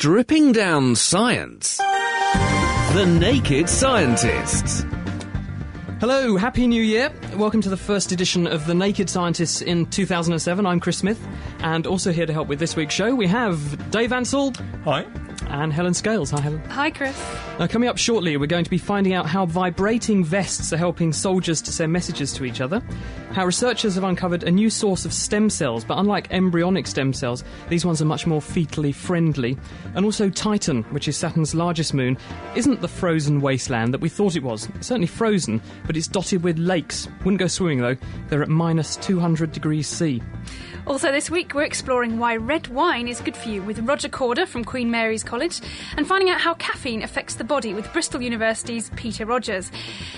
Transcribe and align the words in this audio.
Stripping 0.00 0.52
down 0.52 0.94
science. 0.94 1.76
The 1.78 3.18
Naked 3.18 3.68
Scientists. 3.68 4.84
Hello, 5.98 6.36
Happy 6.36 6.68
New 6.68 6.84
Year. 6.84 7.12
Welcome 7.34 7.60
to 7.62 7.68
the 7.68 7.76
first 7.76 8.12
edition 8.12 8.46
of 8.46 8.64
The 8.66 8.74
Naked 8.74 9.10
Scientists 9.10 9.60
in 9.60 9.86
2007. 9.86 10.64
I'm 10.64 10.78
Chris 10.78 10.98
Smith, 10.98 11.20
and 11.64 11.84
also 11.84 12.12
here 12.12 12.26
to 12.26 12.32
help 12.32 12.46
with 12.46 12.60
this 12.60 12.76
week's 12.76 12.94
show, 12.94 13.12
we 13.12 13.26
have 13.26 13.90
Dave 13.90 14.12
Ansell. 14.12 14.52
Hi. 14.84 15.04
And 15.50 15.72
Helen 15.72 15.94
Scales. 15.94 16.30
Hi, 16.30 16.40
Helen. 16.40 16.62
Hi, 16.68 16.90
Chris. 16.90 17.16
Now, 17.58 17.66
coming 17.66 17.88
up 17.88 17.98
shortly, 17.98 18.36
we're 18.36 18.46
going 18.46 18.64
to 18.64 18.70
be 18.70 18.78
finding 18.78 19.14
out 19.14 19.26
how 19.26 19.46
vibrating 19.46 20.24
vests 20.24 20.72
are 20.72 20.76
helping 20.76 21.12
soldiers 21.12 21.62
to 21.62 21.72
send 21.72 21.92
messages 21.92 22.32
to 22.34 22.44
each 22.44 22.60
other, 22.60 22.82
how 23.32 23.44
researchers 23.46 23.94
have 23.94 24.04
uncovered 24.04 24.42
a 24.44 24.50
new 24.50 24.70
source 24.70 25.04
of 25.04 25.12
stem 25.12 25.48
cells, 25.50 25.84
but 25.84 25.98
unlike 25.98 26.30
embryonic 26.30 26.86
stem 26.86 27.12
cells, 27.12 27.44
these 27.68 27.84
ones 27.84 28.02
are 28.02 28.04
much 28.04 28.26
more 28.26 28.40
fetally 28.40 28.94
friendly, 28.94 29.56
and 29.94 30.04
also 30.04 30.28
Titan, 30.28 30.84
which 30.84 31.08
is 31.08 31.16
Saturn's 31.16 31.54
largest 31.54 31.94
moon, 31.94 32.18
isn't 32.54 32.80
the 32.80 32.88
frozen 32.88 33.40
wasteland 33.40 33.94
that 33.94 34.00
we 34.00 34.08
thought 34.08 34.36
it 34.36 34.42
was. 34.42 34.68
It's 34.76 34.86
certainly 34.86 35.06
frozen, 35.06 35.60
but 35.86 35.96
it's 35.96 36.08
dotted 36.08 36.42
with 36.42 36.58
lakes. 36.58 37.08
Wouldn't 37.20 37.38
go 37.38 37.46
swimming, 37.46 37.80
though. 37.80 37.96
They're 38.28 38.42
at 38.42 38.48
minus 38.48 38.96
200 38.96 39.52
degrees 39.52 39.88
C. 39.88 40.22
Also, 40.88 41.12
this 41.12 41.30
week 41.30 41.52
we're 41.52 41.64
exploring 41.64 42.18
why 42.18 42.34
red 42.34 42.66
wine 42.68 43.08
is 43.08 43.20
good 43.20 43.36
for 43.36 43.50
you 43.50 43.62
with 43.62 43.78
Roger 43.80 44.08
Corder 44.08 44.46
from 44.46 44.64
Queen 44.64 44.90
Mary's 44.90 45.22
College 45.22 45.60
and 45.98 46.06
finding 46.06 46.30
out 46.30 46.40
how 46.40 46.54
caffeine 46.54 47.02
affects 47.02 47.34
the 47.34 47.44
body 47.44 47.74
with 47.74 47.92
Bristol 47.92 48.22
University's 48.22 48.90
Peter 48.96 49.26
Rogers. 49.26 49.70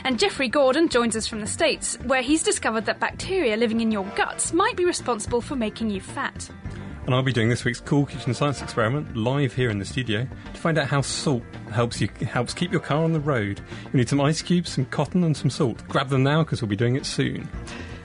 And 0.05 0.17
Jeffrey 0.17 0.49
Gordon 0.49 0.89
joins 0.89 1.17
us 1.17 1.27
from 1.27 1.41
the 1.41 1.47
States, 1.49 1.97
where 2.05 2.23
he's 2.23 2.45
discovered 2.45 2.87
that 2.87 3.01
bacteria 3.01 3.57
living 3.57 3.81
in 3.81 3.91
your 3.91 4.05
guts 4.15 4.53
might 4.53 4.77
be 4.77 4.85
responsible 4.85 5.41
for 5.41 5.57
making 5.57 5.91
you 5.91 6.01
fat. 6.01 6.49
And 7.05 7.17
I'll 7.17 7.23
be 7.25 7.33
doing 7.33 7.49
this 7.49 7.65
week's 7.65 7.81
cool 7.81 8.07
kitchen 8.07 8.33
science 8.33 8.63
experiment 8.63 9.17
live 9.17 9.53
here 9.53 9.71
in 9.71 9.81
the 9.81 9.85
studio 9.85 10.29
to 10.55 10.61
find 10.61 10.79
out 10.79 10.87
how 10.87 11.01
salt 11.01 11.43
helps 11.73 12.01
you 12.01 12.09
helps 12.25 12.55
keep 12.55 12.71
your 12.71 12.81
car 12.81 13.03
on 13.03 13.13
the 13.13 13.19
road. 13.19 13.61
You 13.93 13.99
need 13.99 14.09
some 14.09 14.21
ice 14.21 14.41
cubes, 14.41 14.71
some 14.71 14.85
cotton, 14.85 15.25
and 15.25 15.37
some 15.37 15.51
salt. 15.51 15.83
Grab 15.89 16.11
them 16.11 16.23
now 16.23 16.45
because 16.45 16.63
we'll 16.63 16.69
be 16.69 16.77
doing 16.77 16.95
it 16.95 17.07
soon. 17.07 17.49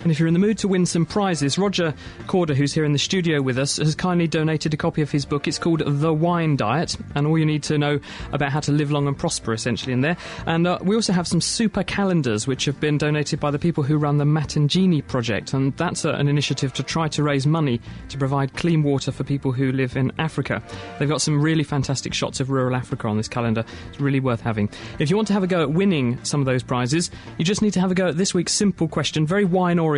And 0.06 0.12
if 0.12 0.20
you're 0.20 0.28
in 0.28 0.36
the 0.36 0.40
mood 0.40 0.60
to 0.60 0.68
win 0.68 0.86
some 0.86 1.04
prizes, 1.04 1.58
Roger 1.58 1.92
Corder, 2.28 2.54
who's 2.54 2.72
here 2.72 2.86
in 2.86 2.94
the 2.94 3.00
studio 3.00 3.42
with 3.42 3.58
us, 3.58 3.78
has 3.78 3.96
kindly 3.96 4.28
donated 4.28 4.72
a 4.72 4.78
copy 4.78 5.02
of 5.02 5.10
his 5.10 5.26
book. 5.26 5.48
It's 5.48 5.58
called 5.58 5.82
The 5.84 6.14
Wine 6.14 6.58
Diet, 6.58 6.96
and 7.16 7.26
all 7.26 7.40
you 7.40 7.46
need 7.46 7.64
to 7.64 7.80
know 7.80 8.00
about 8.32 8.52
how 8.52 8.60
to 8.60 8.72
live 8.72 8.92
long 8.92 9.08
and 9.08 9.18
prosper, 9.18 9.52
essentially, 9.52 9.94
in 9.94 10.02
there. 10.02 10.16
And 10.46 10.68
uh, 10.68 10.78
we 10.84 10.94
also 10.94 11.12
have 11.12 11.28
some 11.28 11.42
super 11.42 11.82
calendars, 11.82 12.46
which 12.46 12.66
have 12.66 12.80
been 12.80 13.00
donated 13.00 13.40
by 13.40 13.50
the 13.50 13.58
people 13.58 13.82
who 13.82 13.98
run 13.98 14.20
the 14.20 14.26
Matangini 14.26 15.02
Project, 15.08 15.54
and 15.54 15.76
that's 15.76 16.06
uh, 16.06 16.12
an 16.12 16.28
initiative 16.28 16.72
to 16.74 16.84
try 16.84 17.08
to 17.08 17.24
raise 17.24 17.48
money 17.48 17.82
to 18.10 18.18
provide 18.20 18.54
clean 18.54 18.84
water 18.84 19.12
for 19.12 19.24
people 19.24 19.54
who 19.54 19.72
live 19.72 19.98
in 19.98 20.12
Africa. 20.20 20.62
They've 21.00 21.10
got 21.10 21.22
some 21.24 21.42
really 21.42 21.64
fantastic 21.64 22.14
shots 22.14 22.40
of 22.40 22.52
rural 22.52 22.76
Africa 22.76 23.08
on 23.08 23.18
this 23.18 23.28
calendar. 23.28 23.66
It's 23.90 24.00
really 24.00 24.20
worth 24.20 24.42
having. 24.42 24.70
If 25.00 25.10
you 25.10 25.16
want 25.16 25.30
to 25.30 25.34
have 25.34 25.42
a 25.42 25.48
go 25.48 25.64
at 25.64 25.72
winning 25.72 26.24
some 26.24 26.42
of 26.42 26.46
those 26.46 26.62
prizes, 26.62 27.10
you 27.40 27.44
just 27.44 27.64
need 27.64 27.74
to 27.74 27.80
have 27.80 27.90
a 27.90 27.96
go 27.96 28.10
at 28.10 28.18
this 28.18 28.36
week's 28.36 28.54
simple 28.54 28.88
question, 28.88 29.26
very 29.26 29.46
wine 29.46 29.80
oriented. 29.80 29.95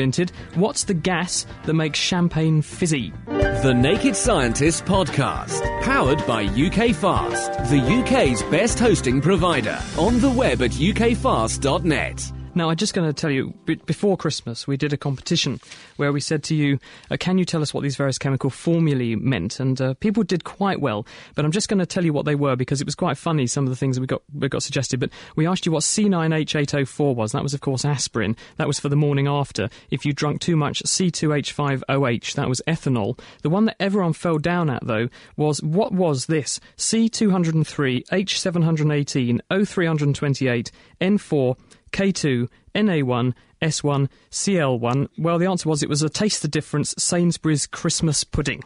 What's 0.55 0.83
the 0.83 0.93
gas 0.93 1.45
that 1.65 1.73
makes 1.73 1.99
champagne 1.99 2.61
fizzy? 2.61 3.13
The 3.27 3.73
Naked 3.73 4.15
Scientists 4.15 4.81
podcast, 4.81 5.61
powered 5.81 6.25
by 6.27 6.43
UK 6.45 6.95
Fast, 6.95 7.51
the 7.71 7.81
UK's 7.81 8.43
best 8.43 8.79
hosting 8.79 9.21
provider. 9.21 9.79
On 9.97 10.19
the 10.19 10.29
web 10.29 10.61
at 10.61 10.71
ukfast.net. 10.71 12.36
Now, 12.57 12.71
I'm 12.71 12.75
just 12.75 12.95
going 12.95 13.07
to 13.07 13.13
tell 13.13 13.29
you, 13.29 13.53
before 13.85 14.17
Christmas, 14.17 14.65
we 14.65 14.77
did 14.77 14.91
a 14.91 14.97
competition 14.97 15.59
where 15.97 16.11
we 16.11 16.19
said 16.19 16.41
to 16.45 16.55
you, 16.55 16.79
uh, 17.11 17.15
can 17.19 17.37
you 17.37 17.45
tell 17.45 17.61
us 17.61 17.71
what 17.71 17.83
these 17.83 17.95
various 17.95 18.17
chemical 18.17 18.49
formulae 18.49 19.13
meant? 19.13 19.59
And 19.59 19.79
uh, 19.79 19.93
people 19.93 20.23
did 20.23 20.43
quite 20.43 20.81
well, 20.81 21.05
but 21.35 21.45
I'm 21.45 21.51
just 21.51 21.69
going 21.69 21.77
to 21.77 21.85
tell 21.85 22.03
you 22.03 22.13
what 22.13 22.25
they 22.25 22.33
were 22.33 22.55
because 22.55 22.81
it 22.81 22.87
was 22.87 22.95
quite 22.95 23.15
funny, 23.15 23.45
some 23.45 23.65
of 23.65 23.69
the 23.69 23.75
things 23.75 23.95
that 23.95 24.01
we 24.01 24.07
got, 24.07 24.23
we 24.33 24.49
got 24.49 24.63
suggested. 24.63 24.99
But 24.99 25.11
we 25.35 25.45
asked 25.45 25.67
you 25.67 25.71
what 25.71 25.83
C9H804 25.83 27.13
was. 27.13 27.31
That 27.31 27.43
was, 27.43 27.53
of 27.53 27.61
course, 27.61 27.85
aspirin. 27.85 28.35
That 28.55 28.65
was 28.65 28.79
for 28.79 28.89
the 28.89 28.95
morning 28.95 29.27
after. 29.27 29.69
If 29.91 30.03
you 30.03 30.11
drunk 30.11 30.41
too 30.41 30.57
much 30.57 30.81
C2H5OH, 30.81 32.33
that 32.33 32.49
was 32.49 32.63
ethanol. 32.67 33.19
The 33.43 33.51
one 33.51 33.65
that 33.65 33.75
everyone 33.79 34.13
fell 34.13 34.39
down 34.39 34.71
at, 34.71 34.83
though, 34.83 35.09
was 35.35 35.61
what 35.61 35.91
was 35.91 36.25
this? 36.25 36.59
C203, 36.75 38.07
H718, 38.07 39.41
O328, 39.51 40.71
N4, 40.99 41.55
K2, 41.91 42.47
NA1, 42.75 43.33
S1, 43.61 44.09
CL1? 44.31 45.09
Well, 45.17 45.39
the 45.39 45.47
answer 45.47 45.69
was 45.69 45.83
it 45.83 45.89
was 45.89 46.01
a 46.01 46.09
taste 46.09 46.41
the 46.41 46.47
difference 46.47 46.93
Sainsbury's 46.97 47.67
Christmas 47.67 48.23
pudding. 48.23 48.63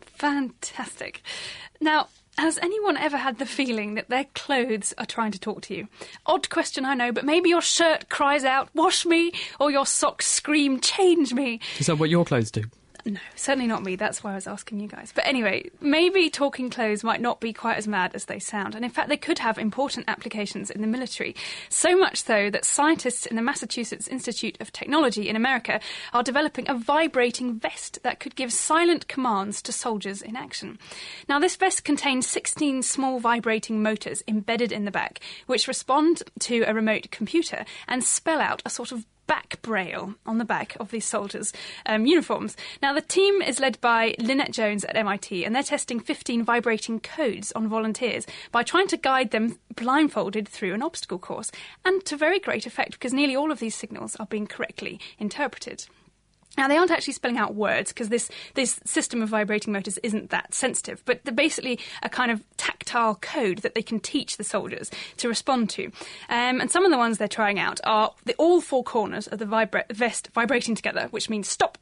Fantastic. 0.00 1.22
Now, 1.80 2.08
has 2.38 2.58
anyone 2.58 2.96
ever 2.96 3.16
had 3.16 3.38
the 3.38 3.46
feeling 3.46 3.94
that 3.94 4.08
their 4.08 4.26
clothes 4.34 4.94
are 4.96 5.06
trying 5.06 5.32
to 5.32 5.40
talk 5.40 5.62
to 5.62 5.74
you? 5.74 5.88
Odd 6.26 6.48
question, 6.50 6.84
I 6.84 6.94
know, 6.94 7.10
but 7.10 7.24
maybe 7.24 7.48
your 7.48 7.60
shirt 7.60 8.08
cries 8.08 8.44
out, 8.44 8.68
wash 8.74 9.04
me, 9.04 9.32
or 9.58 9.70
your 9.70 9.86
socks 9.86 10.26
scream, 10.26 10.80
change 10.80 11.34
me. 11.34 11.60
Is 11.78 11.86
that 11.86 11.98
what 11.98 12.10
your 12.10 12.24
clothes 12.24 12.52
do? 12.52 12.64
No, 13.08 13.20
certainly 13.36 13.66
not 13.66 13.82
me. 13.82 13.96
That's 13.96 14.22
why 14.22 14.32
I 14.32 14.34
was 14.34 14.46
asking 14.46 14.80
you 14.80 14.86
guys. 14.86 15.12
But 15.14 15.26
anyway, 15.26 15.70
maybe 15.80 16.28
talking 16.28 16.68
clothes 16.68 17.02
might 17.02 17.22
not 17.22 17.40
be 17.40 17.54
quite 17.54 17.78
as 17.78 17.88
mad 17.88 18.14
as 18.14 18.26
they 18.26 18.38
sound. 18.38 18.74
And 18.74 18.84
in 18.84 18.90
fact, 18.90 19.08
they 19.08 19.16
could 19.16 19.38
have 19.38 19.56
important 19.56 20.04
applications 20.08 20.70
in 20.70 20.82
the 20.82 20.86
military. 20.86 21.34
So 21.70 21.96
much 21.96 22.22
so 22.22 22.50
that 22.50 22.66
scientists 22.66 23.24
in 23.24 23.34
the 23.34 23.40
Massachusetts 23.40 24.08
Institute 24.08 24.58
of 24.60 24.72
Technology 24.72 25.26
in 25.26 25.36
America 25.36 25.80
are 26.12 26.22
developing 26.22 26.68
a 26.68 26.74
vibrating 26.74 27.58
vest 27.58 27.98
that 28.02 28.20
could 28.20 28.36
give 28.36 28.52
silent 28.52 29.08
commands 29.08 29.62
to 29.62 29.72
soldiers 29.72 30.20
in 30.20 30.36
action. 30.36 30.78
Now, 31.30 31.38
this 31.38 31.56
vest 31.56 31.84
contains 31.84 32.26
16 32.26 32.82
small 32.82 33.20
vibrating 33.20 33.82
motors 33.82 34.22
embedded 34.28 34.70
in 34.70 34.84
the 34.84 34.90
back, 34.90 35.20
which 35.46 35.66
respond 35.66 36.24
to 36.40 36.60
a 36.64 36.74
remote 36.74 37.10
computer 37.10 37.64
and 37.86 38.04
spell 38.04 38.42
out 38.42 38.60
a 38.66 38.70
sort 38.70 38.92
of 38.92 39.06
back 39.28 39.62
braille 39.62 40.14
on 40.26 40.38
the 40.38 40.44
back 40.44 40.76
of 40.80 40.90
these 40.90 41.04
soldiers' 41.04 41.52
um, 41.86 42.06
uniforms. 42.06 42.56
Now, 42.82 42.92
the 42.92 43.00
team 43.00 43.40
is 43.40 43.60
led 43.60 43.80
by 43.80 44.16
Lynette 44.18 44.50
Jones 44.50 44.84
at 44.84 44.96
MIT, 44.96 45.44
and 45.44 45.54
they're 45.54 45.62
testing 45.62 46.00
15 46.00 46.42
vibrating 46.42 46.98
codes 46.98 47.52
on 47.52 47.68
volunteers 47.68 48.26
by 48.50 48.64
trying 48.64 48.88
to 48.88 48.96
guide 48.96 49.30
them 49.30 49.60
blindfolded 49.76 50.48
through 50.48 50.74
an 50.74 50.82
obstacle 50.82 51.20
course, 51.20 51.52
and 51.84 52.04
to 52.06 52.16
very 52.16 52.40
great 52.40 52.66
effect 52.66 52.92
because 52.92 53.12
nearly 53.12 53.36
all 53.36 53.52
of 53.52 53.60
these 53.60 53.76
signals 53.76 54.16
are 54.16 54.26
being 54.26 54.48
correctly 54.48 54.98
interpreted. 55.20 55.86
Now 56.58 56.66
they 56.66 56.76
aren't 56.76 56.90
actually 56.90 57.12
spelling 57.12 57.38
out 57.38 57.54
words 57.54 57.92
because 57.92 58.08
this 58.08 58.28
this 58.54 58.80
system 58.84 59.22
of 59.22 59.28
vibrating 59.28 59.72
motors 59.72 59.96
isn't 59.98 60.30
that 60.30 60.52
sensitive, 60.52 61.04
but 61.04 61.24
they're 61.24 61.32
basically 61.32 61.78
a 62.02 62.08
kind 62.08 62.32
of 62.32 62.42
tactile 62.56 63.14
code 63.14 63.58
that 63.58 63.76
they 63.76 63.82
can 63.82 64.00
teach 64.00 64.36
the 64.36 64.44
soldiers 64.44 64.90
to 65.18 65.28
respond 65.28 65.70
to. 65.70 65.84
Um, 66.28 66.60
and 66.60 66.68
some 66.68 66.84
of 66.84 66.90
the 66.90 66.98
ones 66.98 67.18
they're 67.18 67.28
trying 67.28 67.60
out 67.60 67.80
are 67.84 68.12
the 68.24 68.34
all 68.34 68.60
four 68.60 68.82
corners 68.82 69.28
of 69.28 69.38
the 69.38 69.44
vibra- 69.44 69.88
vest 69.92 70.30
vibrating 70.34 70.74
together, 70.74 71.06
which 71.12 71.30
means 71.30 71.48
stop. 71.48 71.78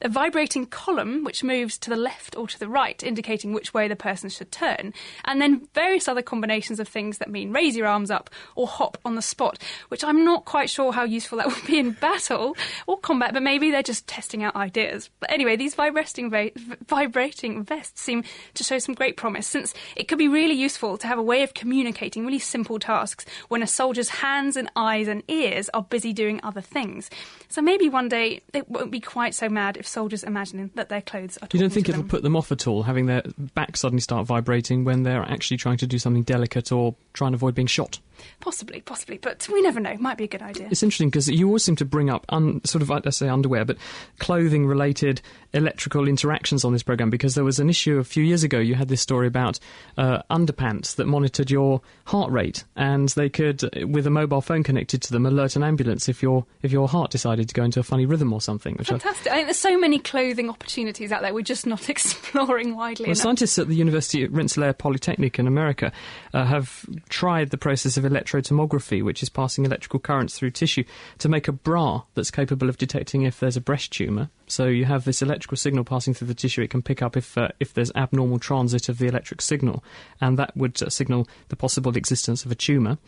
A 0.00 0.08
vibrating 0.08 0.66
column 0.66 1.24
which 1.24 1.44
moves 1.44 1.78
to 1.78 1.90
the 1.90 1.96
left 1.96 2.36
or 2.36 2.46
to 2.46 2.58
the 2.58 2.68
right, 2.68 3.02
indicating 3.02 3.52
which 3.52 3.74
way 3.74 3.88
the 3.88 3.96
person 3.96 4.30
should 4.30 4.52
turn, 4.52 4.92
and 5.24 5.40
then 5.40 5.68
various 5.74 6.08
other 6.08 6.22
combinations 6.22 6.80
of 6.80 6.88
things 6.88 7.18
that 7.18 7.30
mean 7.30 7.52
raise 7.52 7.76
your 7.76 7.86
arms 7.86 8.10
up 8.10 8.30
or 8.54 8.66
hop 8.66 8.98
on 9.04 9.14
the 9.14 9.22
spot, 9.22 9.58
which 9.88 10.04
I'm 10.04 10.24
not 10.24 10.44
quite 10.44 10.70
sure 10.70 10.92
how 10.92 11.04
useful 11.04 11.38
that 11.38 11.46
would 11.54 11.66
be 11.66 11.78
in 11.78 11.92
battle 11.92 12.56
or 12.86 12.98
combat, 12.98 13.32
but 13.32 13.42
maybe 13.42 13.70
they're 13.70 13.82
just 13.82 14.06
testing 14.06 14.42
out 14.42 14.56
ideas. 14.56 15.10
But 15.20 15.30
anyway, 15.30 15.56
these 15.56 15.74
vibrating, 15.74 16.30
va- 16.30 16.50
vibrating 16.86 17.62
vests 17.64 18.00
seem 18.00 18.24
to 18.54 18.64
show 18.64 18.78
some 18.78 18.94
great 18.94 19.16
promise 19.16 19.46
since 19.46 19.74
it 19.96 20.08
could 20.08 20.18
be 20.18 20.28
really 20.28 20.54
useful 20.54 20.98
to 20.98 21.06
have 21.06 21.18
a 21.18 21.22
way 21.22 21.42
of 21.42 21.54
communicating 21.54 22.24
really 22.24 22.38
simple 22.38 22.78
tasks 22.78 23.24
when 23.48 23.62
a 23.62 23.66
soldier's 23.66 24.08
hands 24.08 24.56
and 24.56 24.70
eyes 24.76 25.08
and 25.08 25.22
ears 25.28 25.68
are 25.74 25.82
busy 25.82 26.12
doing 26.12 26.40
other 26.42 26.60
things. 26.60 27.10
So 27.48 27.62
maybe 27.62 27.88
one 27.88 28.08
day 28.08 28.42
it 28.52 28.68
won't 28.68 28.90
be 28.90 29.00
quite 29.00 29.34
so 29.34 29.48
mad 29.56 29.76
if 29.76 29.86
soldiers 29.88 30.22
imagine 30.22 30.70
that 30.74 30.88
their 30.88 31.00
clothes 31.00 31.38
are 31.42 31.48
You 31.52 31.58
don't 31.58 31.70
think 31.70 31.88
it'll 31.88 32.02
them. 32.02 32.08
put 32.08 32.22
them 32.22 32.36
off 32.36 32.52
at 32.52 32.66
all, 32.68 32.84
having 32.84 33.06
their 33.06 33.22
back 33.54 33.76
suddenly 33.76 34.00
start 34.02 34.26
vibrating 34.26 34.84
when 34.84 35.02
they're 35.02 35.22
actually 35.22 35.56
trying 35.56 35.78
to 35.78 35.86
do 35.86 35.98
something 35.98 36.22
delicate 36.22 36.70
or 36.70 36.94
trying 37.14 37.32
to 37.32 37.36
avoid 37.36 37.54
being 37.54 37.66
shot? 37.66 37.98
Possibly, 38.40 38.80
possibly, 38.80 39.18
but 39.18 39.48
we 39.48 39.62
never 39.62 39.80
know. 39.80 39.96
Might 39.98 40.18
be 40.18 40.24
a 40.24 40.28
good 40.28 40.42
idea. 40.42 40.68
It's 40.70 40.82
interesting 40.82 41.08
because 41.08 41.28
you 41.28 41.46
always 41.46 41.64
seem 41.64 41.76
to 41.76 41.84
bring 41.84 42.10
up 42.10 42.24
un, 42.28 42.60
sort 42.64 42.82
of, 42.82 42.90
I 42.90 43.10
say 43.10 43.28
underwear, 43.28 43.64
but 43.64 43.76
clothing 44.18 44.66
related 44.66 45.20
electrical 45.52 46.06
interactions 46.06 46.64
on 46.64 46.72
this 46.72 46.82
program 46.82 47.10
because 47.10 47.34
there 47.34 47.44
was 47.44 47.58
an 47.58 47.70
issue 47.70 47.98
a 47.98 48.04
few 48.04 48.22
years 48.22 48.44
ago. 48.44 48.58
You 48.58 48.74
had 48.74 48.88
this 48.88 49.00
story 49.00 49.26
about 49.26 49.58
uh, 49.96 50.22
underpants 50.30 50.96
that 50.96 51.06
monitored 51.06 51.50
your 51.50 51.80
heart 52.04 52.30
rate, 52.30 52.64
and 52.76 53.08
they 53.10 53.28
could, 53.28 53.62
with 53.88 54.06
a 54.06 54.10
mobile 54.10 54.40
phone 54.40 54.62
connected 54.62 55.02
to 55.02 55.12
them, 55.12 55.26
alert 55.26 55.56
an 55.56 55.62
ambulance 55.62 56.08
if 56.08 56.22
your 56.22 56.44
if 56.62 56.72
your 56.72 56.88
heart 56.88 57.10
decided 57.10 57.48
to 57.48 57.54
go 57.54 57.64
into 57.64 57.80
a 57.80 57.82
funny 57.82 58.06
rhythm 58.06 58.32
or 58.32 58.40
something. 58.40 58.76
Fantastic! 58.76 59.32
I, 59.32 59.34
I 59.34 59.36
think 59.38 59.46
there's 59.48 59.58
so 59.58 59.78
many 59.78 59.98
clothing 59.98 60.50
opportunities 60.50 61.10
out 61.10 61.22
there. 61.22 61.32
We're 61.32 61.42
just 61.42 61.66
not 61.66 61.88
exploring 61.88 62.76
widely. 62.76 63.04
Well, 63.04 63.12
enough. 63.12 63.22
scientists 63.22 63.58
at 63.58 63.68
the 63.68 63.76
University 63.76 64.24
of 64.24 64.36
Rensselaer 64.36 64.72
Polytechnic 64.72 65.38
in 65.38 65.46
America 65.46 65.92
uh, 66.34 66.44
have 66.44 66.84
tried 67.08 67.50
the 67.50 67.58
process 67.58 67.96
of 67.96 68.04
electrotomography, 68.06 69.02
which 69.02 69.22
is 69.22 69.28
passing 69.28 69.64
electrical 69.64 70.00
currents 70.00 70.38
through 70.38 70.52
tissue, 70.52 70.84
to 71.18 71.28
make 71.28 71.48
a 71.48 71.52
bra 71.52 72.02
that's 72.14 72.30
capable 72.30 72.68
of 72.68 72.78
detecting 72.78 73.22
if 73.22 73.40
there's 73.40 73.56
a 73.56 73.60
breast 73.60 73.92
tumour. 73.92 74.30
So 74.46 74.66
you 74.66 74.84
have 74.84 75.04
this 75.04 75.22
electrical 75.22 75.56
signal 75.56 75.84
passing 75.84 76.14
through 76.14 76.28
the 76.28 76.34
tissue. 76.34 76.62
It 76.62 76.70
can 76.70 76.82
pick 76.82 77.02
up 77.02 77.16
if 77.16 77.36
uh, 77.36 77.48
if 77.60 77.74
there's 77.74 77.92
abnormal 77.94 78.38
transit 78.38 78.88
of 78.88 78.98
the 78.98 79.06
electric 79.06 79.42
signal, 79.42 79.82
and 80.20 80.38
that 80.38 80.56
would 80.56 80.82
uh, 80.82 80.88
signal 80.88 81.28
the 81.48 81.56
possible 81.56 81.96
existence 81.96 82.44
of 82.44 82.52
a 82.52 82.54
tumour. 82.54 82.98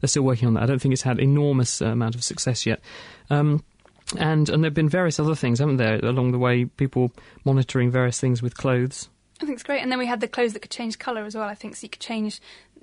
They're 0.00 0.08
still 0.08 0.22
working 0.22 0.48
on 0.48 0.54
that. 0.54 0.62
I 0.62 0.66
don't 0.66 0.80
think 0.80 0.92
it's 0.92 1.02
had 1.02 1.18
enormous 1.18 1.82
uh, 1.82 1.86
amount 1.86 2.14
of 2.14 2.24
success 2.24 2.66
yet. 2.66 2.80
Um, 3.30 3.64
and 4.18 4.48
and 4.48 4.62
there've 4.62 4.74
been 4.74 4.88
various 4.88 5.18
other 5.18 5.34
things, 5.34 5.58
haven't 5.58 5.78
there, 5.78 5.98
along 6.04 6.32
the 6.32 6.38
way? 6.38 6.66
People 6.66 7.12
monitoring 7.44 7.90
various 7.90 8.20
things 8.20 8.42
with 8.42 8.56
clothes. 8.56 9.08
I 9.40 9.46
think 9.46 9.56
it's 9.56 9.62
great. 9.64 9.82
And 9.82 9.90
then 9.90 9.98
we 9.98 10.06
had 10.06 10.20
the 10.20 10.28
clothes 10.28 10.52
that 10.52 10.60
could 10.60 10.70
change 10.70 10.98
colour 10.98 11.24
as 11.24 11.34
well. 11.34 11.48
I 11.48 11.54
think 11.54 11.74
so 11.76 11.84
you 11.84 11.88
could 11.88 12.00
change 12.00 12.40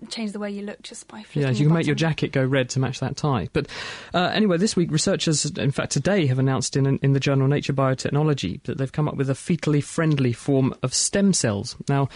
change 0.10 0.32
the 0.32 0.40
way 0.40 0.52
you 0.52 0.64
look 0.64 0.82
just 0.82 1.08
by 1.08 1.24
flicking. 1.24 1.44
Yeah, 1.44 1.50
you 1.50 1.66
can 1.68 1.74
make 1.74 1.86
your 1.86 1.96
jacket 1.96 2.32
go 2.32 2.44
red 2.44 2.70
to 2.70 2.80
match 2.80 3.00
that 3.00 3.18
tie. 3.18 3.50
But 3.54 3.68
uh, 4.14 4.32
anyway, 4.34 4.58
this 4.58 4.76
week 4.76 4.92
researchers, 4.92 5.46
in 5.46 5.72
fact 5.72 5.92
today, 5.92 6.26
have 6.28 6.40
announced 6.40 6.76
in 6.76 6.98
in 7.00 7.14
the 7.14 7.20
journal 7.20 7.48
Nature 7.48 7.74
Biotechnology 7.74 8.64
that 8.64 8.78
they've 8.78 8.92
come 8.92 9.08
up 9.08 9.16
with 9.16 9.30
a 9.30 9.34
fetally 9.34 9.84
friendly 9.84 10.34
form 10.34 10.74
of 10.84 10.94
stem 10.94 11.34
cells. 11.34 11.76
Now. 11.88 12.10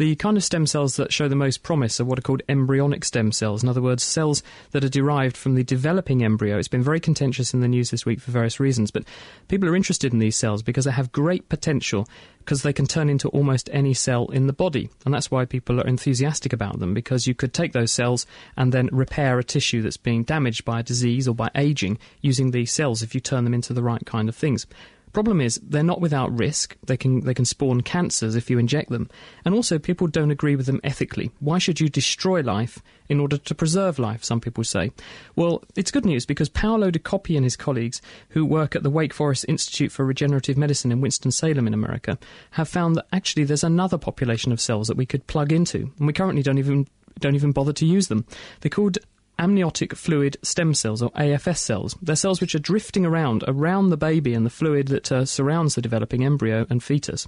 The 0.00 0.16
kind 0.16 0.38
of 0.38 0.42
stem 0.42 0.66
cells 0.66 0.96
that 0.96 1.12
show 1.12 1.28
the 1.28 1.36
most 1.36 1.62
promise 1.62 2.00
are 2.00 2.06
what 2.06 2.18
are 2.18 2.22
called 2.22 2.40
embryonic 2.48 3.04
stem 3.04 3.32
cells. 3.32 3.62
In 3.62 3.68
other 3.68 3.82
words, 3.82 4.02
cells 4.02 4.42
that 4.70 4.82
are 4.82 4.88
derived 4.88 5.36
from 5.36 5.56
the 5.56 5.62
developing 5.62 6.24
embryo. 6.24 6.56
It's 6.56 6.68
been 6.68 6.82
very 6.82 7.00
contentious 7.00 7.52
in 7.52 7.60
the 7.60 7.68
news 7.68 7.90
this 7.90 8.06
week 8.06 8.18
for 8.18 8.30
various 8.30 8.58
reasons, 8.58 8.90
but 8.90 9.04
people 9.48 9.68
are 9.68 9.76
interested 9.76 10.14
in 10.14 10.18
these 10.18 10.36
cells 10.36 10.62
because 10.62 10.86
they 10.86 10.90
have 10.90 11.12
great 11.12 11.50
potential 11.50 12.08
because 12.38 12.62
they 12.62 12.72
can 12.72 12.86
turn 12.86 13.10
into 13.10 13.28
almost 13.28 13.68
any 13.74 13.92
cell 13.92 14.28
in 14.28 14.46
the 14.46 14.54
body. 14.54 14.88
And 15.04 15.12
that's 15.12 15.30
why 15.30 15.44
people 15.44 15.78
are 15.78 15.86
enthusiastic 15.86 16.54
about 16.54 16.78
them 16.78 16.94
because 16.94 17.26
you 17.26 17.34
could 17.34 17.52
take 17.52 17.74
those 17.74 17.92
cells 17.92 18.24
and 18.56 18.72
then 18.72 18.88
repair 18.92 19.38
a 19.38 19.44
tissue 19.44 19.82
that's 19.82 19.98
being 19.98 20.24
damaged 20.24 20.64
by 20.64 20.80
a 20.80 20.82
disease 20.82 21.28
or 21.28 21.34
by 21.34 21.50
aging 21.54 21.98
using 22.22 22.52
these 22.52 22.72
cells 22.72 23.02
if 23.02 23.14
you 23.14 23.20
turn 23.20 23.44
them 23.44 23.52
into 23.52 23.74
the 23.74 23.82
right 23.82 24.06
kind 24.06 24.30
of 24.30 24.34
things. 24.34 24.66
Problem 25.12 25.40
is, 25.40 25.60
they're 25.62 25.82
not 25.82 26.00
without 26.00 26.36
risk. 26.36 26.76
They 26.86 26.96
can 26.96 27.20
they 27.20 27.34
can 27.34 27.44
spawn 27.44 27.80
cancers 27.80 28.36
if 28.36 28.48
you 28.48 28.58
inject 28.58 28.90
them, 28.90 29.08
and 29.44 29.54
also 29.54 29.78
people 29.78 30.06
don't 30.06 30.30
agree 30.30 30.54
with 30.54 30.66
them 30.66 30.80
ethically. 30.84 31.30
Why 31.40 31.58
should 31.58 31.80
you 31.80 31.88
destroy 31.88 32.42
life 32.42 32.80
in 33.08 33.18
order 33.18 33.36
to 33.36 33.54
preserve 33.54 33.98
life? 33.98 34.22
Some 34.22 34.40
people 34.40 34.62
say. 34.62 34.92
Well, 35.34 35.64
it's 35.74 35.90
good 35.90 36.04
news 36.04 36.26
because 36.26 36.48
Paolo 36.48 36.90
De 36.90 36.98
Coppi 37.00 37.36
and 37.36 37.44
his 37.44 37.56
colleagues, 37.56 38.00
who 38.30 38.44
work 38.46 38.76
at 38.76 38.84
the 38.84 38.90
Wake 38.90 39.12
Forest 39.12 39.46
Institute 39.48 39.90
for 39.90 40.04
Regenerative 40.04 40.56
Medicine 40.56 40.92
in 40.92 41.00
Winston 41.00 41.32
Salem 41.32 41.66
in 41.66 41.74
America, 41.74 42.16
have 42.52 42.68
found 42.68 42.94
that 42.94 43.06
actually 43.12 43.44
there's 43.44 43.64
another 43.64 43.98
population 43.98 44.52
of 44.52 44.60
cells 44.60 44.86
that 44.86 44.96
we 44.96 45.06
could 45.06 45.26
plug 45.26 45.52
into, 45.52 45.92
and 45.98 46.06
we 46.06 46.12
currently 46.12 46.42
don't 46.42 46.58
even 46.58 46.86
don't 47.18 47.34
even 47.34 47.52
bother 47.52 47.72
to 47.72 47.84
use 47.84 48.08
them. 48.08 48.24
They're 48.60 48.70
called 48.70 48.98
amniotic 49.40 49.96
fluid 49.96 50.36
stem 50.42 50.74
cells, 50.74 51.02
or 51.02 51.10
AFS 51.12 51.58
cells. 51.58 51.96
They're 52.00 52.14
cells 52.14 52.40
which 52.40 52.54
are 52.54 52.60
drifting 52.60 53.04
around 53.04 53.42
around 53.48 53.88
the 53.88 53.96
baby 53.96 54.34
and 54.34 54.46
the 54.46 54.50
fluid 54.50 54.88
that 54.88 55.10
uh, 55.10 55.24
surrounds 55.24 55.74
the 55.74 55.82
developing 55.82 56.24
embryo 56.24 56.66
and 56.70 56.82
fetus. 56.82 57.26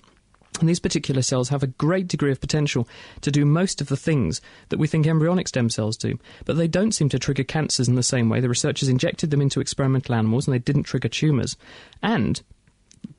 And 0.60 0.68
these 0.68 0.80
particular 0.80 1.22
cells 1.22 1.48
have 1.48 1.62
a 1.62 1.68
great 1.68 2.08
degree 2.08 2.30
of 2.30 2.40
potential 2.40 2.86
to 3.22 3.30
do 3.30 3.46
most 3.46 3.80
of 3.80 3.88
the 3.88 3.96
things 3.96 4.42
that 4.68 4.78
we 4.78 4.86
think 4.86 5.06
embryonic 5.06 5.48
stem 5.48 5.70
cells 5.70 5.96
do, 5.96 6.18
but 6.44 6.56
they 6.56 6.68
don't 6.68 6.92
seem 6.92 7.08
to 7.08 7.18
trigger 7.18 7.42
cancers 7.42 7.88
in 7.88 7.94
the 7.94 8.02
same 8.02 8.28
way. 8.28 8.40
The 8.40 8.50
researchers 8.50 8.90
injected 8.90 9.30
them 9.30 9.40
into 9.40 9.60
experimental 9.60 10.14
animals 10.14 10.46
and 10.46 10.54
they 10.54 10.58
didn't 10.58 10.82
trigger 10.84 11.08
tumours. 11.08 11.56
And 12.02 12.42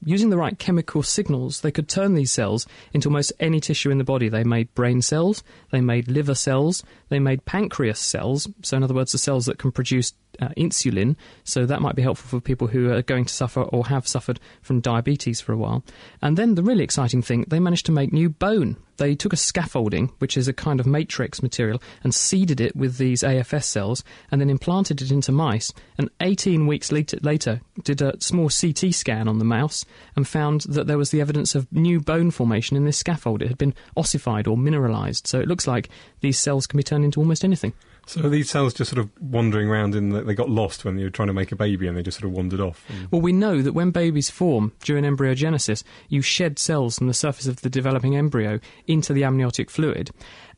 using 0.05 0.29
the 0.29 0.37
right 0.37 0.57
chemical 0.57 1.03
signals, 1.03 1.61
they 1.61 1.71
could 1.71 1.87
turn 1.87 2.13
these 2.13 2.31
cells 2.31 2.67
into 2.93 3.09
almost 3.09 3.33
any 3.39 3.59
tissue 3.59 3.89
in 3.89 3.97
the 3.97 4.03
body. 4.03 4.29
They 4.29 4.43
made 4.43 4.73
brain 4.75 5.01
cells, 5.01 5.43
they 5.71 5.81
made 5.81 6.07
liver 6.07 6.35
cells, 6.35 6.83
they 7.09 7.19
made 7.19 7.45
pancreas 7.45 7.99
cells. 7.99 8.47
So, 8.61 8.77
in 8.77 8.83
other 8.83 8.93
words, 8.93 9.11
the 9.11 9.17
cells 9.17 9.45
that 9.45 9.57
can 9.57 9.71
produce 9.71 10.13
uh, 10.41 10.49
insulin. 10.57 11.15
So, 11.43 11.65
that 11.65 11.81
might 11.81 11.95
be 11.95 12.01
helpful 12.01 12.27
for 12.29 12.41
people 12.41 12.67
who 12.67 12.91
are 12.91 13.01
going 13.01 13.25
to 13.25 13.33
suffer 13.33 13.61
or 13.61 13.87
have 13.87 14.07
suffered 14.07 14.39
from 14.61 14.81
diabetes 14.81 15.41
for 15.41 15.53
a 15.53 15.57
while. 15.57 15.83
And 16.21 16.37
then 16.37 16.55
the 16.55 16.63
really 16.63 16.83
exciting 16.83 17.21
thing, 17.21 17.45
they 17.47 17.59
managed 17.59 17.85
to 17.87 17.91
make 17.91 18.13
new 18.13 18.29
bone. 18.29 18.77
They 18.97 19.15
took 19.15 19.33
a 19.33 19.37
scaffolding, 19.37 20.11
which 20.19 20.37
is 20.37 20.47
a 20.47 20.53
kind 20.53 20.79
of 20.79 20.85
matrix 20.85 21.41
material, 21.41 21.81
and 22.03 22.13
seeded 22.13 22.61
it 22.61 22.75
with 22.75 22.97
these 22.97 23.23
AFS 23.23 23.63
cells, 23.63 24.03
and 24.31 24.39
then 24.39 24.49
implanted 24.49 25.01
it 25.01 25.11
into 25.11 25.31
mice. 25.31 25.73
And 25.97 26.09
18 26.21 26.67
weeks 26.67 26.91
later, 26.91 27.17
later 27.21 27.61
did 27.83 28.01
a 28.01 28.19
small 28.21 28.49
CT 28.49 28.93
scan 28.93 29.27
on 29.27 29.39
the 29.39 29.45
mouse 29.45 29.85
and 30.15 30.27
found 30.27 30.61
that 30.61 30.87
there 30.87 30.97
was 30.97 31.09
the 31.09 31.21
evidence 31.21 31.55
of 31.55 31.71
new 31.71 31.99
bone 31.99 32.31
formation 32.31 32.77
in 32.77 32.85
this 32.85 32.97
scaffold. 32.97 33.41
It 33.41 33.47
had 33.47 33.57
been 33.57 33.73
ossified 33.97 34.47
or 34.47 34.57
mineralized. 34.57 35.27
So 35.27 35.39
it 35.39 35.47
looks 35.47 35.67
like 35.67 35.89
these 36.21 36.39
cells 36.39 36.67
can 36.67 36.77
be 36.77 36.83
turned 36.83 37.05
into 37.05 37.19
almost 37.19 37.43
anything. 37.43 37.73
So 38.05 38.27
these 38.29 38.49
cells 38.49 38.73
just 38.73 38.91
sort 38.91 38.99
of 38.99 39.09
wandering 39.21 39.69
around 39.69 39.95
and 39.95 40.13
they 40.13 40.33
got 40.33 40.49
lost 40.49 40.83
when 40.83 40.97
you 40.97 41.05
were 41.05 41.09
trying 41.09 41.29
to 41.29 41.33
make 41.33 41.51
a 41.51 41.55
baby 41.55 41.87
and 41.87 41.95
they 41.95 42.03
just 42.03 42.19
sort 42.19 42.29
of 42.29 42.35
wandered 42.35 42.59
off? 42.59 42.85
Well, 43.11 43.21
we 43.21 43.31
know 43.31 43.61
that 43.61 43.73
when 43.73 43.91
babies 43.91 44.29
form 44.29 44.73
during 44.83 45.05
embryogenesis, 45.05 45.83
you 46.09 46.21
shed 46.21 46.59
cells 46.59 46.97
from 46.97 47.07
the 47.07 47.13
surface 47.13 47.47
of 47.47 47.61
the 47.61 47.69
developing 47.69 48.15
embryo 48.15 48.59
into 48.87 49.13
the 49.13 49.23
amniotic 49.23 49.69
fluid. 49.69 50.11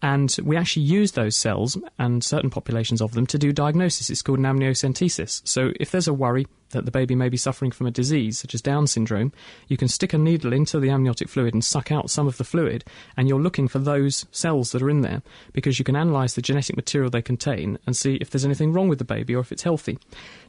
And 0.05 0.37
we 0.43 0.55
actually 0.55 0.83
use 0.83 1.13
those 1.13 1.35
cells 1.35 1.79
and 1.97 2.23
certain 2.23 2.51
populations 2.51 3.01
of 3.01 3.13
them 3.13 3.25
to 3.25 3.39
do 3.39 3.51
diagnosis. 3.51 4.11
It's 4.11 4.21
called 4.21 4.37
an 4.37 4.45
amniocentesis. 4.45 5.41
So 5.47 5.71
if 5.79 5.89
there's 5.89 6.07
a 6.07 6.13
worry 6.13 6.45
that 6.75 6.85
the 6.85 6.91
baby 6.91 7.15
may 7.15 7.29
be 7.29 7.37
suffering 7.37 7.71
from 7.71 7.87
a 7.87 7.91
disease 7.91 8.37
such 8.37 8.53
as 8.53 8.61
Down 8.61 8.85
syndrome, 8.85 9.31
you 9.67 9.77
can 9.77 9.87
stick 9.87 10.13
a 10.13 10.17
needle 10.17 10.53
into 10.53 10.79
the 10.79 10.89
amniotic 10.89 11.29
fluid 11.29 11.53
and 11.53 11.63
suck 11.63 11.91
out 11.91 12.09
some 12.09 12.27
of 12.27 12.37
the 12.37 12.43
fluid, 12.43 12.83
and 13.17 13.27
you're 13.27 13.41
looking 13.41 13.67
for 13.67 13.79
those 13.79 14.25
cells 14.31 14.71
that 14.71 14.81
are 14.81 14.89
in 14.89 15.01
there 15.01 15.21
because 15.53 15.79
you 15.79 15.85
can 15.85 15.95
analyse 15.95 16.33
the 16.33 16.41
genetic 16.41 16.75
material 16.75 17.09
they 17.09 17.21
contain 17.21 17.79
and 17.87 17.95
see 17.95 18.15
if 18.15 18.29
there's 18.29 18.45
anything 18.45 18.73
wrong 18.73 18.89
with 18.89 18.99
the 18.99 19.05
baby 19.05 19.35
or 19.35 19.39
if 19.39 19.51
it's 19.51 19.63
healthy. 19.63 19.97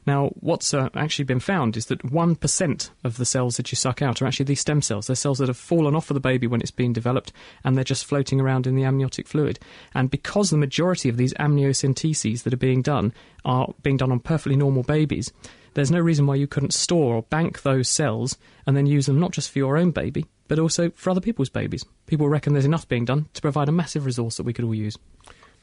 Now, 0.07 0.31
what's 0.41 0.73
uh, 0.73 0.89
actually 0.95 1.25
been 1.25 1.41
found 1.41 1.77
is 1.77 1.87
that 1.87 2.03
1% 2.03 2.91
of 3.05 3.17
the 3.17 3.25
cells 3.25 3.57
that 3.57 3.73
you 3.73 3.77
suck 3.77 4.03
out 4.03 4.23
are 4.23 4.27
actually 4.27 4.45
these 4.45 4.61
stem 4.61 4.81
cells. 4.83 5.07
They're 5.07 5.17
cells 5.17 5.39
that 5.39 5.49
have 5.49 5.57
fallen 5.57 5.97
off 5.97 6.11
of 6.11 6.15
the 6.15 6.21
baby 6.21 6.47
when 6.47 6.61
it's 6.61 6.71
being 6.71 6.93
developed, 6.93 7.33
and 7.65 7.77
they're 7.77 7.85
just 7.85 8.05
floating 8.05 8.41
around 8.41 8.67
in 8.67 8.77
the 8.77 8.85
amniotic 8.85 9.27
fluid. 9.27 9.46
And 9.95 10.11
because 10.11 10.51
the 10.51 10.57
majority 10.57 11.09
of 11.09 11.17
these 11.17 11.35
amniocenteses 11.35 12.43
that 12.43 12.53
are 12.53 12.59
being 12.59 12.83
done 12.83 13.13
are 13.45 13.73
being 13.83 13.97
done 13.97 14.13
on 14.13 14.21
perfectly 14.21 14.57
normal 14.57 14.83
babies, 14.83 15.33
there's 15.75 15.91
no 15.91 16.01
reason 16.01 16.27
why 16.27 16.35
you 16.37 16.47
couldn't 16.47 16.73
store 16.73 17.17
or 17.17 17.23
bank 17.23 17.63
those 17.63 17.89
cells 17.89 18.39
and 18.67 18.77
then 18.77 18.87
use 18.87 19.07
them 19.07 19.21
not 19.21 19.33
just 19.33 19.51
for 19.51 19.59
your 19.59 19.77
own 19.77 19.91
baby, 19.91 20.25
but 20.49 20.59
also 20.59 20.91
for 20.91 21.11
other 21.11 21.21
people's 21.21 21.51
babies. 21.51 21.85
People 22.07 22.29
reckon 22.29 22.55
there's 22.55 22.65
enough 22.65 22.89
being 22.89 23.05
done 23.05 23.29
to 23.35 23.43
provide 23.43 23.69
a 23.69 23.73
massive 23.73 24.07
resource 24.07 24.39
that 24.39 24.45
we 24.45 24.53
could 24.53 24.65
all 24.65 24.75
use. 24.75 24.97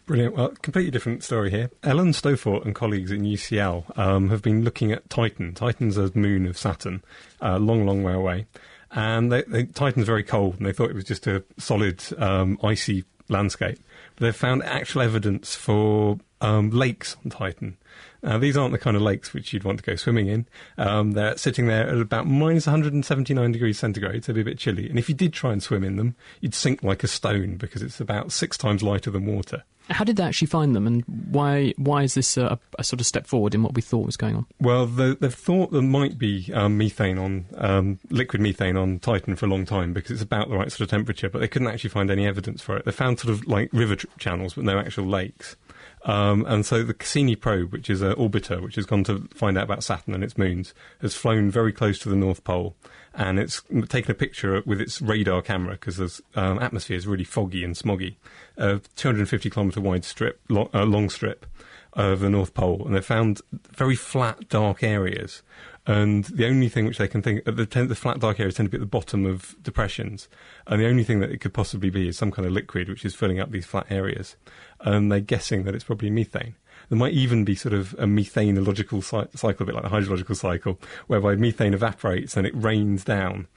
Brilliant. 0.05 0.35
Well, 0.35 0.49
completely 0.61 0.91
different 0.91 1.23
story 1.23 1.49
here. 1.49 1.71
Ellen 1.81 2.11
Stofan 2.11 2.65
and 2.65 2.75
colleagues 2.75 3.09
in 3.09 3.23
UCL 3.23 3.97
um, 3.97 4.29
have 4.29 4.41
been 4.41 4.63
looking 4.63 4.91
at 4.91 5.09
Titan. 5.09 5.53
Titan's 5.53 5.97
a 5.97 6.11
moon 6.13 6.45
of 6.45 6.57
Saturn, 6.57 7.01
a 7.41 7.53
uh, 7.53 7.59
long, 7.59 7.85
long 7.85 8.03
way 8.03 8.13
away. 8.13 8.45
And 8.91 9.31
they, 9.31 9.43
they, 9.43 9.63
Titan's 9.63 10.05
very 10.05 10.23
cold, 10.23 10.57
and 10.57 10.65
they 10.65 10.73
thought 10.73 10.89
it 10.89 10.95
was 10.95 11.05
just 11.05 11.25
a 11.25 11.43
solid, 11.57 12.03
um, 12.21 12.59
icy 12.61 13.05
landscape. 13.33 13.79
But 14.15 14.25
they've 14.25 14.35
found 14.35 14.63
actual 14.63 15.01
evidence 15.01 15.55
for 15.55 16.19
um, 16.41 16.69
lakes 16.69 17.17
on 17.23 17.31
Titan. 17.31 17.77
Now, 18.21 18.37
these 18.37 18.55
aren't 18.55 18.71
the 18.71 18.77
kind 18.79 18.95
of 18.95 19.01
lakes 19.01 19.33
which 19.33 19.51
you'd 19.51 19.65
want 19.65 19.79
to 19.79 19.83
go 19.83 19.95
swimming 19.95 20.27
in. 20.27 20.47
Um, 20.77 21.11
they're 21.11 21.37
sitting 21.37 21.67
there 21.67 21.89
at 21.89 21.97
about 21.97 22.25
minus 22.25 22.65
179 22.65 23.51
degrees 23.51 23.77
centigrade, 23.77 24.23
so 24.23 24.31
it'd 24.31 24.35
be 24.35 24.49
a 24.49 24.53
bit 24.53 24.59
chilly. 24.59 24.89
And 24.89 24.97
if 24.97 25.09
you 25.09 25.15
did 25.15 25.33
try 25.33 25.51
and 25.51 25.61
swim 25.61 25.83
in 25.83 25.97
them, 25.97 26.15
you'd 26.39 26.55
sink 26.55 26.83
like 26.83 27.03
a 27.03 27.07
stone 27.07 27.57
because 27.57 27.81
it's 27.81 27.99
about 27.99 28.31
six 28.31 28.57
times 28.57 28.81
lighter 28.81 29.11
than 29.11 29.25
water. 29.25 29.63
How 29.89 30.03
did 30.03 30.15
they 30.15 30.23
actually 30.23 30.47
find 30.47 30.75
them, 30.75 30.87
and 30.87 31.03
why 31.05 31.73
why 31.77 32.03
is 32.03 32.13
this 32.13 32.37
a, 32.37 32.57
a 32.79 32.83
sort 32.83 33.01
of 33.01 33.05
step 33.05 33.27
forward 33.27 33.53
in 33.53 33.63
what 33.63 33.73
we 33.73 33.81
thought 33.81 34.05
was 34.05 34.15
going 34.15 34.35
on? 34.35 34.45
Well, 34.59 34.85
they've 34.85 35.33
thought 35.33 35.71
there 35.71 35.81
might 35.81 36.17
be 36.17 36.51
um, 36.53 36.77
methane 36.77 37.17
on 37.17 37.45
um, 37.57 37.99
liquid 38.09 38.41
methane 38.41 38.77
on 38.77 38.99
Titan 38.99 39.35
for 39.35 39.45
a 39.45 39.49
long 39.49 39.65
time 39.65 39.93
because 39.93 40.11
it's 40.11 40.21
about 40.21 40.49
the 40.49 40.55
right 40.55 40.71
sort 40.71 40.81
of 40.81 40.89
temperature, 40.89 41.29
but 41.29 41.39
they 41.39 41.47
couldn't 41.47 41.67
actually 41.67 41.89
find 41.89 42.09
any 42.09 42.25
evidence 42.25 42.61
for 42.61 42.77
it. 42.77 42.85
They 42.85 42.91
found 42.91 43.19
sort 43.19 43.33
of 43.33 43.45
like 43.47 43.69
river 43.73 43.95
tr- 43.97 44.07
channels, 44.17 44.53
but 44.53 44.63
no 44.63 44.79
actual 44.79 45.05
lakes. 45.05 45.57
Um, 46.05 46.45
and 46.47 46.65
so 46.65 46.83
the 46.83 46.93
Cassini 46.93 47.35
probe, 47.35 47.71
which 47.71 47.89
is 47.89 48.01
an 48.01 48.13
orbiter 48.13 48.61
which 48.61 48.75
has 48.75 48.85
gone 48.85 49.03
to 49.05 49.27
find 49.33 49.57
out 49.57 49.63
about 49.63 49.83
Saturn 49.83 50.13
and 50.13 50.23
its 50.23 50.37
moons, 50.37 50.73
has 51.01 51.15
flown 51.15 51.49
very 51.49 51.71
close 51.71 51.99
to 51.99 52.09
the 52.09 52.15
North 52.15 52.43
Pole, 52.43 52.75
and 53.13 53.39
it's 53.39 53.62
taken 53.89 54.12
a 54.12 54.15
picture 54.15 54.62
with 54.65 54.82
its 54.82 55.01
radar 55.01 55.41
camera 55.41 55.74
because 55.74 55.98
the 55.98 56.22
um, 56.36 56.60
atmosphere 56.60 56.98
is 56.98 57.05
really 57.05 57.24
foggy 57.24 57.63
and 57.63 57.75
smoggy. 57.75 58.15
A 58.58 58.82
250 58.96 59.50
kilometre 59.50 59.82
wide 59.82 60.05
strip, 60.05 60.41
lo- 60.50 60.70
uh, 60.74 60.86
long 60.86 61.10
strip 61.10 61.46
of 61.93 62.22
the 62.22 62.29
North 62.29 62.53
Pole, 62.53 62.84
and 62.86 62.96
they 62.96 63.01
found 63.01 63.41
very 63.72 63.96
flat, 63.96 64.50
dark 64.50 64.82
areas. 64.82 65.43
And 65.86 66.24
the 66.25 66.48
only 66.48 66.70
thing 66.70 66.86
which 66.86 66.98
they 66.98 67.08
can 67.08 67.22
think, 67.22 67.43
the, 67.46 67.51
the 67.65 67.96
flat, 67.96 68.20
dark 68.20 68.39
areas 68.39 68.55
tend 68.55 68.67
to 68.67 68.72
be 68.72 68.77
at 68.77 68.79
the 68.79 68.88
bottom 68.88 69.25
of 69.25 69.55
depressions, 69.62 70.29
and 70.65 70.82
the 70.82 70.88
only 70.88 71.03
thing 71.03 71.20
that 71.20 71.32
it 71.32 71.39
could 71.39 71.53
possibly 71.53 71.89
be 71.89 72.08
is 72.08 72.17
some 72.17 72.32
kind 72.32 72.46
of 72.46 72.53
liquid 72.53 72.89
which 72.89 73.05
is 73.05 73.13
filling 73.13 73.39
up 73.39 73.51
these 73.51 73.65
flat 73.65 73.88
areas. 73.89 74.38
And 74.79 75.12
they're 75.12 75.20
guessing 75.20 75.63
that 75.63 75.75
it's 75.75 75.84
probably 75.84 76.10
methane. 76.10 76.55
There 76.89 76.97
might 76.97 77.13
even 77.13 77.43
be 77.43 77.55
sort 77.55 77.73
of 77.73 77.93
a 77.93 78.05
methanological 78.05 79.03
cycle, 79.03 79.63
a 79.63 79.65
bit 79.65 79.75
like 79.75 79.83
the 79.83 79.89
hydrological 79.89 80.35
cycle, 80.35 80.79
whereby 81.07 81.35
methane 81.35 81.73
evaporates 81.73 82.35
and 82.37 82.45
it 82.45 82.53
rains 82.55 83.03
down, 83.03 83.47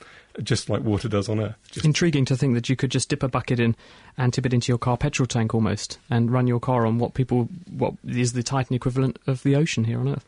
just 0.42 0.68
like 0.70 0.82
water 0.82 1.08
does 1.08 1.28
on 1.28 1.40
Earth. 1.40 1.56
Just 1.70 1.84
Intriguing 1.84 2.24
to 2.26 2.36
think 2.36 2.54
that 2.54 2.68
you 2.68 2.76
could 2.76 2.90
just 2.90 3.08
dip 3.08 3.22
a 3.22 3.28
bucket 3.28 3.60
in 3.60 3.76
and 4.16 4.32
tip 4.32 4.46
it 4.46 4.54
into 4.54 4.70
your 4.70 4.78
car 4.78 4.96
petrol 4.96 5.26
tank 5.26 5.54
almost, 5.54 5.98
and 6.10 6.30
run 6.30 6.46
your 6.46 6.60
car 6.60 6.86
on 6.86 6.98
what 6.98 7.14
people 7.14 7.48
what 7.70 7.94
is 8.06 8.32
the 8.32 8.42
Titan 8.42 8.76
equivalent 8.76 9.18
of 9.26 9.42
the 9.42 9.56
ocean 9.56 9.84
here 9.84 10.00
on 10.00 10.08
Earth. 10.08 10.24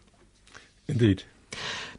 Indeed. 0.86 1.24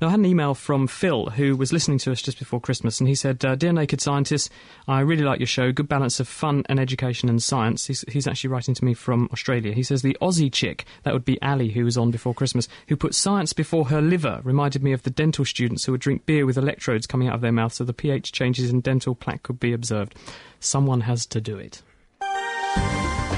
Now, 0.02 0.08
I 0.08 0.12
had 0.12 0.20
an 0.20 0.26
email 0.26 0.54
from 0.54 0.88
Phil, 0.88 1.26
who 1.32 1.58
was 1.58 1.74
listening 1.74 1.98
to 2.00 2.12
us 2.12 2.22
just 2.22 2.40
before 2.40 2.62
Christmas, 2.62 3.00
and 3.00 3.08
he 3.10 3.16
said, 3.16 3.44
uh, 3.44 3.56
Dear 3.56 3.74
Naked 3.74 4.00
Scientists, 4.00 4.50
I 4.88 5.02
really 5.02 5.24
like 5.24 5.40
your 5.40 5.48
show. 5.48 5.72
Good 5.72 5.90
balance 5.90 6.20
of 6.20 6.28
fun 6.28 6.64
and 6.70 6.80
education 6.80 7.28
and 7.28 7.44
science. 7.44 7.88
He's, 7.88 8.06
he's 8.08 8.28
actually 8.28 8.50
writing 8.50 8.74
to 8.76 8.86
me 8.86 8.94
from 8.94 9.28
Australia. 9.34 9.74
He 9.74 9.84
says, 9.84 10.02
The 10.02 10.18
Aussie 10.22 10.52
chick, 10.52 10.86
that 11.04 11.14
would 11.14 11.26
be 11.26 11.42
Ali, 11.42 11.70
who 11.70 11.84
was 11.84 11.98
on 11.98 12.12
before 12.12 12.34
Christmas, 12.34 12.70
who 12.88 12.96
put 12.96 13.14
science 13.14 13.52
before 13.52 13.86
her 13.90 14.02
liver, 14.02 14.40
reminded 14.44 14.84
me 14.84 14.94
of 14.94 15.04
the 15.04 15.10
dental 15.10 15.44
students 15.44 15.84
who 15.84 15.92
would 15.92 16.02
drink 16.02 16.26
beer 16.26 16.46
with 16.46 16.58
electrodes 16.58 17.08
coming 17.08 17.28
out 17.28 17.36
of 17.36 17.42
their 17.42 17.52
mouth 17.52 17.74
so 17.74 17.84
the 17.84 17.94
pH 17.94 18.32
changes 18.32 18.70
in 18.70 18.80
dental 18.80 19.16
plaque 19.16 19.44
could 19.44 19.60
be 19.60 19.74
observed. 19.74 20.16
Someone 20.60 21.02
has 21.02 21.26
to 21.26 21.42
do 21.42 21.58
it. 21.58 21.82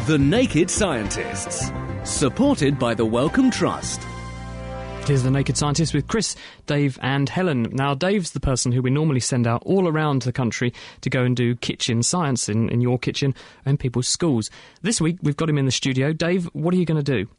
The 0.08 0.18
Naked 0.20 0.70
Scientists. 0.70 1.72
Supported 2.04 2.78
by 2.78 2.94
the 2.94 3.06
Wellcome 3.06 3.52
Trust. 3.52 4.02
Here's 5.06 5.24
the 5.24 5.32
Naked 5.32 5.58
Scientist 5.58 5.94
with 5.94 6.08
Chris, 6.08 6.36
Dave, 6.68 6.98
and 7.02 7.28
Helen. 7.28 7.64
Now, 7.74 7.94
Dave's 7.94 8.32
the 8.32 8.40
person 8.40 8.72
who 8.72 8.82
we 8.82 8.90
normally 8.92 9.20
send 9.20 9.46
out 9.46 9.62
all 9.66 9.88
around 9.88 10.22
the 10.22 10.32
country 10.32 10.74
to 11.02 11.10
go 11.10 11.24
and 11.24 11.36
do 11.36 11.56
kitchen 11.56 12.02
science 12.02 12.48
in, 12.48 12.70
in 12.70 12.80
your 12.80 12.98
kitchen 12.98 13.36
and 13.66 13.80
people's 13.80 14.08
schools. 14.08 14.50
This 14.84 15.02
week, 15.02 15.18
we've 15.22 15.36
got 15.36 15.50
him 15.50 15.58
in 15.58 15.66
the 15.66 15.72
studio. 15.72 16.14
Dave, 16.14 16.46
what 16.54 16.74
are 16.74 16.78
you 16.78 16.86
going 16.86 17.04
to 17.04 17.24
do? 17.24 17.30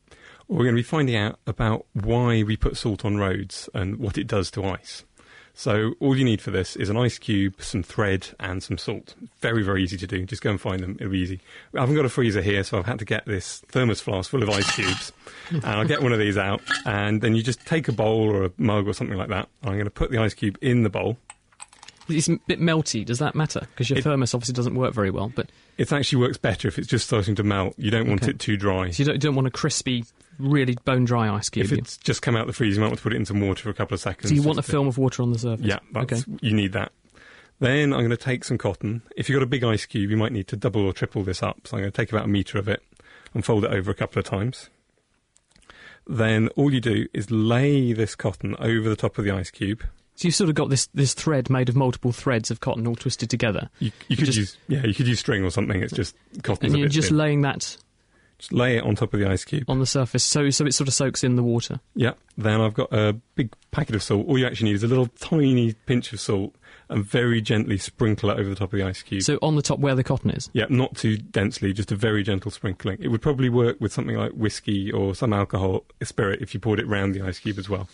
we're 0.49 0.65
going 0.65 0.75
to 0.75 0.81
be 0.81 0.83
finding 0.83 1.17
out 1.17 1.39
about 1.47 1.87
why 1.95 2.43
we 2.43 2.57
put 2.57 2.77
salt 2.77 3.05
on 3.05 3.17
roads 3.17 3.69
and 3.75 3.97
what 3.97 4.19
it 4.19 4.27
does 4.27 4.51
to 4.51 4.65
ice. 4.65 5.05
So 5.55 5.95
all 6.01 6.17
you 6.17 6.25
need 6.25 6.41
for 6.41 6.51
this 6.51 6.77
is 6.77 6.89
an 6.89 6.97
ice 6.97 7.19
cube, 7.19 7.57
some 7.61 7.83
thread, 7.83 8.29
and 8.41 8.63
some 8.63 8.79
salt. 8.79 9.15
Very, 9.41 9.63
very 9.63 9.83
easy 9.83 9.97
to 9.99 10.07
do. 10.07 10.25
Just 10.25 10.43
go 10.43 10.51
and 10.51 10.61
find 10.61 10.83
them. 10.83 10.97
It'll 10.99 11.13
be 11.13 11.19
easy. 11.19 11.41
I 11.77 11.81
haven't 11.81 11.95
got 11.95 12.05
a 12.05 12.09
freezer 12.11 12.41
here, 12.41 12.65
so 12.65 12.79
I've 12.79 12.87
had 12.87 12.99
to 13.01 13.05
get 13.05 13.27
this 13.27 13.61
thermos 13.69 14.01
flask 14.01 14.31
full 14.31 14.43
of 14.43 14.49
ice 14.49 14.75
cubes. 14.75 15.13
and 15.51 15.65
I'll 15.65 15.85
get 15.85 16.03
one 16.03 16.13
of 16.13 16.19
these 16.19 16.39
out, 16.39 16.63
and 16.87 17.21
then 17.21 17.35
you 17.35 17.43
just 17.43 17.65
take 17.67 17.89
a 17.89 17.93
bowl 17.93 18.31
or 18.31 18.45
a 18.45 18.53
mug 18.57 18.89
or 18.89 18.95
something 18.95 19.19
like 19.19 19.29
that. 19.29 19.49
I'm 19.63 19.75
going 19.75 19.85
to 19.85 19.91
put 19.91 20.11
the 20.11 20.19
ice 20.19 20.35
cube 20.35 20.57
in 20.63 20.85
the 20.85 20.91
bowl. 20.91 21.19
It's 22.09 22.29
a 22.29 22.37
bit 22.47 22.61
melty. 22.61 23.05
Does 23.05 23.19
that 23.21 23.35
matter? 23.35 23.61
Because 23.61 23.91
your 23.91 23.99
it, 23.99 24.03
thermos 24.03 24.35
obviously 24.35 24.55
doesn't 24.55 24.75
work 24.75 24.93
very 24.95 25.11
well. 25.11 25.33
But 25.35 25.51
it 25.79 25.93
actually 25.93 26.21
works 26.21 26.39
better 26.39 26.69
if 26.69 26.79
it's 26.79 26.89
just 26.89 27.07
starting 27.07 27.35
to 27.37 27.43
melt. 27.43 27.75
You 27.79 27.91
don't 27.91 28.09
want 28.09 28.23
okay. 28.23 28.31
it 28.31 28.39
too 28.39 28.57
dry. 28.57 28.91
So 28.91 29.03
you 29.03 29.07
don't, 29.07 29.15
you 29.15 29.21
don't 29.21 29.35
want 29.35 29.47
a 29.47 29.53
crispy 29.53 30.05
really 30.39 30.77
bone 30.85 31.05
dry 31.05 31.35
ice 31.35 31.49
cube. 31.49 31.67
If 31.67 31.73
it's 31.73 31.97
just 31.97 32.23
come 32.23 32.37
out 32.37 32.47
the 32.47 32.53
freezer, 32.53 32.77
you 32.77 32.81
might 32.81 32.89
want 32.89 32.99
to 32.99 33.03
put 33.03 33.13
it 33.13 33.17
in 33.17 33.27
some 33.27 33.41
water 33.41 33.63
for 33.63 33.71
a 33.71 33.75
couple 33.75 33.95
of 33.95 34.01
seconds. 34.01 34.31
So 34.31 34.35
you 34.35 34.43
want 34.43 34.59
a 34.59 34.63
film 34.63 34.89
of 34.89 34.99
water 34.99 35.23
on 35.23 35.33
the 35.33 35.39
surface? 35.39 35.67
Yeah, 35.67 35.79
okay. 35.97 36.23
you 36.41 36.55
need 36.55 36.73
that. 36.73 36.93
Then 37.59 37.93
I'm 37.93 38.01
going 38.01 38.11
to 38.11 38.17
take 38.17 38.45
some 38.45 38.59
cotton. 38.59 39.03
If 39.17 39.29
you've 39.29 39.37
got 39.37 39.45
a 39.45 39.47
big 39.47 39.63
ice 39.63 39.87
cube, 39.87 40.11
you 40.11 40.17
might 40.17 40.33
need 40.33 40.49
to 40.49 40.57
double 40.57 40.85
or 40.85 40.93
triple 40.93 41.23
this 41.23 41.43
up. 41.43 41.67
So 41.67 41.77
I'm 41.77 41.83
going 41.83 41.93
to 41.93 41.97
take 41.97 42.11
about 42.11 42.25
a 42.25 42.29
metre 42.29 42.59
of 42.59 42.69
it 42.69 42.83
and 43.35 43.45
fold 43.45 43.65
it 43.65 43.71
over 43.71 43.91
a 43.91 43.95
couple 43.95 44.19
of 44.19 44.25
times. 44.25 44.69
Then 46.07 46.49
all 46.57 46.73
you 46.73 46.81
do 46.81 47.07
is 47.15 47.31
lay 47.31 47.93
this 47.93 48.17
cotton 48.17 48.57
over 48.59 48.89
the 48.89 48.97
top 48.97 49.17
of 49.19 49.25
the 49.25 49.31
ice 49.31 49.51
cube. 49.51 49.85
So 50.17 50.27
you've 50.27 50.35
sort 50.35 50.51
of 50.51 50.57
got 50.57 50.71
this, 50.71 50.89
this 50.93 51.15
thread 51.15 51.49
made 51.49 51.69
of 51.69 51.77
multiple 51.77 52.13
threads 52.13 52.51
of 52.51 52.61
cotton 52.61 52.87
all 52.87 52.97
twisted 52.97 53.31
together. 53.31 53.71
You, 53.79 53.93
you 54.09 54.17
could 54.17 54.27
just, 54.27 54.39
use 54.39 54.57
yeah, 54.69 54.85
you 54.85 54.95
could 54.95 55.07
use 55.07 55.21
string 55.21 55.45
or 55.45 55.51
something. 55.51 55.81
It's 55.83 55.93
just 55.93 56.17
cotton. 56.43 56.67
And 56.67 56.79
you're 56.79 56.89
just 56.89 57.09
thin. 57.09 57.17
laying 57.17 57.41
that 57.43 57.77
just 58.43 58.53
lay 58.53 58.77
it 58.77 58.83
on 58.83 58.97
top 58.97 59.15
of 59.15 59.21
the 59.21 59.27
ice 59.27 59.45
cube. 59.45 59.63
On 59.69 59.79
the 59.79 59.87
surface, 59.87 60.25
so 60.25 60.51
so 60.51 60.67
it 60.67 60.75
sort 60.75 60.89
of 60.89 60.95
soaks 60.95 61.23
in 61.23 61.37
the 61.37 61.45
water. 61.45 61.79
Yeah. 61.95 62.15
Then 62.37 62.61
I've 62.61 62.75
got 62.75 62.93
a 62.93 63.13
big 63.37 63.55
packet 63.71 63.95
of 63.95 64.03
salt. 64.03 64.27
All 64.27 64.37
you 64.37 64.47
actually 64.47 64.71
need 64.71 64.75
is 64.75 64.83
a 64.83 64.89
little 64.89 65.07
tiny 65.07 65.75
pinch 65.87 66.13
of 66.13 66.19
salt 66.19 66.57
and 66.89 67.05
very 67.05 67.41
gently 67.41 67.79
sprinkle 67.79 68.31
it 68.31 68.39
over 68.41 68.49
the 68.49 68.57
top 68.57 68.73
of 68.73 68.79
the 68.79 68.85
ice 68.85 69.01
cube. 69.01 69.23
So 69.23 69.39
on 69.43 69.55
the 69.55 69.63
top 69.63 69.79
where 69.79 69.95
the 69.95 70.03
cotton 70.03 70.31
is? 70.31 70.51
Yeah, 70.55 70.67
not 70.69 70.97
too 70.97 71.19
densely, 71.19 71.73
just 71.73 71.93
a 71.93 71.97
very 71.97 72.25
gentle 72.25 72.51
sprinkling. 72.51 72.99
It 73.01 73.09
would 73.09 73.23
probably 73.23 73.49
work 73.49 73.81
with 73.81 73.93
something 73.93 74.17
like 74.17 74.33
whiskey 74.33 74.91
or 74.91 75.15
some 75.15 75.33
alcohol, 75.33 75.85
spirit, 76.03 76.43
if 76.43 76.53
you 76.53 76.59
poured 76.59 76.81
it 76.81 76.89
round 76.89 77.15
the 77.15 77.23
ice 77.23 77.39
cube 77.39 77.59
as 77.59 77.69
well. 77.69 77.89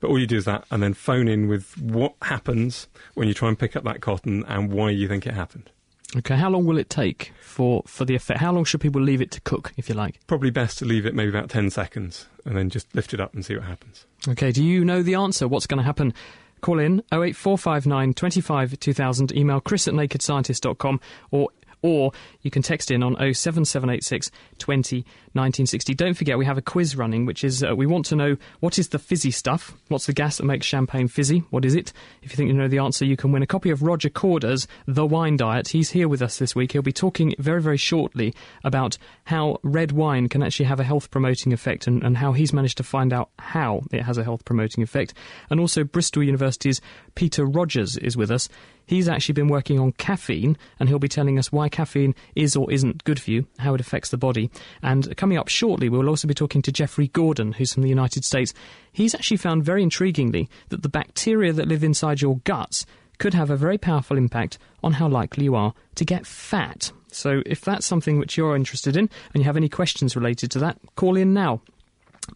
But 0.00 0.08
all 0.08 0.18
you 0.18 0.26
do 0.26 0.36
is 0.36 0.44
that, 0.44 0.64
and 0.70 0.82
then 0.82 0.92
phone 0.92 1.28
in 1.28 1.48
with 1.48 1.78
what 1.78 2.14
happens 2.22 2.88
when 3.14 3.26
you 3.26 3.32
try 3.32 3.48
and 3.48 3.58
pick 3.58 3.74
up 3.74 3.84
that 3.84 4.02
cotton 4.02 4.44
and 4.46 4.70
why 4.70 4.90
you 4.90 5.08
think 5.08 5.26
it 5.26 5.32
happened. 5.32 5.70
Okay, 6.16 6.36
how 6.36 6.48
long 6.48 6.64
will 6.64 6.78
it 6.78 6.88
take 6.88 7.32
for, 7.42 7.82
for 7.86 8.04
the 8.06 8.14
effect? 8.14 8.40
How 8.40 8.50
long 8.50 8.64
should 8.64 8.80
people 8.80 9.02
leave 9.02 9.20
it 9.20 9.30
to 9.32 9.40
cook, 9.42 9.72
if 9.76 9.88
you 9.88 9.94
like? 9.94 10.18
Probably 10.26 10.50
best 10.50 10.78
to 10.78 10.86
leave 10.86 11.04
it 11.04 11.14
maybe 11.14 11.28
about 11.28 11.50
10 11.50 11.70
seconds 11.70 12.26
and 12.46 12.56
then 12.56 12.70
just 12.70 12.94
lift 12.94 13.12
it 13.12 13.20
up 13.20 13.34
and 13.34 13.44
see 13.44 13.54
what 13.54 13.64
happens. 13.64 14.06
Okay, 14.26 14.50
do 14.50 14.64
you 14.64 14.84
know 14.84 15.02
the 15.02 15.14
answer? 15.14 15.46
What's 15.46 15.66
going 15.66 15.78
to 15.78 15.84
happen? 15.84 16.14
Call 16.60 16.78
in 16.78 17.00
08459 17.12 18.14
25 18.14 18.80
2000, 18.80 19.36
email 19.36 19.60
chris 19.60 19.86
at 19.86 19.94
nakedscientist.com 19.94 21.00
or 21.30 21.50
or 21.82 22.12
you 22.42 22.50
can 22.50 22.62
text 22.62 22.90
in 22.90 23.02
on 23.02 23.14
07786 23.14 24.30
20 24.58 25.04
1960. 25.38 25.94
Don't 25.94 26.14
forget, 26.14 26.36
we 26.36 26.44
have 26.44 26.58
a 26.58 26.62
quiz 26.62 26.96
running, 26.96 27.24
which 27.24 27.44
is 27.44 27.62
uh, 27.62 27.74
we 27.74 27.86
want 27.86 28.06
to 28.06 28.16
know 28.16 28.36
what 28.60 28.78
is 28.78 28.88
the 28.88 28.98
fizzy 28.98 29.30
stuff? 29.30 29.74
What's 29.88 30.06
the 30.06 30.12
gas 30.12 30.38
that 30.38 30.44
makes 30.44 30.66
champagne 30.66 31.06
fizzy? 31.06 31.44
What 31.50 31.64
is 31.64 31.74
it? 31.74 31.92
If 32.22 32.32
you 32.32 32.36
think 32.36 32.48
you 32.48 32.54
know 32.54 32.66
the 32.66 32.78
answer, 32.78 33.04
you 33.04 33.16
can 33.16 33.30
win 33.30 33.42
a 33.42 33.46
copy 33.46 33.70
of 33.70 33.82
Roger 33.82 34.08
Corder's 34.08 34.66
The 34.86 35.06
Wine 35.06 35.36
Diet. 35.36 35.68
He's 35.68 35.90
here 35.90 36.08
with 36.08 36.22
us 36.22 36.38
this 36.38 36.56
week. 36.56 36.72
He'll 36.72 36.82
be 36.82 36.92
talking 36.92 37.34
very, 37.38 37.62
very 37.62 37.76
shortly 37.76 38.34
about 38.64 38.98
how 39.24 39.58
red 39.62 39.92
wine 39.92 40.28
can 40.28 40.42
actually 40.42 40.66
have 40.66 40.80
a 40.80 40.84
health 40.84 41.10
promoting 41.10 41.52
effect 41.52 41.86
and, 41.86 42.02
and 42.02 42.16
how 42.16 42.32
he's 42.32 42.52
managed 42.52 42.78
to 42.78 42.82
find 42.82 43.12
out 43.12 43.30
how 43.38 43.82
it 43.92 44.02
has 44.02 44.18
a 44.18 44.24
health 44.24 44.44
promoting 44.44 44.82
effect. 44.82 45.14
And 45.50 45.60
also, 45.60 45.84
Bristol 45.84 46.24
University's 46.24 46.80
Peter 47.18 47.44
Rogers 47.44 47.96
is 47.96 48.16
with 48.16 48.30
us. 48.30 48.48
He's 48.86 49.08
actually 49.08 49.32
been 49.32 49.48
working 49.48 49.80
on 49.80 49.90
caffeine, 49.90 50.56
and 50.78 50.88
he'll 50.88 51.00
be 51.00 51.08
telling 51.08 51.36
us 51.36 51.50
why 51.50 51.68
caffeine 51.68 52.14
is 52.36 52.54
or 52.54 52.70
isn't 52.70 53.02
good 53.02 53.20
for 53.20 53.32
you, 53.32 53.44
how 53.58 53.74
it 53.74 53.80
affects 53.80 54.10
the 54.10 54.16
body. 54.16 54.52
And 54.84 55.16
coming 55.16 55.36
up 55.36 55.48
shortly, 55.48 55.88
we'll 55.88 56.08
also 56.08 56.28
be 56.28 56.32
talking 56.34 56.62
to 56.62 56.70
Jeffrey 56.70 57.08
Gordon, 57.08 57.54
who's 57.54 57.74
from 57.74 57.82
the 57.82 57.88
United 57.88 58.24
States. 58.24 58.54
He's 58.92 59.16
actually 59.16 59.38
found 59.38 59.64
very 59.64 59.84
intriguingly 59.84 60.46
that 60.68 60.84
the 60.84 60.88
bacteria 60.88 61.52
that 61.54 61.66
live 61.66 61.82
inside 61.82 62.22
your 62.22 62.38
guts 62.44 62.86
could 63.18 63.34
have 63.34 63.50
a 63.50 63.56
very 63.56 63.78
powerful 63.78 64.16
impact 64.16 64.58
on 64.84 64.92
how 64.92 65.08
likely 65.08 65.42
you 65.42 65.56
are 65.56 65.74
to 65.96 66.04
get 66.04 66.24
fat. 66.24 66.92
So, 67.10 67.42
if 67.46 67.62
that's 67.62 67.84
something 67.84 68.20
which 68.20 68.36
you're 68.36 68.54
interested 68.54 68.96
in 68.96 69.10
and 69.34 69.42
you 69.42 69.44
have 69.44 69.56
any 69.56 69.68
questions 69.68 70.14
related 70.14 70.52
to 70.52 70.60
that, 70.60 70.78
call 70.94 71.16
in 71.16 71.34
now. 71.34 71.62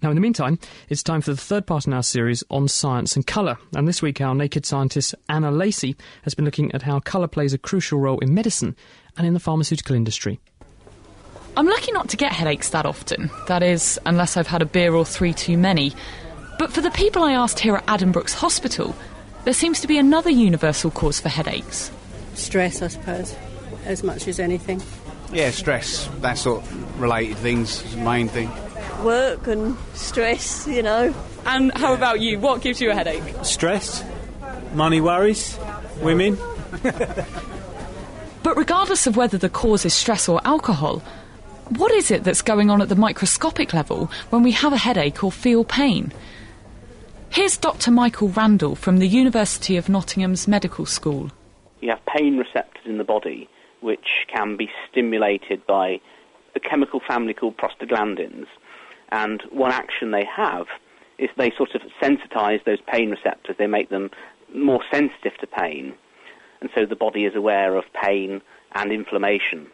Now, 0.01 0.11
in 0.11 0.15
the 0.15 0.21
meantime, 0.21 0.59
it's 0.89 1.03
time 1.03 1.21
for 1.21 1.31
the 1.31 1.37
third 1.37 1.67
part 1.67 1.87
in 1.87 1.93
our 1.93 2.03
series 2.03 2.43
on 2.51 2.69
science 2.69 3.17
and 3.17 3.27
colour. 3.27 3.59
And 3.75 3.87
this 3.87 4.03
week, 4.03 4.21
our 4.21 4.35
naked 4.35 4.65
scientist 4.65 5.15
Anna 5.29 5.51
Lacey 5.51 5.97
has 6.23 6.35
been 6.35 6.45
looking 6.45 6.73
at 6.73 6.83
how 6.83 7.01
colour 7.01 7.29
plays 7.29 7.53
a 7.53 7.59
crucial 7.59 7.99
role 7.99 8.19
in 8.21 8.35
medicine 8.35 8.77
and 9.17 9.27
in 9.27 9.35
the 9.35 9.41
pharmaceutical 9.41 9.95
industry. 9.95 10.41
I'm 11.57 11.67
lucky 11.67 11.93
not 11.93 12.09
to 12.11 12.17
get 12.17 12.33
headaches 12.33 12.71
that 12.71 12.87
often. 12.87 13.31
That 13.49 13.63
is, 13.63 14.01
unless 14.07 14.37
I've 14.37 14.47
had 14.47 14.63
a 14.63 14.67
beer 14.67 14.95
or 14.95 15.05
three 15.05 15.35
too 15.35 15.59
many. 15.59 15.93
But 16.59 16.73
for 16.73 16.81
the 16.81 16.91
people 16.91 17.23
I 17.23 17.33
asked 17.33 17.59
here 17.59 17.77
at 17.77 17.87
Addenbrooke's 17.87 18.35
Hospital, 18.35 18.95
there 19.45 19.53
seems 19.53 19.81
to 19.81 19.89
be 19.89 19.99
another 19.99 20.31
universal 20.31 20.91
cause 20.91 21.21
for 21.21 21.29
headaches. 21.29 21.91
Stress, 22.35 22.81
I 22.81 22.89
suppose, 22.89 23.37
as 23.85 24.03
much 24.03 24.29
as 24.29 24.41
anything. 24.41 24.81
Yeah, 25.33 25.51
stress, 25.51 26.09
that 26.21 26.39
sort 26.39 26.63
of 26.63 27.01
related 27.01 27.37
things 27.39 27.83
is 27.85 27.95
the 27.95 28.03
main 28.03 28.29
thing 28.29 28.51
work 29.03 29.47
and 29.47 29.77
stress, 29.95 30.67
you 30.67 30.83
know. 30.83 31.15
And 31.47 31.73
how 31.77 31.95
about 31.95 32.21
you? 32.21 32.39
What 32.39 32.63
gives 32.63 32.81
you 32.81 32.91
a 32.91 32.95
headache? 32.95 33.23
Stress, 33.43 34.05
money 34.75 35.01
worries, 35.01 35.59
women. 36.01 36.39
but 36.83 38.57
regardless 38.57 39.07
of 39.07 39.17
whether 39.17 39.39
the 39.39 39.49
cause 39.49 39.85
is 39.85 39.95
stress 39.95 40.29
or 40.29 40.41
alcohol, 40.45 41.03
what 41.71 41.93
is 41.93 42.11
it 42.11 42.25
that's 42.25 42.43
going 42.43 42.71
on 42.71 42.83
at 42.83 42.89
the 42.89 42.97
microscopic 42.97 43.73
level 43.73 44.11
when 44.31 44.43
we 44.43 44.53
have 44.53 44.73
a 44.73 44.79
headache 44.79 45.25
or 45.25 45.33
feel 45.33 45.65
pain? 45.65 46.13
Here's 47.31 47.57
Dr. 47.57 47.91
Michael 47.91 48.29
Randall 48.29 48.75
from 48.75 48.99
the 48.99 49.09
University 49.09 49.77
of 49.77 49.89
Nottingham's 49.89 50.47
Medical 50.47 50.85
School. 50.85 51.31
You 51.81 51.91
have 51.91 52.05
pain 52.05 52.37
receptors 52.37 52.85
in 52.85 52.99
the 52.99 53.05
body 53.05 53.49
which 53.81 54.27
can 54.29 54.57
be 54.57 54.71
stimulated 54.89 55.67
by 55.67 56.01
a 56.55 56.61
chemical 56.61 57.01
family 57.01 57.35
called 57.35 57.57
prostaglandins. 57.57 58.47
And 59.13 59.43
one 59.53 59.71
action 59.71 60.11
they 60.11 60.25
have 60.25 60.67
is 61.19 61.29
they 61.37 61.53
sort 61.57 61.75
of 61.75 61.83
sensitize 62.03 62.65
those 62.65 62.79
pain 62.91 63.11
receptors. 63.11 63.55
They 63.59 63.67
make 63.67 63.91
them 63.91 64.11
more 64.55 64.81
sensitive 64.91 65.33
to 65.41 65.47
pain. 65.47 65.95
And 66.61 66.71
so 66.75 66.87
the 66.87 66.97
body 66.97 67.25
is 67.27 67.37
aware 67.37 67.77
of 67.77 67.85
pain 68.03 68.41
and 68.75 68.91
inflammation. 68.91 69.67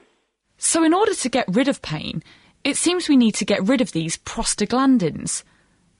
So, 0.59 0.83
in 0.83 0.93
order 0.93 1.15
to 1.15 1.29
get 1.29 1.47
rid 1.49 1.69
of 1.69 1.83
pain, 1.83 2.23
it 2.65 2.77
seems 2.77 3.09
we 3.09 3.17
need 3.17 3.37
to 3.37 3.45
get 3.45 3.63
rid 3.63 3.81
of 3.81 3.93
these 3.93 4.19
prostaglandins. 4.19 5.45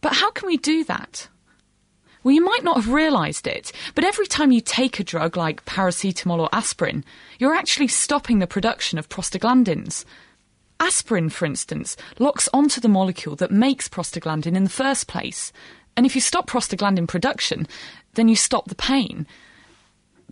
But 0.01 0.15
how 0.15 0.33
can 0.33 0.49
we 0.49 0.57
do 0.57 0.83
that? 0.85 1.29
Well, 2.25 2.35
you 2.35 2.45
might 2.45 2.65
not 2.65 2.77
have 2.77 2.93
realised 2.93 3.47
it, 3.47 3.71
but 3.95 4.05
every 4.05 4.27
time 4.27 4.51
you 4.51 4.61
take 4.61 4.99
a 4.99 5.05
drug 5.05 5.37
like 5.37 5.65
paracetamol 5.65 6.41
or 6.41 6.49
aspirin, 6.53 7.05
you're 7.39 7.55
actually 7.55 7.89
stopping 7.89 8.41
the 8.41 8.49
production 8.49 8.99
of 8.99 9.09
prostaglandins. 9.09 10.05
Aspirin, 10.81 11.29
for 11.29 11.45
instance, 11.45 11.97
locks 12.19 12.49
onto 12.53 12.81
the 12.81 12.89
molecule 12.89 13.37
that 13.37 13.51
makes 13.51 13.89
prostaglandin 13.89 14.55
in 14.55 14.65
the 14.65 14.71
first 14.71 15.07
place. 15.07 15.53
And 15.97 16.07
if 16.07 16.15
you 16.15 16.21
stop 16.21 16.49
prostaglandin 16.49 17.09
production, 17.09 17.67
then 18.15 18.29
you 18.29 18.37
stop 18.37 18.69
the 18.69 18.75
pain. 18.75 19.27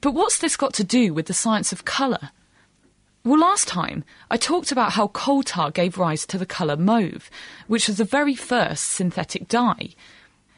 But 0.00 0.12
what's 0.12 0.38
this 0.38 0.57
got 0.57 0.75
to 0.75 0.85
do 0.85 1.12
with 1.12 1.26
the 1.26 1.35
science 1.35 1.73
of 1.73 1.85
colour? 1.85 2.31
Well, 3.25 3.41
last 3.41 3.67
time 3.67 4.05
I 4.31 4.37
talked 4.37 4.71
about 4.71 4.93
how 4.93 5.09
coal 5.09 5.43
tar 5.43 5.73
gave 5.73 5.99
rise 5.99 6.26
to 6.26 6.38
the 6.38 6.47
colour 6.47 6.76
mauve, 6.76 7.29
which 7.67 7.88
was 7.88 7.97
the 7.97 8.05
very 8.05 8.37
first 8.37 8.85
synthetic 8.93 9.49
dye. 9.49 9.97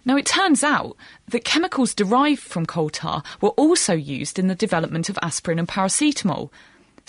Now, 0.04 0.16
it 0.16 0.26
turns 0.26 0.62
out 0.62 0.96
that 1.28 1.44
chemicals 1.44 1.94
derived 1.94 2.42
from 2.42 2.66
coal 2.66 2.90
tar 2.90 3.22
were 3.40 3.50
also 3.50 3.94
used 3.94 4.38
in 4.38 4.48
the 4.48 4.54
development 4.54 5.08
of 5.08 5.18
aspirin 5.22 5.58
and 5.58 5.68
paracetamol. 5.68 6.50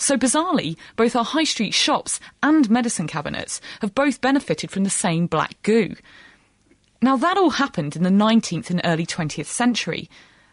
So, 0.00 0.16
bizarrely, 0.16 0.78
both 0.96 1.14
our 1.14 1.26
high 1.26 1.44
street 1.44 1.74
shops 1.74 2.20
and 2.42 2.70
medicine 2.70 3.06
cabinets 3.06 3.60
have 3.82 3.94
both 3.94 4.22
benefited 4.22 4.70
from 4.70 4.82
the 4.82 4.88
same 4.88 5.26
black 5.26 5.62
goo. 5.62 5.94
Now, 7.02 7.18
that 7.18 7.36
all 7.36 7.50
happened 7.50 7.96
in 7.96 8.02
the 8.02 8.08
19th 8.08 8.70
and 8.70 8.80
early 8.82 9.04
20th 9.04 9.44
century, 9.44 10.08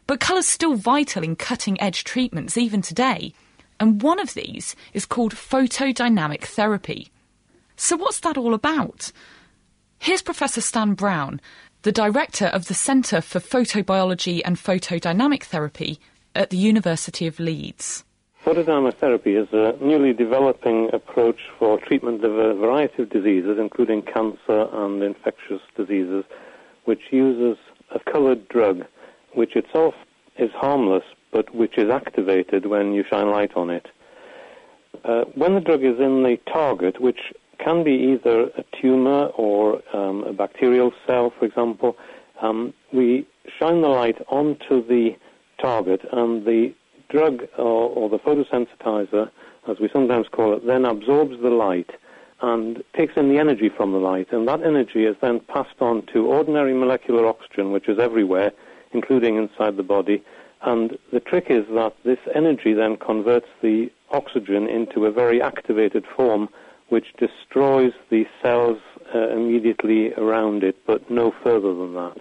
but 0.06 0.20
colour's 0.20 0.48
still 0.48 0.76
vital 0.76 1.24
in 1.24 1.38
cutting 1.38 1.80
edge 1.80 2.04
treatments 2.04 2.58
even 2.58 2.82
today, 2.82 3.34
and 3.80 4.02
one 4.02 4.20
of 4.20 4.34
these 4.34 4.76
is 4.92 5.06
called 5.06 5.34
photodynamic 5.34 6.44
therapy. 6.44 7.10
So, 7.78 7.96
what's 7.96 8.20
that 8.20 8.38
all 8.38 8.54
about? 8.54 9.14
Here's 9.98 10.22
Professor 10.22 10.60
Stan 10.60 10.94
Brown, 10.94 11.40
the 11.84 11.94
director 11.94 12.48
of 12.48 12.68
the 12.68 12.74
Centre 12.74 13.22
for 13.22 13.40
Photobiology 13.40 14.42
and 14.44 14.58
Photodynamic 14.58 15.44
Therapy 15.44 16.02
at 16.36 16.50
the 16.50 16.58
University 16.58 17.28
of 17.28 17.40
Leeds. 17.40 18.04
Photodynamic 18.48 18.94
therapy 18.94 19.36
is 19.36 19.50
a 19.52 19.76
newly 19.82 20.14
developing 20.14 20.90
approach 20.94 21.50
for 21.60 21.78
treatment 21.82 22.24
of 22.24 22.32
a 22.38 22.54
variety 22.54 23.04
of 23.04 23.10
diseases, 23.10 23.58
including 23.60 24.02
cancer 24.02 24.70
and 24.72 25.04
infectious 25.04 25.60
diseases, 25.76 26.24
which 26.86 27.02
uses 27.12 27.58
a 27.92 28.00
coloured 28.10 28.48
drug, 28.48 28.86
which 29.34 29.58
itself 29.58 29.96
is 30.38 30.50
harmless, 30.54 31.04
but 31.34 31.54
which 31.54 31.78
is 31.78 31.90
activated 31.90 32.68
when 32.68 32.94
you 32.94 33.04
shine 33.10 33.30
light 33.30 33.52
on 33.58 33.70
it. 33.70 33.88
Uh, 35.04 35.26
when 35.36 35.54
the 35.54 35.60
drug 35.60 35.84
is 35.84 36.00
in 36.00 36.24
the 36.24 36.38
target, 36.50 37.02
which 37.02 37.34
can 37.60 37.84
be 37.84 38.14
either 38.14 38.44
a 38.58 38.64
tumor 38.82 39.26
or 39.36 39.82
um, 39.94 40.24
a 40.24 40.32
bacterial 40.32 40.94
cell, 41.06 41.34
for 41.38 41.44
example. 41.44 41.98
Um, 42.42 42.74
we 42.94 43.28
shine 43.60 43.82
the 43.82 43.90
light 43.90 44.26
onto 44.30 44.88
the 44.88 45.18
target, 45.60 46.00
and 46.14 46.46
the 46.46 46.74
drug 47.10 47.44
or, 47.58 47.90
or, 47.90 48.10
the 48.10 48.20
photosensitizer, 48.20 49.30
as 49.68 49.80
we 49.80 49.90
sometimes 49.92 50.28
call 50.32 50.56
it, 50.56 50.66
then 50.66 50.86
absorbs 50.86 51.40
the 51.42 51.50
light 51.50 51.90
and 52.42 52.84
takes 52.96 53.14
in 53.18 53.30
the 53.30 53.40
energy 53.40 53.70
from 53.70 53.92
the 53.92 53.98
light, 53.98 54.32
and 54.32 54.48
that 54.48 54.62
energy 54.62 55.06
is 55.06 55.16
then 55.22 55.40
passed 55.40 55.82
on 55.82 56.06
to 56.14 56.28
ordinary 56.28 56.74
molecular 56.74 57.26
oxygen, 57.26 57.72
which 57.72 57.90
is 57.90 57.98
everywhere, 57.98 58.52
including 58.92 59.38
inside 59.38 59.76
the 59.76 59.84
body. 59.84 60.24
And 60.62 60.98
the 61.12 61.20
trick 61.20 61.48
is 61.50 61.66
that 61.74 61.94
this 62.04 62.20
energy 62.36 62.74
then 62.74 62.98
converts 62.98 63.48
the 63.62 63.92
oxygen 64.12 64.68
into 64.68 65.06
a 65.06 65.12
very 65.12 65.42
activated 65.42 66.06
form 66.16 66.50
which 66.90 67.08
destroys 67.18 67.92
the 68.10 68.26
cells 68.42 68.78
uh, 69.14 69.30
immediately 69.30 70.14
around 70.14 70.64
it, 70.64 70.78
but 70.86 71.10
no 71.10 71.34
further 71.44 71.74
than 71.74 71.94
that. 71.96 72.18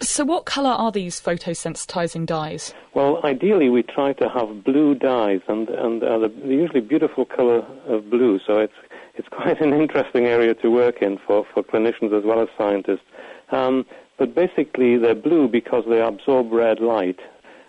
So, 0.00 0.24
what 0.24 0.44
colour 0.44 0.70
are 0.70 0.92
these 0.92 1.20
photosensitizing 1.20 2.26
dyes? 2.26 2.74
Well, 2.94 3.20
ideally, 3.24 3.70
we 3.70 3.82
try 3.82 4.12
to 4.14 4.28
have 4.28 4.64
blue 4.64 4.94
dyes, 4.94 5.40
and 5.48 5.68
and 5.68 6.02
uh, 6.02 6.18
the, 6.18 6.28
the 6.28 6.54
usually 6.54 6.80
beautiful 6.80 7.24
colour 7.24 7.64
of 7.86 8.10
blue. 8.10 8.38
So 8.46 8.58
it's 8.58 8.74
it's 9.14 9.28
quite 9.30 9.60
an 9.60 9.72
interesting 9.72 10.26
area 10.26 10.54
to 10.54 10.70
work 10.70 11.02
in 11.02 11.18
for, 11.26 11.46
for 11.52 11.62
clinicians 11.62 12.16
as 12.16 12.24
well 12.24 12.40
as 12.40 12.48
scientists. 12.58 13.06
Um, 13.50 13.86
but 14.18 14.34
basically, 14.34 14.96
they're 14.96 15.14
blue 15.14 15.48
because 15.48 15.84
they 15.88 16.00
absorb 16.00 16.52
red 16.52 16.80
light. 16.80 17.20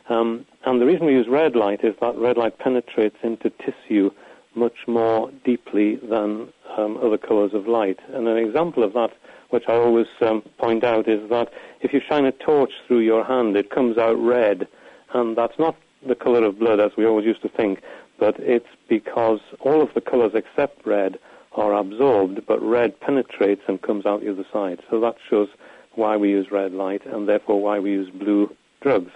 Um, 0.09 0.45
and 0.65 0.79
the 0.79 0.85
reason 0.85 1.05
we 1.05 1.13
use 1.13 1.27
red 1.27 1.55
light 1.55 1.83
is 1.83 1.95
that 2.01 2.15
red 2.17 2.37
light 2.37 2.59
penetrates 2.59 3.17
into 3.23 3.49
tissue 3.49 4.11
much 4.53 4.87
more 4.87 5.31
deeply 5.43 5.95
than 5.97 6.47
um, 6.77 6.97
other 6.97 7.17
colours 7.17 7.53
of 7.53 7.67
light. 7.67 7.99
And 8.13 8.27
an 8.27 8.37
example 8.37 8.83
of 8.83 8.93
that, 8.93 9.11
which 9.49 9.63
I 9.67 9.73
always 9.73 10.07
um, 10.21 10.41
point 10.57 10.83
out, 10.83 11.07
is 11.07 11.29
that 11.29 11.51
if 11.81 11.93
you 11.93 12.01
shine 12.07 12.25
a 12.25 12.31
torch 12.31 12.71
through 12.87 12.99
your 12.99 13.23
hand, 13.23 13.55
it 13.55 13.69
comes 13.69 13.97
out 13.97 14.17
red, 14.17 14.67
and 15.13 15.37
that's 15.37 15.57
not 15.59 15.75
the 16.07 16.15
colour 16.15 16.45
of 16.45 16.59
blood 16.59 16.79
as 16.79 16.91
we 16.97 17.05
always 17.05 17.25
used 17.25 17.41
to 17.41 17.49
think, 17.49 17.81
but 18.19 18.35
it's 18.39 18.67
because 18.87 19.39
all 19.59 19.81
of 19.81 19.93
the 19.93 20.01
colours 20.01 20.33
except 20.33 20.85
red 20.85 21.17
are 21.53 21.73
absorbed, 21.73 22.45
but 22.45 22.61
red 22.61 22.99
penetrates 22.99 23.61
and 23.67 23.81
comes 23.81 24.05
out 24.05 24.21
the 24.21 24.31
other 24.31 24.45
side. 24.51 24.81
So 24.89 24.99
that 24.99 25.15
shows 25.29 25.49
why 25.93 26.17
we 26.17 26.29
use 26.29 26.51
red 26.51 26.73
light 26.73 27.05
and 27.05 27.27
therefore 27.27 27.61
why 27.61 27.79
we 27.79 27.91
use 27.91 28.09
blue 28.09 28.53
drugs. 28.81 29.11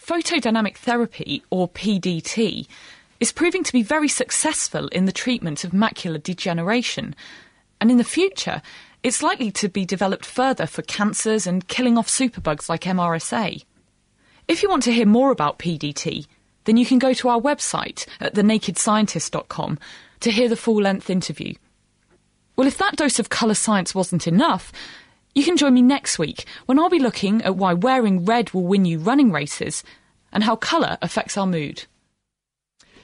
Photodynamic 0.00 0.76
therapy, 0.76 1.42
or 1.50 1.68
PDT, 1.68 2.66
is 3.20 3.32
proving 3.32 3.64
to 3.64 3.72
be 3.72 3.82
very 3.82 4.08
successful 4.08 4.88
in 4.88 5.04
the 5.04 5.12
treatment 5.12 5.64
of 5.64 5.72
macular 5.72 6.22
degeneration. 6.22 7.14
And 7.80 7.90
in 7.90 7.96
the 7.96 8.04
future, 8.04 8.62
it's 9.02 9.22
likely 9.22 9.50
to 9.52 9.68
be 9.68 9.84
developed 9.84 10.26
further 10.26 10.66
for 10.66 10.82
cancers 10.82 11.46
and 11.46 11.68
killing 11.68 11.96
off 11.96 12.08
superbugs 12.08 12.68
like 12.68 12.82
MRSA. 12.82 13.64
If 14.48 14.62
you 14.62 14.68
want 14.68 14.82
to 14.84 14.92
hear 14.92 15.06
more 15.06 15.30
about 15.30 15.58
PDT, 15.58 16.26
then 16.64 16.76
you 16.76 16.84
can 16.84 16.98
go 16.98 17.12
to 17.14 17.28
our 17.28 17.40
website 17.40 18.06
at 18.20 18.34
thenakedscientist.com 18.34 19.78
to 20.20 20.30
hear 20.30 20.48
the 20.48 20.56
full 20.56 20.82
length 20.82 21.10
interview. 21.10 21.54
Well, 22.56 22.66
if 22.66 22.78
that 22.78 22.96
dose 22.96 23.18
of 23.18 23.28
colour 23.28 23.54
science 23.54 23.94
wasn't 23.94 24.26
enough, 24.26 24.72
you 25.34 25.44
can 25.44 25.56
join 25.56 25.74
me 25.74 25.82
next 25.82 26.18
week 26.18 26.44
when 26.66 26.78
I'll 26.78 26.90
be 26.90 26.98
looking 26.98 27.40
at 27.42 27.56
why 27.56 27.72
wearing 27.72 28.24
red 28.24 28.50
will 28.50 28.64
win 28.64 28.84
you 28.84 28.98
running 28.98 29.30
races 29.30 29.84
and 30.32 30.42
how 30.42 30.56
colour 30.56 30.98
affects 31.00 31.36
our 31.36 31.46
mood. 31.46 31.84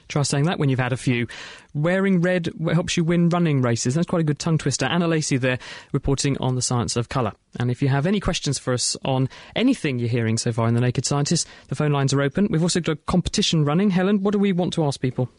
Try 0.07 0.23
saying 0.23 0.45
that 0.45 0.59
when 0.59 0.69
you've 0.69 0.79
had 0.79 0.93
a 0.93 0.97
few. 0.97 1.27
Wearing 1.75 2.21
red 2.21 2.49
helps 2.71 2.95
you 2.95 3.03
win 3.03 3.27
running 3.27 3.61
races. 3.61 3.95
That's 3.95 4.07
quite 4.07 4.21
a 4.21 4.23
good 4.23 4.39
tongue 4.39 4.57
twister. 4.57 4.85
Anna 4.85 5.07
Lacey 5.07 5.35
there 5.35 5.59
reporting 5.91 6.37
on 6.39 6.55
the 6.55 6.61
science 6.61 6.95
of 6.95 7.09
colour. 7.09 7.33
And 7.59 7.69
if 7.69 7.81
you 7.81 7.89
have 7.89 8.05
any 8.05 8.21
questions 8.21 8.57
for 8.57 8.73
us 8.73 8.95
on 9.03 9.27
anything 9.57 9.99
you're 9.99 10.07
hearing 10.07 10.37
so 10.37 10.53
far 10.53 10.69
in 10.69 10.73
The 10.73 10.79
Naked 10.79 11.05
Scientist, 11.05 11.47
the 11.67 11.75
phone 11.75 11.91
lines 11.91 12.13
are 12.13 12.21
open. 12.21 12.47
We've 12.49 12.63
also 12.63 12.79
got 12.79 12.93
a 12.93 12.95
competition 12.95 13.65
running. 13.65 13.89
Helen, 13.89 14.23
what 14.23 14.31
do 14.31 14.39
we 14.39 14.53
want 14.53 14.71
to 14.75 14.85
ask 14.85 15.01
people? 15.01 15.29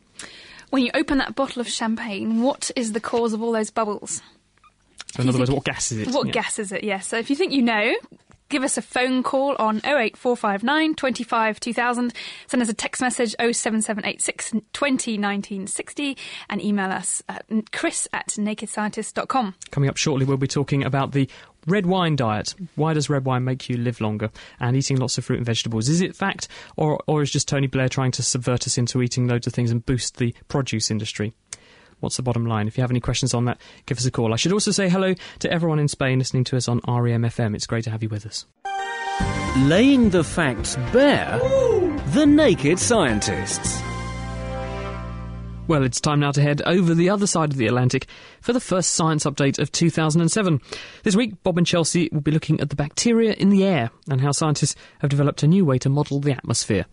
When 0.69 0.83
you 0.85 0.91
open 0.93 1.19
that 1.19 1.35
bottle 1.35 1.61
of 1.61 1.69
champagne, 1.69 2.43
what 2.43 2.71
is 2.77 2.93
the 2.93 3.01
cause 3.01 3.33
of 3.33 3.43
all 3.43 3.53
those 3.53 3.71
bubbles? 3.71 4.21
So 5.15 5.23
in 5.23 5.29
other 5.31 5.39
words, 5.39 5.51
what 5.51 5.65
gas 5.65 5.91
is 5.91 6.01
it? 6.01 6.15
What 6.15 6.27
yeah. 6.27 6.33
gas 6.33 6.59
is 6.59 6.71
it, 6.71 6.85
yes. 6.85 7.07
So 7.07 7.17
if 7.17 7.31
you 7.31 7.37
think 7.37 7.53
you 7.53 7.63
know, 7.63 7.95
give 8.49 8.63
us 8.63 8.77
a 8.77 8.83
phone 8.83 9.23
call 9.23 9.57
on 9.59 9.79
08459 9.79 10.95
25 10.95 11.61
2000. 11.61 12.13
Send 12.47 12.63
us 12.63 12.69
a 12.69 12.75
text 12.75 13.03
message 13.03 13.35
07786 13.39 14.53
20 14.73 15.13
1960 15.13 16.17
and 16.49 16.63
email 16.63 16.91
us 16.91 17.23
at 17.29 17.45
chris 17.73 18.09
at 18.13 18.29
nakedscientist.com. 18.29 19.55
Coming 19.71 19.89
up 19.89 19.97
shortly, 19.97 20.25
we'll 20.25 20.37
be 20.37 20.47
talking 20.47 20.85
about 20.85 21.13
the 21.13 21.29
red 21.67 21.87
wine 21.87 22.17
diet. 22.17 22.55
Why 22.77 22.95
does 22.95 23.11
red 23.11 23.25
wine 23.25 23.45
make 23.45 23.69
you 23.69 23.77
live 23.77 24.01
longer? 24.01 24.31
And 24.61 24.77
eating 24.77 24.97
lots 24.97 25.19
of 25.19 25.25
fruit 25.25 25.39
and 25.39 25.47
vegetables. 25.47 25.89
Is 25.89 26.01
it 26.01 26.17
fact, 26.17 26.49
or, 26.77 27.01
or 27.07 27.23
is 27.23 27.31
just 27.31 27.49
Tony 27.49 27.67
Blair 27.67 27.89
trying 27.89 28.13
to 28.13 28.23
subvert 28.23 28.67
us 28.67 28.79
into 28.79 29.03
eating 29.03 29.27
loads 29.27 29.47
of 29.47 29.53
things 29.53 29.71
and 29.71 29.85
boost 29.85 30.17
the 30.17 30.35
produce 30.49 30.91
industry? 30.91 31.35
What's 32.01 32.17
the 32.17 32.23
bottom 32.23 32.47
line? 32.47 32.69
If 32.69 32.77
you 32.77 32.83
have 32.83 32.91
any 32.91 33.01
questions 33.01 33.35
on 33.35 33.47
that, 33.47 33.61
give 33.87 33.99
us 33.99 34.07
a 34.07 34.11
call. 34.11 34.33
I 34.33 34.37
should 34.37 34.53
also 34.53 34.71
say 34.71 34.89
hello 34.89 35.15
to 35.41 35.51
everyone 35.51 35.79
in 35.79 35.89
Spain 35.89 36.19
listening 36.19 36.45
to 36.45 36.57
us 36.57 36.69
on 36.69 36.81
REM 36.87 37.23
FM. 37.23 37.55
It's 37.55 37.67
great 37.67 37.85
to 37.85 37.91
have 37.91 38.03
you 38.03 38.09
with 38.09 38.27
us. 38.27 38.47
Laying 39.57 40.11
the 40.11 40.23
facts 40.23 40.77
bare, 40.93 41.39
the 42.09 42.27
naked 42.27 42.79
scientists. 42.79 43.81
Well, 45.69 45.83
it's 45.83 46.01
time 46.01 46.21
now 46.21 46.31
to 46.31 46.43
head 46.43 46.63
over 46.63 46.95
the 46.95 47.11
other 47.11 47.27
side 47.27 47.51
of 47.51 47.57
the 47.57 47.67
Atlantic 47.67 48.07
for 48.41 48.53
the 48.53 48.61
first 48.61 48.93
science 48.93 49.25
update 49.25 49.59
of 49.59 49.73
2007. 49.73 50.61
This 51.03 51.17
week, 51.17 51.43
Bob 51.43 51.59
and 51.59 51.67
Chelsea 51.67 52.09
will 52.13 52.21
be 52.21 52.31
looking 52.31 52.61
at 52.61 52.71
the 52.71 52.77
bacteria 52.77 53.33
in 53.33 53.49
the 53.49 53.65
air 53.65 53.91
and 54.09 54.21
how 54.21 54.31
scientists 54.31 54.77
have 55.01 55.11
developed 55.11 55.43
a 55.43 55.49
new 55.49 55.65
way 55.65 55.79
to 55.79 55.89
model 55.89 56.21
the 56.21 56.33
atmosphere. 56.33 56.87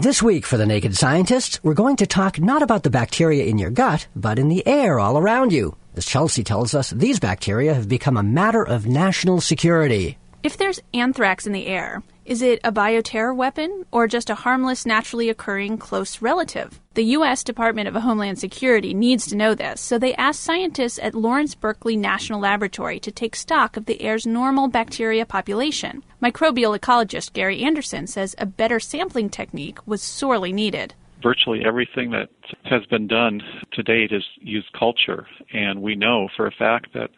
This 0.00 0.22
week 0.22 0.46
for 0.46 0.56
the 0.56 0.64
Naked 0.64 0.96
Scientists, 0.96 1.58
we're 1.64 1.74
going 1.74 1.96
to 1.96 2.06
talk 2.06 2.38
not 2.38 2.62
about 2.62 2.84
the 2.84 2.88
bacteria 2.88 3.46
in 3.46 3.58
your 3.58 3.70
gut, 3.70 4.06
but 4.14 4.38
in 4.38 4.48
the 4.48 4.64
air 4.64 5.00
all 5.00 5.18
around 5.18 5.52
you. 5.52 5.74
As 5.96 6.06
Chelsea 6.06 6.44
tells 6.44 6.72
us, 6.72 6.90
these 6.90 7.18
bacteria 7.18 7.74
have 7.74 7.88
become 7.88 8.16
a 8.16 8.22
matter 8.22 8.62
of 8.62 8.86
national 8.86 9.40
security. 9.40 10.16
If 10.44 10.56
there's 10.56 10.78
anthrax 10.94 11.48
in 11.48 11.52
the 11.52 11.66
air, 11.66 12.04
is 12.24 12.42
it 12.42 12.60
a 12.62 12.70
bioterror 12.70 13.34
weapon 13.34 13.86
or 13.90 14.06
just 14.06 14.30
a 14.30 14.36
harmless, 14.36 14.86
naturally 14.86 15.30
occurring 15.30 15.78
close 15.78 16.22
relative? 16.22 16.78
The 16.94 17.16
U.S. 17.16 17.42
Department 17.42 17.88
of 17.88 17.94
Homeland 17.96 18.38
Security 18.38 18.94
needs 18.94 19.26
to 19.26 19.36
know 19.36 19.56
this, 19.56 19.80
so 19.80 19.98
they 19.98 20.14
asked 20.14 20.44
scientists 20.44 21.00
at 21.02 21.16
Lawrence 21.16 21.56
Berkeley 21.56 21.96
National 21.96 22.38
Laboratory 22.38 23.00
to 23.00 23.10
take 23.10 23.34
stock 23.34 23.76
of 23.76 23.86
the 23.86 24.00
air's 24.00 24.28
normal 24.28 24.68
bacteria 24.68 25.26
population. 25.26 26.04
Microbial 26.20 26.76
ecologist 26.76 27.32
Gary 27.32 27.62
Anderson 27.62 28.08
says 28.08 28.34
a 28.38 28.46
better 28.46 28.80
sampling 28.80 29.30
technique 29.30 29.78
was 29.86 30.02
sorely 30.02 30.52
needed. 30.52 30.94
Virtually 31.22 31.64
everything 31.64 32.10
that 32.10 32.28
has 32.64 32.84
been 32.86 33.06
done 33.06 33.40
to 33.72 33.82
date 33.84 34.10
is 34.10 34.24
use 34.40 34.68
culture, 34.76 35.28
and 35.52 35.80
we 35.80 35.94
know 35.94 36.28
for 36.36 36.48
a 36.48 36.52
fact 36.52 36.92
that 36.94 37.10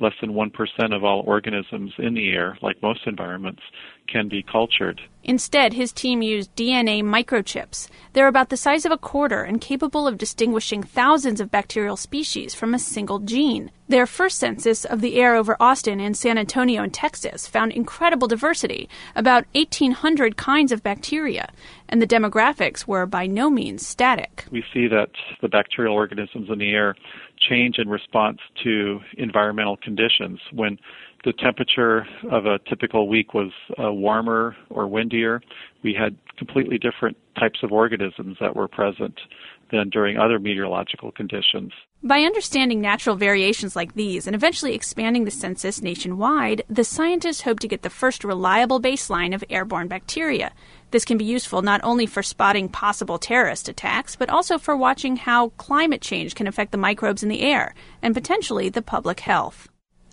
less 0.00 0.14
than 0.20 0.32
1% 0.32 0.94
of 0.94 1.04
all 1.04 1.22
organisms 1.26 1.92
in 1.98 2.14
the 2.14 2.30
air, 2.30 2.58
like 2.60 2.82
most 2.82 3.06
environments, 3.06 3.62
can 4.08 4.28
be 4.28 4.42
cultured. 4.42 5.00
Instead, 5.22 5.74
his 5.74 5.92
team 5.92 6.22
used 6.22 6.56
DNA 6.56 7.02
microchips. 7.02 7.88
They're 8.14 8.28
about 8.28 8.48
the 8.48 8.56
size 8.56 8.86
of 8.86 8.92
a 8.92 8.96
quarter 8.96 9.42
and 9.42 9.60
capable 9.60 10.06
of 10.06 10.16
distinguishing 10.16 10.82
thousands 10.82 11.38
of 11.40 11.50
bacterial 11.50 11.98
species 11.98 12.54
from 12.54 12.72
a 12.72 12.78
single 12.78 13.18
gene. 13.18 13.70
Their 13.88 14.06
first 14.06 14.38
census 14.38 14.86
of 14.86 15.02
the 15.02 15.16
air 15.16 15.34
over 15.34 15.56
Austin 15.60 16.00
and 16.00 16.16
San 16.16 16.38
Antonio 16.38 16.82
in 16.82 16.90
Texas 16.90 17.46
found 17.46 17.72
incredible 17.72 18.26
diversity, 18.26 18.88
about 19.14 19.44
1,800 19.54 20.36
kinds 20.38 20.72
of 20.72 20.82
bacteria, 20.82 21.50
and 21.88 22.00
the 22.00 22.06
demographics 22.06 22.86
were 22.86 23.04
by 23.04 23.26
no 23.26 23.50
means 23.50 23.86
static. 23.86 24.44
We 24.50 24.64
see 24.72 24.88
that 24.88 25.10
the 25.42 25.48
bacterial 25.48 25.94
organisms 25.94 26.48
in 26.50 26.58
the 26.58 26.70
air 26.70 26.94
change 27.38 27.76
in 27.78 27.88
response 27.88 28.38
to 28.64 29.00
environmental 29.16 29.76
conditions. 29.76 30.40
When 30.52 30.78
the 31.28 31.34
temperature 31.34 32.06
of 32.30 32.46
a 32.46 32.58
typical 32.70 33.06
week 33.06 33.34
was 33.34 33.52
uh, 33.78 33.92
warmer 33.92 34.56
or 34.70 34.86
windier, 34.86 35.42
we 35.84 35.92
had 35.92 36.16
completely 36.38 36.78
different 36.78 37.18
types 37.38 37.58
of 37.62 37.70
organisms 37.70 38.38
that 38.40 38.56
were 38.56 38.66
present 38.66 39.14
than 39.70 39.90
during 39.90 40.16
other 40.16 40.38
meteorological 40.38 41.12
conditions. 41.12 41.70
By 42.02 42.20
understanding 42.20 42.80
natural 42.80 43.14
variations 43.14 43.76
like 43.76 43.94
these 43.94 44.26
and 44.26 44.34
eventually 44.34 44.74
expanding 44.74 45.26
the 45.26 45.30
census 45.30 45.82
nationwide, 45.82 46.62
the 46.70 46.82
scientists 46.82 47.42
hope 47.42 47.60
to 47.60 47.68
get 47.68 47.82
the 47.82 47.90
first 47.90 48.24
reliable 48.24 48.80
baseline 48.80 49.34
of 49.34 49.44
airborne 49.50 49.86
bacteria. 49.88 50.52
This 50.92 51.04
can 51.04 51.18
be 51.18 51.26
useful 51.26 51.60
not 51.60 51.82
only 51.84 52.06
for 52.06 52.22
spotting 52.22 52.70
possible 52.70 53.18
terrorist 53.18 53.68
attacks, 53.68 54.16
but 54.16 54.30
also 54.30 54.56
for 54.56 54.74
watching 54.74 55.16
how 55.16 55.50
climate 55.58 56.00
change 56.00 56.34
can 56.34 56.46
affect 56.46 56.72
the 56.72 56.78
microbes 56.78 57.22
in 57.22 57.28
the 57.28 57.42
air 57.42 57.74
and 58.00 58.14
potentially 58.14 58.70
the 58.70 58.80
public 58.80 59.20
health. 59.20 59.68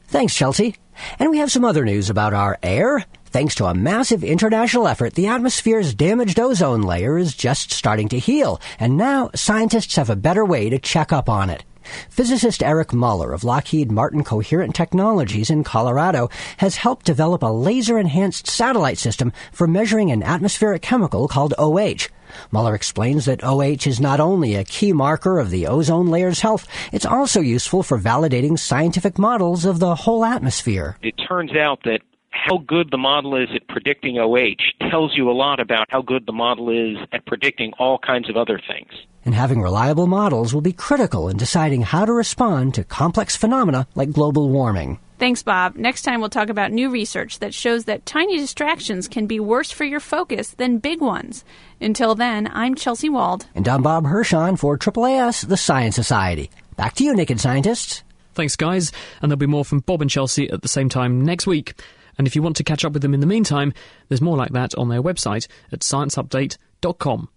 Thanks, 0.07 0.35
Chelsea. 0.35 0.75
And 1.19 1.29
we 1.29 1.39
have 1.39 1.51
some 1.51 1.65
other 1.65 1.83
news 1.83 2.09
about 2.09 2.33
our 2.33 2.57
air. 2.63 3.05
Thanks 3.25 3.55
to 3.55 3.65
a 3.65 3.73
massive 3.73 4.23
international 4.23 4.87
effort, 4.87 5.15
the 5.15 5.27
atmosphere's 5.27 5.93
damaged 5.93 6.39
ozone 6.39 6.83
layer 6.83 7.17
is 7.17 7.35
just 7.35 7.71
starting 7.71 8.07
to 8.09 8.19
heal, 8.19 8.61
and 8.79 8.95
now 8.95 9.29
scientists 9.35 9.97
have 9.97 10.09
a 10.09 10.15
better 10.15 10.45
way 10.45 10.69
to 10.69 10.79
check 10.79 11.11
up 11.11 11.27
on 11.27 11.49
it. 11.49 11.65
Physicist 12.09 12.63
Eric 12.63 12.93
Muller 12.93 13.33
of 13.33 13.43
Lockheed 13.43 13.91
Martin 13.91 14.23
Coherent 14.23 14.73
Technologies 14.73 15.49
in 15.49 15.63
Colorado 15.63 16.29
has 16.57 16.77
helped 16.77 17.05
develop 17.05 17.43
a 17.43 17.47
laser 17.47 17.99
enhanced 17.99 18.47
satellite 18.47 18.97
system 18.97 19.33
for 19.51 19.67
measuring 19.67 20.11
an 20.11 20.23
atmospheric 20.23 20.81
chemical 20.81 21.27
called 21.27 21.53
OH. 21.57 22.07
Muller 22.51 22.75
explains 22.75 23.25
that 23.25 23.43
OH 23.43 23.87
is 23.87 23.99
not 23.99 24.19
only 24.19 24.55
a 24.55 24.63
key 24.63 24.93
marker 24.93 25.39
of 25.39 25.49
the 25.49 25.67
ozone 25.67 26.07
layer's 26.07 26.41
health, 26.41 26.67
it's 26.91 27.05
also 27.05 27.41
useful 27.41 27.83
for 27.83 27.99
validating 27.99 28.57
scientific 28.57 29.17
models 29.17 29.65
of 29.65 29.79
the 29.79 29.95
whole 29.95 30.23
atmosphere. 30.25 30.97
It 31.01 31.15
turns 31.27 31.55
out 31.55 31.83
that 31.83 32.01
how 32.35 32.57
good 32.57 32.91
the 32.91 32.97
model 32.97 33.35
is 33.35 33.49
at 33.55 33.67
predicting 33.67 34.17
OH 34.19 34.89
tells 34.91 35.15
you 35.15 35.29
a 35.29 35.33
lot 35.33 35.59
about 35.59 35.87
how 35.89 36.01
good 36.01 36.25
the 36.25 36.33
model 36.33 36.69
is 36.69 36.97
at 37.11 37.25
predicting 37.25 37.73
all 37.79 37.97
kinds 37.97 38.29
of 38.29 38.37
other 38.37 38.59
things. 38.67 38.91
And 39.23 39.33
having 39.33 39.61
reliable 39.61 40.05
models 40.05 40.53
will 40.53 40.61
be 40.61 40.73
critical 40.73 41.29
in 41.29 41.37
deciding 41.37 41.81
how 41.81 42.05
to 42.05 42.13
respond 42.13 42.75
to 42.75 42.83
complex 42.83 43.35
phenomena 43.35 43.87
like 43.95 44.11
global 44.11 44.49
warming. 44.49 44.99
Thanks, 45.17 45.41
Bob. 45.41 45.75
Next 45.75 46.01
time 46.01 46.19
we'll 46.19 46.29
talk 46.29 46.49
about 46.49 46.71
new 46.71 46.89
research 46.89 47.39
that 47.39 47.53
shows 47.53 47.85
that 47.85 48.05
tiny 48.05 48.37
distractions 48.37 49.07
can 49.07 49.27
be 49.27 49.39
worse 49.39 49.71
for 49.71 49.85
your 49.85 50.01
focus 50.01 50.49
than 50.51 50.77
big 50.77 51.01
ones. 51.01 51.45
Until 51.79 52.15
then, 52.15 52.49
I'm 52.53 52.75
Chelsea 52.75 53.09
Wald. 53.09 53.47
And 53.55 53.67
I'm 53.67 53.81
Bob 53.81 54.03
Hirshon 54.03 54.59
for 54.59 54.77
AAAS, 54.77 55.47
the 55.47 55.57
Science 55.57 55.95
Society. 55.95 56.51
Back 56.75 56.95
to 56.95 57.05
you, 57.05 57.15
Naked 57.15 57.39
Scientists. 57.39 58.03
Thanks, 58.33 58.57
guys. 58.57 58.91
And 59.21 59.31
there'll 59.31 59.39
be 59.39 59.45
more 59.45 59.63
from 59.63 59.79
Bob 59.79 60.01
and 60.01 60.11
Chelsea 60.11 60.49
at 60.51 60.61
the 60.61 60.67
same 60.67 60.89
time 60.89 61.23
next 61.23 61.47
week. 61.47 61.73
And 62.17 62.27
if 62.27 62.35
you 62.35 62.41
want 62.41 62.55
to 62.57 62.63
catch 62.63 62.85
up 62.85 62.93
with 62.93 63.01
them 63.01 63.13
in 63.13 63.19
the 63.19 63.27
meantime, 63.27 63.73
there's 64.09 64.21
more 64.21 64.37
like 64.37 64.51
that 64.51 64.75
on 64.75 64.89
their 64.89 65.01
website 65.01 65.47
at 65.71 65.79
scienceupdate.com. 65.79 67.29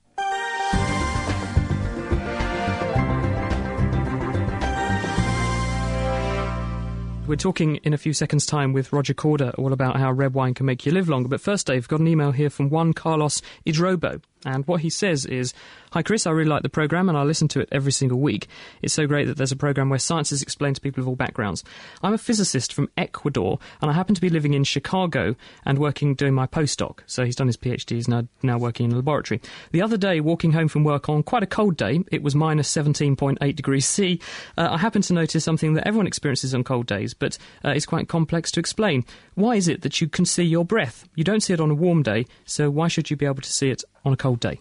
We're 7.29 7.37
talking 7.37 7.77
in 7.77 7.93
a 7.93 7.99
few 7.99 8.15
seconds' 8.15 8.47
time 8.47 8.73
with 8.73 8.91
Roger 8.91 9.13
Corder 9.13 9.51
all 9.59 9.75
about 9.75 9.97
how 9.97 10.11
red 10.11 10.33
wine 10.33 10.55
can 10.55 10.65
make 10.65 10.87
you 10.87 10.93
live 10.93 11.11
longer. 11.11 11.29
But 11.29 11.43
first, 11.43 11.67
Dave, 11.67 11.87
got 11.87 12.01
an 12.01 12.09
email 12.09 12.33
here 12.33 12.49
from 12.49 12.71
Juan 12.71 12.95
Carlos 12.95 13.43
Idrobo. 13.67 14.23
And 14.45 14.67
what 14.67 14.81
he 14.81 14.91
says 14.91 15.27
is 15.27 15.55
Hi, 15.93 16.03
Chris, 16.03 16.27
I 16.27 16.33
really 16.33 16.51
like 16.51 16.63
the 16.63 16.69
programme 16.69 17.09
and 17.09 17.17
I 17.17 17.23
listen 17.23 17.49
to 17.49 17.61
it 17.61 17.69
every 17.73 17.93
single 17.93 18.21
week. 18.21 18.47
It's 18.83 18.93
so 18.93 19.07
great 19.07 19.27
that 19.27 19.39
there's 19.39 19.53
a 19.53 19.57
programme 19.57 19.89
where 19.89 19.99
science 19.99 20.33
is 20.33 20.43
explained 20.43 20.77
to 20.77 20.83
people 20.83 21.03
of 21.03 21.09
all 21.09 21.17
backgrounds. 21.17 21.65
I'm 22.03 22.13
a 22.13 22.19
physicist 22.19 22.75
from 22.75 22.91
Ecuador 22.99 23.59
and 23.81 23.91
I 23.91 23.95
happen 23.95 24.15
to 24.15 24.21
be 24.21 24.29
living 24.29 24.53
in 24.53 24.65
Chicago 24.65 25.35
and 25.65 25.79
working 25.79 26.15
doing 26.15 26.35
my 26.35 26.47
postdoc. 26.47 26.99
So 27.07 27.25
he's 27.25 27.37
done 27.37 27.47
his 27.47 27.57
PhD, 27.57 27.97
he's 27.97 28.07
now, 28.07 28.29
now 28.43 28.59
working 28.59 28.85
in 28.85 28.93
a 28.93 28.97
laboratory. 28.97 29.41
The 29.73 29.81
other 29.81 29.97
day, 29.97 30.21
walking 30.21 30.53
home 30.53 30.69
from 30.69 30.85
work 30.85 31.09
on 31.09 31.23
quite 31.23 31.43
a 31.43 31.47
cold 31.47 31.79
day, 31.79 32.05
it 32.13 32.23
was 32.23 32.35
minus 32.35 32.71
17.8 32.71 33.57
degrees 33.57 33.87
C, 33.87 34.21
uh, 34.59 34.69
I 34.73 34.77
happened 34.77 35.05
to 35.05 35.15
notice 35.15 35.43
something 35.43 35.73
that 35.73 35.87
everyone 35.87 36.07
experiences 36.07 36.55
on 36.55 36.65
cold 36.65 36.87
days, 36.87 37.15
but 37.15 37.39
uh, 37.65 37.71
it's 37.71 37.87
quite 37.87 38.09
complex 38.09 38.51
to 38.53 38.61
explain. 38.61 39.07
Why 39.37 39.57
is 39.57 39.69
it 39.69 39.81
that 39.83 40.03
you 40.03 40.09
can 40.09 40.27
see 40.27 40.45
your 40.45 40.67
breath? 40.67 41.09
You 41.15 41.25
don't 41.25 41.41
see 41.41 41.55
it 41.55 41.61
on 41.61 41.71
a 41.71 41.75
warm 41.75 42.03
day, 42.03 42.27
so 42.45 42.69
why 42.69 42.89
should 42.89 43.11
you 43.11 43.17
be 43.17 43.25
able 43.25 43.41
to 43.41 43.53
see 43.53 43.71
it 43.71 43.85
on 44.05 44.13
a 44.13 44.17
cold 44.17 44.41
day? 44.41 44.61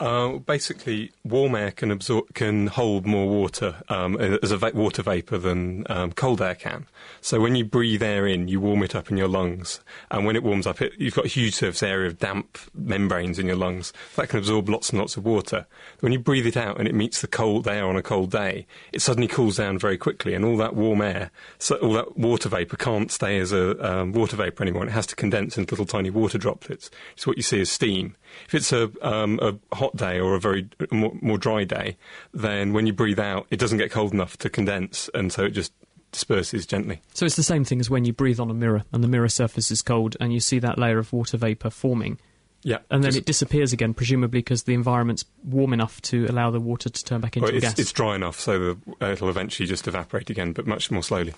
Uh, 0.00 0.38
basically, 0.38 1.12
warm 1.24 1.54
air 1.54 1.70
can 1.70 1.90
absorb 1.90 2.32
can 2.32 2.68
hold 2.68 3.04
more 3.04 3.28
water 3.28 3.82
um, 3.90 4.18
as 4.18 4.50
a 4.50 4.56
va- 4.56 4.72
water 4.72 5.02
vapor 5.02 5.36
than 5.36 5.84
um, 5.90 6.10
cold 6.12 6.40
air 6.40 6.54
can. 6.54 6.86
So 7.20 7.38
when 7.38 7.54
you 7.54 7.66
breathe 7.66 8.02
air 8.02 8.26
in, 8.26 8.48
you 8.48 8.60
warm 8.60 8.82
it 8.82 8.94
up 8.94 9.10
in 9.10 9.18
your 9.18 9.28
lungs, 9.28 9.80
and 10.10 10.24
when 10.24 10.36
it 10.36 10.42
warms 10.42 10.66
up, 10.66 10.80
it, 10.80 10.94
you've 10.96 11.14
got 11.14 11.26
a 11.26 11.28
huge 11.28 11.54
surface 11.54 11.82
area 11.82 12.06
of 12.06 12.18
damp 12.18 12.56
membranes 12.74 13.38
in 13.38 13.46
your 13.46 13.56
lungs 13.56 13.92
that 14.16 14.30
can 14.30 14.38
absorb 14.38 14.70
lots 14.70 14.88
and 14.88 14.98
lots 14.98 15.18
of 15.18 15.26
water. 15.26 15.66
When 15.98 16.12
you 16.12 16.18
breathe 16.18 16.46
it 16.46 16.56
out 16.56 16.78
and 16.78 16.88
it 16.88 16.94
meets 16.94 17.20
the 17.20 17.26
cold 17.26 17.68
air 17.68 17.86
on 17.86 17.96
a 17.96 18.02
cold 18.02 18.30
day, 18.30 18.66
it 18.94 19.02
suddenly 19.02 19.28
cools 19.28 19.58
down 19.58 19.78
very 19.78 19.98
quickly, 19.98 20.32
and 20.32 20.46
all 20.46 20.56
that 20.56 20.74
warm 20.74 21.02
air, 21.02 21.30
so 21.58 21.76
all 21.76 21.92
that 21.92 22.16
water 22.16 22.48
vapor 22.48 22.78
can't 22.78 23.12
stay 23.12 23.38
as 23.38 23.52
a 23.52 23.86
um, 23.86 24.12
water 24.12 24.36
vapor 24.36 24.62
anymore. 24.62 24.86
It 24.86 24.92
has 24.92 25.06
to 25.08 25.14
condense 25.14 25.58
into 25.58 25.74
little 25.74 25.84
tiny 25.84 26.08
water 26.08 26.38
droplets. 26.38 26.90
So 27.16 27.30
what 27.30 27.36
you 27.36 27.42
see 27.42 27.60
is 27.60 27.70
steam. 27.70 28.16
If 28.46 28.54
it's 28.54 28.72
a, 28.72 28.90
um, 29.02 29.38
a 29.42 29.74
hot 29.74 29.96
day 29.96 30.20
or 30.20 30.34
a 30.34 30.40
very 30.40 30.68
more, 30.90 31.12
more 31.20 31.38
dry 31.38 31.64
day, 31.64 31.96
then 32.32 32.72
when 32.72 32.86
you 32.86 32.92
breathe 32.92 33.20
out, 33.20 33.46
it 33.50 33.58
doesn't 33.58 33.78
get 33.78 33.90
cold 33.90 34.12
enough 34.12 34.36
to 34.38 34.50
condense, 34.50 35.08
and 35.14 35.32
so 35.32 35.44
it 35.44 35.50
just 35.50 35.72
disperses 36.12 36.66
gently. 36.66 37.00
So 37.14 37.26
it's 37.26 37.36
the 37.36 37.42
same 37.42 37.64
thing 37.64 37.80
as 37.80 37.88
when 37.88 38.04
you 38.04 38.12
breathe 38.12 38.40
on 38.40 38.50
a 38.50 38.54
mirror 38.54 38.84
and 38.92 39.02
the 39.02 39.08
mirror 39.08 39.28
surface 39.28 39.70
is 39.70 39.82
cold 39.82 40.16
and 40.20 40.32
you 40.32 40.40
see 40.40 40.58
that 40.58 40.78
layer 40.78 40.98
of 40.98 41.12
water 41.12 41.36
vapour 41.36 41.70
forming. 41.70 42.18
Yeah. 42.62 42.78
And 42.90 43.02
then 43.02 43.16
it 43.16 43.24
disappears 43.24 43.72
again, 43.72 43.94
presumably 43.94 44.40
because 44.40 44.64
the 44.64 44.74
environment's 44.74 45.24
warm 45.44 45.72
enough 45.72 46.00
to 46.02 46.26
allow 46.26 46.50
the 46.50 46.60
water 46.60 46.90
to 46.90 47.04
turn 47.04 47.20
back 47.20 47.36
into 47.36 47.46
well, 47.46 47.54
it's, 47.54 47.64
gas. 47.64 47.78
It's 47.78 47.92
dry 47.92 48.14
enough 48.14 48.38
so 48.38 48.58
the, 48.58 48.78
uh, 49.00 49.12
it'll 49.12 49.30
eventually 49.30 49.66
just 49.66 49.88
evaporate 49.88 50.28
again, 50.28 50.52
but 50.52 50.66
much 50.66 50.90
more 50.90 51.02
slowly. 51.02 51.32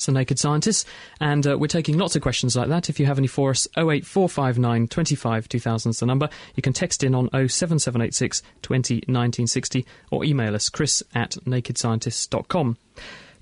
So 0.00 0.12
Naked 0.12 0.38
Scientists, 0.38 0.84
and 1.20 1.46
uh, 1.46 1.58
we're 1.58 1.66
taking 1.66 1.98
lots 1.98 2.16
of 2.16 2.22
questions 2.22 2.56
like 2.56 2.68
that. 2.68 2.88
If 2.88 2.98
you 2.98 3.06
have 3.06 3.18
any 3.18 3.26
for 3.26 3.50
us, 3.50 3.68
08459 3.76 4.88
25 4.88 5.48
2000 5.48 5.90
is 5.90 6.00
the 6.00 6.06
number. 6.06 6.28
You 6.56 6.62
can 6.62 6.72
text 6.72 7.04
in 7.04 7.14
on 7.14 7.28
07786 7.28 8.42
20 8.62 8.94
1960 8.94 9.86
or 10.10 10.24
email 10.24 10.54
us 10.54 10.68
chris 10.68 11.02
at 11.14 11.32
nakedscientists.com. 11.44 12.76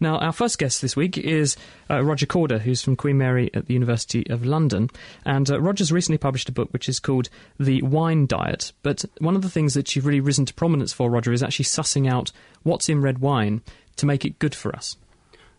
Now, 0.01 0.19
our 0.19 0.33
first 0.33 0.59
guest 0.59 0.81
this 0.81 0.95
week 0.95 1.19
is 1.19 1.57
uh, 1.91 2.05
Roger 2.05 2.27
Corder, 2.27 2.61
who's 2.61 2.83
from 2.83 2.95
Queen 2.95 3.19
Mary 3.19 3.51
at 3.53 3.67
the 3.67 3.75
University 3.75 4.29
of 4.31 4.47
London. 4.47 4.91
And 5.25 5.51
uh, 5.51 5.61
Roger's 5.61 5.91
recently 5.91 6.19
published 6.19 6.49
a 6.49 6.53
book 6.53 6.69
which 6.73 6.89
is 6.89 7.01
called 7.01 7.29
The 7.59 7.83
Wine 7.83 8.27
Diet. 8.27 8.73
But 8.83 9.05
one 9.19 9.35
of 9.35 9.43
the 9.43 9.51
things 9.51 9.75
that 9.75 9.97
you've 9.97 10.07
really 10.07 10.21
risen 10.21 10.47
to 10.47 10.55
prominence 10.55 10.93
for, 10.93 11.11
Roger, 11.11 11.33
is 11.33 11.43
actually 11.43 11.65
sussing 11.65 12.09
out 12.09 12.31
what's 12.63 12.89
in 12.89 13.03
red 13.03 13.19
wine 13.19 13.61
to 13.97 14.07
make 14.07 14.25
it 14.25 14.39
good 14.39 14.55
for 14.55 14.75
us. 14.75 14.97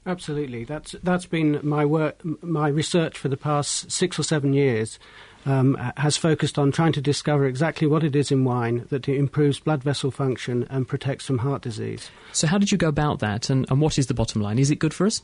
Absolutely, 0.10 0.64
that's 0.64 0.96
that's 1.04 1.28
been 1.28 1.60
my 1.62 1.86
work, 1.86 2.20
my 2.44 2.68
research 2.68 3.16
for 3.16 3.28
the 3.28 3.38
past 3.38 3.92
six 3.92 4.18
or 4.18 4.24
seven 4.24 4.54
years, 4.54 4.98
um, 5.46 5.76
has 5.98 6.18
focused 6.18 6.58
on 6.58 6.72
trying 6.72 6.94
to 6.94 7.02
discover 7.02 7.46
exactly 7.46 7.86
what 7.86 8.04
it 8.04 8.16
is 8.16 8.32
in 8.32 8.44
wine 8.44 8.88
that 8.90 9.08
improves 9.08 9.60
blood 9.60 9.84
vessel 9.84 10.10
function 10.10 10.66
and 10.72 10.88
protects 10.88 11.28
from 11.28 11.38
heart 11.38 11.62
disease. 11.62 12.10
So, 12.32 12.48
how 12.48 12.58
did 12.58 12.72
you 12.72 12.78
go 12.80 12.88
about 12.88 13.20
that, 13.20 13.52
and, 13.52 13.70
and 13.70 13.82
what 13.82 14.00
is 14.00 14.08
the 14.08 14.16
bottom 14.16 14.42
line? 14.42 14.58
Is 14.58 14.72
it 14.72 14.78
good 14.78 14.96
for 14.96 15.06
us? 15.06 15.22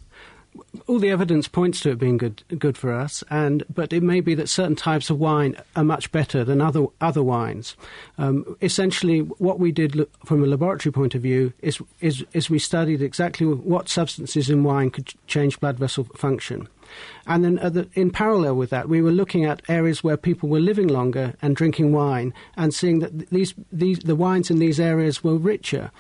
All 0.87 0.99
the 0.99 1.09
evidence 1.09 1.47
points 1.47 1.79
to 1.81 1.91
it 1.91 1.99
being 1.99 2.17
good 2.17 2.43
good 2.57 2.77
for 2.77 2.93
us, 2.93 3.23
and 3.29 3.63
but 3.73 3.93
it 3.93 4.03
may 4.03 4.19
be 4.19 4.35
that 4.35 4.49
certain 4.49 4.75
types 4.75 5.09
of 5.09 5.19
wine 5.19 5.55
are 5.75 5.83
much 5.83 6.11
better 6.11 6.43
than 6.43 6.61
other 6.61 6.85
other 7.01 7.23
wines. 7.23 7.75
Um, 8.17 8.55
essentially, 8.61 9.19
what 9.19 9.59
we 9.59 9.71
did 9.71 10.07
from 10.25 10.43
a 10.43 10.47
laboratory 10.47 10.93
point 10.93 11.15
of 11.15 11.21
view 11.21 11.53
is, 11.61 11.81
is 12.01 12.25
is 12.33 12.49
we 12.49 12.59
studied 12.59 13.01
exactly 13.01 13.45
what 13.47 13.89
substances 13.89 14.49
in 14.49 14.63
wine 14.63 14.91
could 14.91 15.13
change 15.27 15.59
blood 15.59 15.77
vessel 15.77 16.05
function. 16.15 16.67
And 17.27 17.43
then 17.43 17.55
the, 17.55 17.89
in 17.93 18.11
parallel 18.11 18.55
with 18.55 18.69
that, 18.69 18.89
we 18.89 19.01
were 19.01 19.11
looking 19.11 19.45
at 19.45 19.61
areas 19.67 20.03
where 20.03 20.17
people 20.17 20.49
were 20.49 20.59
living 20.59 20.88
longer 20.88 21.33
and 21.41 21.55
drinking 21.55 21.91
wine 21.91 22.33
and 22.55 22.73
seeing 22.73 22.99
that 22.99 23.29
these, 23.29 23.53
these, 23.71 23.99
the 23.99 24.15
wines 24.15 24.51
in 24.51 24.59
these 24.59 24.79
areas 24.79 25.23
were 25.23 25.35
richer 25.35 25.91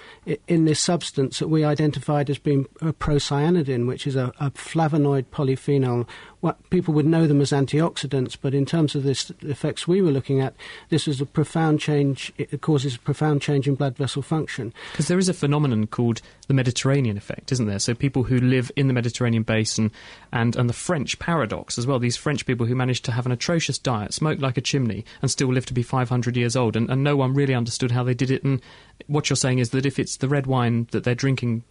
in 0.47 0.65
this 0.65 0.79
substance 0.79 1.39
that 1.39 1.47
we 1.47 1.63
identified 1.63 2.29
as 2.29 2.37
being 2.37 2.65
uh, 2.81 2.89
a 2.89 2.93
procyanidin, 2.93 3.87
which 3.87 4.05
is 4.07 4.15
a, 4.15 4.31
a 4.39 4.51
flavonoid 4.51 5.25
polyphenol 5.25 6.07
what 6.45 6.69
people 6.69 6.93
would 6.93 7.07
know 7.07 7.25
them 7.25 7.41
as 7.41 7.49
antioxidants, 7.49 8.37
but 8.39 8.53
in 8.53 8.67
terms 8.67 8.93
of 8.93 9.01
the 9.01 9.33
effects 9.49 9.87
we 9.87 9.99
were 9.99 10.11
looking 10.11 10.41
at, 10.41 10.53
this 10.89 11.07
was 11.07 11.19
a 11.19 11.25
profound 11.25 11.79
change. 11.79 12.31
It 12.37 12.61
causes 12.61 12.93
a 12.93 12.99
profound 12.99 13.41
change 13.41 13.67
in 13.67 13.73
blood 13.73 13.97
vessel 13.97 14.21
function. 14.21 14.71
Because 14.91 15.07
there 15.07 15.17
is 15.17 15.27
a 15.27 15.33
phenomenon 15.33 15.87
called 15.87 16.21
the 16.47 16.53
Mediterranean 16.53 17.17
effect, 17.17 17.51
isn't 17.51 17.65
there? 17.65 17.79
So 17.79 17.95
people 17.95 18.21
who 18.21 18.39
live 18.39 18.71
in 18.75 18.85
the 18.85 18.93
Mediterranean 18.93 19.41
basin, 19.41 19.91
and 20.31 20.55
and 20.55 20.69
the 20.69 20.73
French 20.73 21.14
paradox 21.19 21.77
as 21.77 21.87
well. 21.87 21.99
These 21.99 22.17
French 22.17 22.45
people 22.45 22.65
who 22.65 22.75
managed 22.75 23.05
to 23.05 23.11
have 23.11 23.25
an 23.25 23.31
atrocious 23.31 23.77
diet, 23.77 24.13
smoke 24.13 24.39
like 24.39 24.57
a 24.57 24.61
chimney, 24.61 25.05
and 25.21 25.31
still 25.31 25.47
live 25.47 25.65
to 25.67 25.73
be 25.73 25.83
500 25.83 26.35
years 26.37 26.55
old, 26.55 26.75
and, 26.75 26.89
and 26.89 27.03
no 27.03 27.15
one 27.15 27.33
really 27.33 27.53
understood 27.53 27.91
how 27.91 28.03
they 28.03 28.13
did 28.13 28.31
it. 28.31 28.43
And 28.43 28.61
what 29.07 29.29
you're 29.29 29.37
saying 29.37 29.59
is 29.59 29.71
that 29.71 29.85
if 29.85 29.99
it's 29.99 30.17
the 30.17 30.27
red 30.27 30.47
wine 30.47 30.87
that 30.91 31.03
they're 31.03 31.15
drinking 31.15 31.63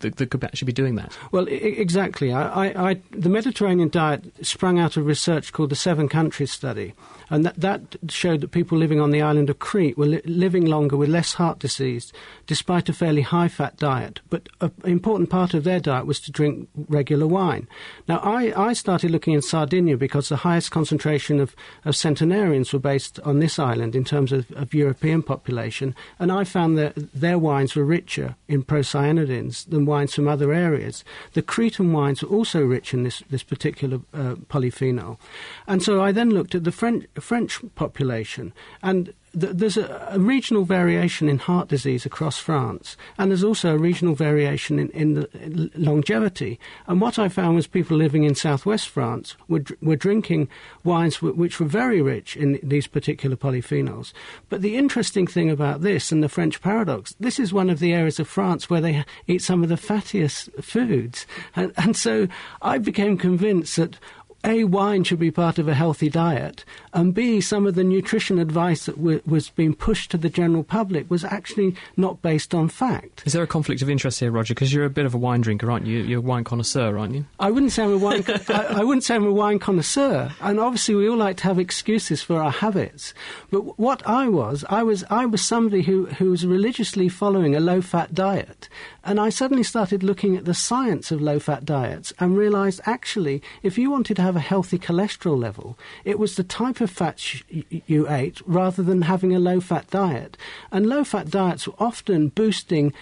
that, 0.00 0.16
that 0.16 0.30
could 0.30 0.44
actually 0.44 0.66
be 0.66 0.72
doing 0.72 0.96
that? 0.96 1.16
Well, 1.32 1.46
I- 1.48 1.52
exactly. 1.52 2.32
I, 2.32 2.90
I, 2.90 3.00
the 3.10 3.28
Mediterranean 3.28 3.88
diet 3.88 4.24
sprung 4.44 4.78
out 4.78 4.96
of 4.96 5.06
research 5.06 5.52
called 5.52 5.70
the 5.70 5.76
Seven 5.76 6.08
Countries 6.08 6.50
Study, 6.52 6.94
and 7.30 7.44
that, 7.44 7.60
that 7.60 7.96
showed 8.08 8.40
that 8.40 8.50
people 8.50 8.76
living 8.76 9.00
on 9.00 9.10
the 9.10 9.22
island 9.22 9.50
of 9.50 9.58
Crete 9.58 9.96
were 9.96 10.06
li- 10.06 10.22
living 10.24 10.66
longer 10.66 10.96
with 10.96 11.08
less 11.08 11.34
heart 11.34 11.58
disease, 11.58 12.12
despite 12.46 12.88
a 12.88 12.92
fairly 12.92 13.22
high 13.22 13.48
fat 13.48 13.76
diet. 13.76 14.20
But 14.28 14.48
an 14.60 14.72
important 14.84 15.30
part 15.30 15.54
of 15.54 15.64
their 15.64 15.80
diet 15.80 16.06
was 16.06 16.20
to 16.20 16.32
drink 16.32 16.68
regular 16.88 17.26
wine. 17.26 17.68
Now, 18.08 18.18
I, 18.18 18.52
I 18.56 18.72
started 18.72 19.10
looking 19.10 19.34
in 19.34 19.42
Sardinia 19.42 19.96
because 19.96 20.28
the 20.28 20.36
highest 20.36 20.70
concentration 20.70 21.38
of, 21.40 21.54
of 21.84 21.94
centenarians 21.94 22.72
were 22.72 22.78
based 22.78 23.20
on 23.20 23.38
this 23.38 23.58
island 23.58 23.94
in 23.94 24.04
terms 24.04 24.32
of, 24.32 24.50
of 24.52 24.74
European 24.74 25.22
population, 25.22 25.94
and 26.18 26.32
I 26.32 26.44
found 26.44 26.76
that 26.78 26.94
their 27.14 27.38
wines 27.38 27.76
were 27.76 27.84
richer 27.84 28.34
in 28.48 28.64
procyanidins 28.64 29.68
than 29.68 29.86
wines 29.90 30.14
from 30.14 30.28
other 30.28 30.52
areas. 30.52 31.04
The 31.34 31.42
Cretan 31.42 31.92
wines 31.92 32.22
were 32.22 32.36
also 32.36 32.60
rich 32.62 32.94
in 32.94 33.02
this, 33.02 33.22
this 33.28 33.42
particular 33.42 34.00
uh, 34.14 34.36
polyphenol. 34.48 35.18
And 35.66 35.82
so 35.82 36.02
I 36.02 36.12
then 36.12 36.30
looked 36.30 36.54
at 36.54 36.64
the 36.64 36.72
French, 36.72 37.06
French 37.18 37.60
population, 37.74 38.52
and 38.82 39.12
there's 39.32 39.76
a, 39.76 40.08
a, 40.10 40.18
regional 40.18 40.64
variation 40.64 41.28
in 41.28 41.38
heart 41.38 41.68
disease 41.68 42.04
across 42.04 42.38
France, 42.38 42.96
and 43.18 43.30
there's 43.30 43.44
also 43.44 43.74
a 43.74 43.78
regional 43.78 44.14
variation 44.14 44.78
in, 44.78 44.88
in 44.90 45.14
the 45.14 45.70
longevity. 45.76 46.58
And 46.86 47.00
what 47.00 47.18
I 47.18 47.28
found 47.28 47.56
was 47.56 47.66
people 47.66 47.96
living 47.96 48.24
in 48.24 48.34
southwest 48.34 48.88
France 48.88 49.36
were, 49.48 49.62
were 49.80 49.96
drinking 49.96 50.48
wines 50.82 51.22
which 51.22 51.60
were 51.60 51.66
very 51.66 52.02
rich 52.02 52.36
in 52.36 52.58
these 52.62 52.86
particular 52.86 53.36
polyphenols. 53.36 54.12
But 54.48 54.62
the 54.62 54.76
interesting 54.76 55.26
thing 55.26 55.50
about 55.50 55.82
this 55.82 56.10
and 56.10 56.22
the 56.22 56.28
French 56.28 56.60
paradox, 56.60 57.14
this 57.20 57.38
is 57.38 57.52
one 57.52 57.70
of 57.70 57.78
the 57.78 57.92
areas 57.92 58.18
of 58.18 58.28
France 58.28 58.68
where 58.68 58.80
they 58.80 59.04
eat 59.26 59.42
some 59.42 59.62
of 59.62 59.68
the 59.68 59.76
fattiest 59.76 60.62
foods. 60.62 61.26
And, 61.54 61.72
and 61.76 61.96
so 61.96 62.26
I 62.62 62.78
became 62.78 63.16
convinced 63.16 63.76
that 63.76 63.98
a, 64.44 64.64
wine 64.64 65.04
should 65.04 65.18
be 65.18 65.30
part 65.30 65.58
of 65.58 65.68
a 65.68 65.74
healthy 65.74 66.08
diet, 66.08 66.64
and 66.94 67.12
B, 67.12 67.40
some 67.40 67.66
of 67.66 67.74
the 67.74 67.84
nutrition 67.84 68.38
advice 68.38 68.86
that 68.86 68.96
w- 68.96 69.20
was 69.26 69.50
being 69.50 69.74
pushed 69.74 70.10
to 70.10 70.16
the 70.16 70.30
general 70.30 70.64
public 70.64 71.10
was 71.10 71.24
actually 71.24 71.76
not 71.96 72.22
based 72.22 72.54
on 72.54 72.68
fact. 72.68 73.22
Is 73.26 73.34
there 73.34 73.42
a 73.42 73.46
conflict 73.46 73.82
of 73.82 73.90
interest 73.90 74.20
here, 74.20 74.30
Roger? 74.30 74.54
Because 74.54 74.72
you're 74.72 74.86
a 74.86 74.90
bit 74.90 75.04
of 75.04 75.14
a 75.14 75.18
wine 75.18 75.42
drinker, 75.42 75.70
aren't 75.70 75.86
you? 75.86 76.00
You're 76.00 76.20
a 76.20 76.22
wine 76.22 76.44
connoisseur, 76.44 76.98
aren't 76.98 77.14
you? 77.14 77.26
I 77.38 77.50
wouldn't 77.50 77.72
say 77.72 77.84
I'm 77.84 77.92
a 77.92 77.98
wine. 77.98 78.24
I, 78.48 78.80
I, 78.80 78.84
wouldn't 78.84 79.04
say 79.04 79.14
I'm 79.14 79.26
a 79.26 79.32
wine 79.32 79.58
connoisseur, 79.58 80.32
and 80.40 80.58
obviously 80.58 80.94
we 80.94 81.08
all 81.08 81.18
like 81.18 81.36
to 81.38 81.44
have 81.44 81.58
excuses 81.58 82.22
for 82.22 82.40
our 82.40 82.50
habits. 82.50 83.12
But 83.50 83.78
what 83.78 84.06
I 84.06 84.28
was, 84.28 84.64
I 84.70 84.82
was, 84.82 85.04
I 85.10 85.26
was 85.26 85.44
somebody 85.44 85.82
who 85.82 86.06
who 86.06 86.30
was 86.30 86.46
religiously 86.46 87.08
following 87.08 87.54
a 87.54 87.60
low-fat 87.60 88.14
diet, 88.14 88.68
and 89.04 89.20
I 89.20 89.28
suddenly 89.28 89.62
started 89.62 90.02
looking 90.02 90.36
at 90.36 90.44
the 90.44 90.54
science 90.54 91.10
of 91.10 91.20
low-fat 91.20 91.64
diets 91.64 92.12
and 92.18 92.36
realised 92.36 92.80
actually, 92.86 93.42
if 93.62 93.76
you 93.76 93.90
wanted 93.90 94.16
to 94.16 94.22
have 94.22 94.29
have 94.30 94.36
a 94.36 94.40
healthy 94.40 94.78
cholesterol 94.78 95.36
level. 95.36 95.76
It 96.04 96.18
was 96.18 96.36
the 96.36 96.44
type 96.44 96.80
of 96.80 96.88
fats 96.88 97.42
you 97.48 98.08
ate 98.08 98.40
rather 98.46 98.80
than 98.80 99.02
having 99.02 99.34
a 99.34 99.40
low 99.40 99.60
fat 99.60 99.90
diet. 99.90 100.36
And 100.70 100.88
low 100.88 101.02
fat 101.02 101.30
diets 101.30 101.66
were 101.66 101.74
often 101.80 102.28
boosting 102.28 102.92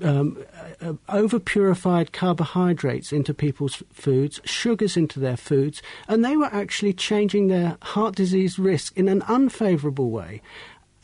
um, 0.00 0.38
uh, 0.80 0.94
over 1.10 1.38
purified 1.38 2.12
carbohydrates 2.12 3.12
into 3.12 3.34
people's 3.34 3.82
foods, 3.92 4.40
sugars 4.44 4.96
into 4.96 5.20
their 5.20 5.36
foods, 5.36 5.82
and 6.06 6.24
they 6.24 6.36
were 6.36 6.46
actually 6.46 6.94
changing 6.94 7.48
their 7.48 7.76
heart 7.82 8.14
disease 8.14 8.58
risk 8.58 8.96
in 8.96 9.08
an 9.08 9.22
unfavourable 9.28 10.10
way. 10.10 10.40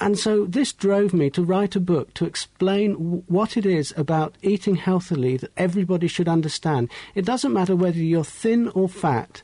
And 0.00 0.18
so 0.18 0.44
this 0.44 0.72
drove 0.72 1.14
me 1.14 1.30
to 1.30 1.42
write 1.42 1.76
a 1.76 1.80
book 1.80 2.14
to 2.14 2.24
explain 2.24 2.92
w- 2.94 3.22
what 3.26 3.56
it 3.56 3.64
is 3.64 3.94
about 3.96 4.34
eating 4.42 4.76
healthily 4.76 5.36
that 5.36 5.52
everybody 5.56 6.08
should 6.08 6.28
understand. 6.28 6.90
It 7.14 7.24
doesn't 7.24 7.52
matter 7.52 7.76
whether 7.76 7.98
you're 7.98 8.24
thin 8.24 8.68
or 8.70 8.88
fat. 8.88 9.42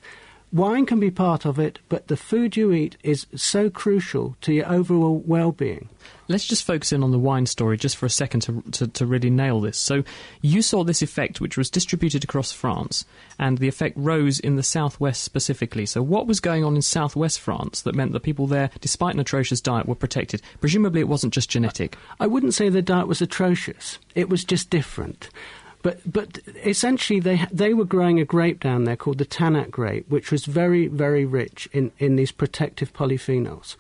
Wine 0.53 0.85
can 0.85 0.99
be 0.99 1.13
part 1.13 1.45
of 1.45 1.61
it, 1.61 1.79
but 1.89 2.09
the 2.09 2.17
food 2.17 2.57
you 2.57 2.73
eat 2.73 2.97
is 3.05 3.27
so 3.37 3.71
crucial 3.71 4.37
to 4.41 4.53
your 4.53 4.69
overall 4.69 5.23
well 5.25 5.53
being. 5.53 5.89
Let's 6.27 6.47
just 6.47 6.65
focus 6.65 6.93
in 6.93 7.05
on 7.05 7.13
the 7.13 7.21
wine 7.21 7.47
story 7.47 7.77
just 7.77 7.97
for 7.97 8.07
a 8.07 8.11
second 8.11 8.41
to, 8.43 8.63
to, 8.73 8.89
to, 8.89 9.07
really 9.07 9.31
nail 9.31 9.61
this. 9.61 9.79
So, 9.79 10.03
you 10.41 10.63
saw 10.63 10.83
this 10.83 11.03
effect, 11.03 11.41
which 11.41 11.57
was 11.57 11.71
distributed 11.71 12.25
across 12.25 12.51
France, 12.51 13.05
and 13.39 13.59
the 13.59 13.69
effect 13.69 13.97
rose 13.97 14.41
in 14.41 14.57
the 14.57 14.63
southwest 14.63 15.23
specifically. 15.23 15.87
So, 15.87 16.03
what 16.03 16.27
was 16.27 16.41
going 16.41 16.65
on 16.65 16.75
in 16.75 16.83
southwest 16.83 17.39
France 17.41 17.83
that 17.83 17.95
meant 17.95 18.13
that 18.13 18.21
people 18.21 18.47
there, 18.47 18.71
despite 18.81 19.15
an 19.15 19.21
atrocious 19.21 19.61
diet, 19.61 19.87
were 19.87 19.95
protected? 19.95 20.43
Presumably, 20.61 21.01
it 21.01 21.09
wasn't 21.09 21.35
just 21.35 21.51
genetic. 21.51 21.97
I 22.19 22.27
wouldn't 22.27 22.55
say 22.55 22.69
the 22.69 22.83
diet 22.83 23.09
was 23.09 23.23
atrocious, 23.23 23.99
it 24.17 24.29
was 24.29 24.45
just 24.45 24.71
different. 24.71 25.31
But 25.83 26.01
but 26.11 26.39
essentially 26.65 27.21
they 27.21 27.47
they 27.51 27.73
were 27.75 27.85
growing 27.87 28.21
a 28.21 28.25
grape 28.25 28.61
down 28.61 28.85
there 28.85 28.97
called 28.97 29.19
the 29.19 29.25
Tannat 29.27 29.71
grape, 29.71 30.09
which 30.11 30.31
was 30.31 30.45
very 30.45 30.89
very 30.89 31.25
rich 31.25 31.69
in, 31.73 31.91
in 31.99 32.17
these 32.17 32.33
protective 32.33 32.93
polyphenols. 32.93 33.77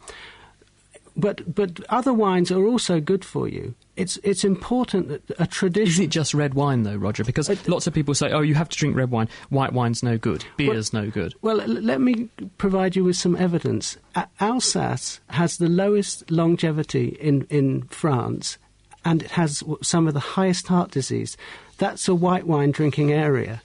But 1.16 1.54
but 1.54 1.80
other 1.90 2.14
wines 2.14 2.50
are 2.50 2.64
also 2.64 3.00
good 3.00 3.24
for 3.24 3.48
you. 3.48 3.74
It's 3.96 4.16
it's 4.22 4.44
important 4.44 5.08
that 5.08 5.22
a 5.38 5.46
tradition. 5.46 5.88
Is 5.92 5.98
it 6.00 6.10
just 6.10 6.32
red 6.32 6.54
wine 6.54 6.84
though, 6.84 6.96
Roger? 6.96 7.24
Because 7.24 7.50
uh, 7.50 7.56
lots 7.66 7.86
of 7.86 7.92
people 7.92 8.14
say, 8.14 8.30
"Oh, 8.30 8.40
you 8.40 8.54
have 8.54 8.68
to 8.70 8.78
drink 8.78 8.96
red 8.96 9.10
wine. 9.10 9.28
White 9.50 9.72
wine's 9.74 10.02
no 10.02 10.16
good. 10.16 10.44
Beer's 10.56 10.92
well, 10.92 11.02
no 11.02 11.10
good." 11.10 11.34
Well, 11.42 11.60
l- 11.60 11.66
let 11.68 12.00
me 12.00 12.28
provide 12.56 12.96
you 12.96 13.04
with 13.04 13.16
some 13.16 13.36
evidence. 13.36 13.98
A- 14.14 14.28
Alsace 14.38 15.20
has 15.28 15.58
the 15.58 15.68
lowest 15.68 16.30
longevity 16.30 17.08
in 17.20 17.42
in 17.50 17.82
France, 17.88 18.56
and 19.04 19.22
it 19.22 19.32
has 19.32 19.62
some 19.82 20.06
of 20.08 20.14
the 20.14 20.20
highest 20.20 20.68
heart 20.68 20.92
disease. 20.92 21.36
That's 21.80 22.08
a 22.08 22.14
white 22.14 22.46
wine 22.46 22.72
drinking 22.72 23.10
area. 23.10 23.62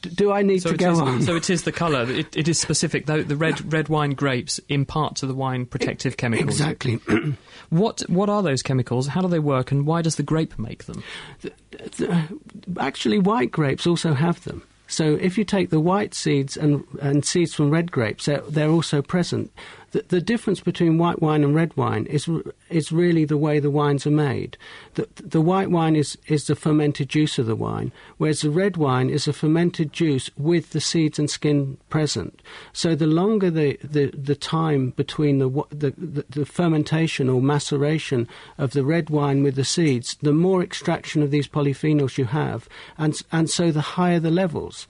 D- 0.00 0.08
do 0.10 0.32
I 0.32 0.40
need 0.40 0.62
so 0.62 0.70
to 0.70 0.76
go 0.76 0.92
is, 0.92 1.00
on? 1.00 1.22
So 1.22 1.36
it 1.36 1.50
is 1.50 1.64
the 1.64 1.72
colour. 1.72 2.10
It, 2.10 2.34
it 2.34 2.48
is 2.48 2.58
specific. 2.58 3.04
Though 3.04 3.22
the 3.22 3.36
red 3.36 3.70
red 3.70 3.90
wine 3.90 4.12
grapes 4.12 4.58
impart 4.70 5.16
to 5.16 5.26
the 5.26 5.34
wine 5.34 5.66
protective 5.66 6.16
chemicals. 6.16 6.48
Exactly. 6.48 6.94
what 7.68 8.00
what 8.08 8.30
are 8.30 8.42
those 8.42 8.62
chemicals? 8.62 9.06
How 9.06 9.20
do 9.20 9.28
they 9.28 9.38
work? 9.38 9.70
And 9.70 9.86
why 9.86 10.00
does 10.00 10.16
the 10.16 10.22
grape 10.22 10.58
make 10.58 10.84
them? 10.86 11.04
The, 11.42 11.52
the, 11.98 12.40
actually, 12.80 13.18
white 13.18 13.50
grapes 13.50 13.86
also 13.86 14.14
have 14.14 14.42
them. 14.44 14.62
So 14.86 15.18
if 15.20 15.36
you 15.36 15.44
take 15.44 15.68
the 15.68 15.80
white 15.80 16.14
seeds 16.14 16.56
and, 16.56 16.82
and 17.02 17.22
seeds 17.22 17.52
from 17.52 17.70
red 17.70 17.92
grapes, 17.92 18.24
they're, 18.24 18.40
they're 18.40 18.70
also 18.70 19.02
present. 19.02 19.52
The, 19.92 20.04
the, 20.08 20.20
difference 20.20 20.60
between 20.60 20.98
white 20.98 21.22
wine 21.22 21.42
and 21.42 21.54
red 21.54 21.74
wine 21.74 22.04
is 22.06 22.28
is 22.68 22.92
really 22.92 23.24
the 23.24 23.38
way 23.38 23.58
the 23.58 23.70
wines 23.70 24.06
are 24.06 24.10
made. 24.10 24.58
The, 24.94 25.08
the 25.16 25.40
white 25.40 25.70
wine 25.70 25.96
is, 25.96 26.18
is 26.26 26.46
the 26.46 26.54
fermented 26.54 27.08
juice 27.08 27.38
of 27.38 27.46
the 27.46 27.56
wine, 27.56 27.90
whereas 28.18 28.42
the 28.42 28.50
red 28.50 28.76
wine 28.76 29.08
is 29.08 29.26
a 29.26 29.32
fermented 29.32 29.94
juice 29.94 30.30
with 30.36 30.70
the 30.70 30.80
seeds 30.80 31.18
and 31.18 31.30
skin 31.30 31.78
present. 31.88 32.42
So 32.74 32.94
the 32.94 33.06
longer 33.06 33.50
the, 33.50 33.78
the, 33.82 34.10
the 34.10 34.34
time 34.34 34.90
between 34.90 35.38
the, 35.38 35.48
the, 35.70 35.94
the, 35.96 36.24
the 36.28 36.46
fermentation 36.46 37.30
or 37.30 37.40
maceration 37.40 38.28
of 38.58 38.72
the 38.72 38.84
red 38.84 39.08
wine 39.08 39.42
with 39.42 39.54
the 39.54 39.64
seeds, 39.64 40.18
the 40.20 40.34
more 40.34 40.62
extraction 40.62 41.22
of 41.22 41.30
these 41.30 41.48
polyphenols 41.48 42.18
you 42.18 42.26
have, 42.26 42.68
and, 42.98 43.22
and 43.32 43.48
so 43.48 43.72
the 43.72 43.80
higher 43.80 44.20
the 44.20 44.30
levels. 44.30 44.86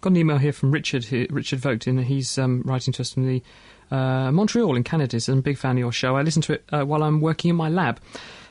got 0.00 0.10
an 0.12 0.18
email 0.18 0.38
here 0.38 0.52
from 0.52 0.70
Richard, 0.70 1.10
Richard 1.30 1.58
Vogt, 1.58 1.86
and 1.86 2.04
he's 2.04 2.38
um, 2.38 2.62
writing 2.64 2.92
to 2.94 3.02
us 3.02 3.12
from 3.12 3.26
the 3.26 3.42
Uh, 3.90 4.30
Montreal 4.32 4.76
in 4.76 4.84
Canada 4.84 5.16
is 5.16 5.28
a 5.28 5.36
big 5.36 5.58
fan 5.58 5.72
of 5.72 5.78
your 5.78 5.92
show. 5.92 6.16
I 6.16 6.22
listen 6.22 6.42
to 6.42 6.54
it 6.54 6.64
uh, 6.70 6.84
while 6.84 7.02
I'm 7.02 7.20
working 7.20 7.50
in 7.50 7.56
my 7.56 7.68
lab. 7.68 8.00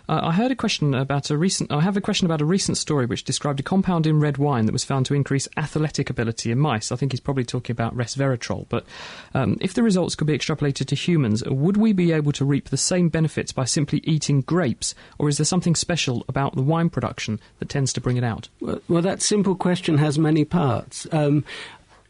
Uh, 0.09 0.21
I 0.23 0.31
heard 0.31 0.49
a 0.49 0.55
question 0.55 0.95
about 0.95 1.29
a 1.29 1.37
recent. 1.37 1.71
I 1.71 1.81
have 1.81 1.95
a 1.95 2.01
question 2.01 2.25
about 2.25 2.41
a 2.41 2.45
recent 2.45 2.77
story 2.77 3.05
which 3.05 3.23
described 3.23 3.59
a 3.59 3.63
compound 3.63 4.07
in 4.07 4.19
red 4.19 4.39
wine 4.39 4.65
that 4.65 4.71
was 4.71 4.83
found 4.83 5.05
to 5.05 5.13
increase 5.13 5.47
athletic 5.55 6.09
ability 6.09 6.51
in 6.51 6.57
mice. 6.57 6.91
I 6.91 6.95
think 6.95 7.11
he's 7.11 7.19
probably 7.19 7.45
talking 7.45 7.71
about 7.71 7.95
resveratrol. 7.95 8.65
But 8.69 8.87
um, 9.35 9.57
if 9.61 9.75
the 9.75 9.83
results 9.83 10.15
could 10.15 10.25
be 10.25 10.35
extrapolated 10.35 10.87
to 10.87 10.95
humans, 10.95 11.43
would 11.45 11.77
we 11.77 11.93
be 11.93 12.11
able 12.11 12.31
to 12.31 12.43
reap 12.43 12.69
the 12.69 12.77
same 12.77 13.09
benefits 13.09 13.51
by 13.51 13.65
simply 13.65 13.99
eating 14.03 14.41
grapes, 14.41 14.95
or 15.19 15.29
is 15.29 15.37
there 15.37 15.45
something 15.45 15.75
special 15.75 16.25
about 16.27 16.55
the 16.55 16.63
wine 16.63 16.89
production 16.89 17.39
that 17.59 17.69
tends 17.69 17.93
to 17.93 18.01
bring 18.01 18.17
it 18.17 18.23
out? 18.23 18.49
Well, 18.61 18.81
well 18.89 19.03
that 19.03 19.21
simple 19.21 19.53
question 19.53 19.99
has 19.99 20.17
many 20.17 20.43
parts. 20.43 21.05
Um, 21.11 21.45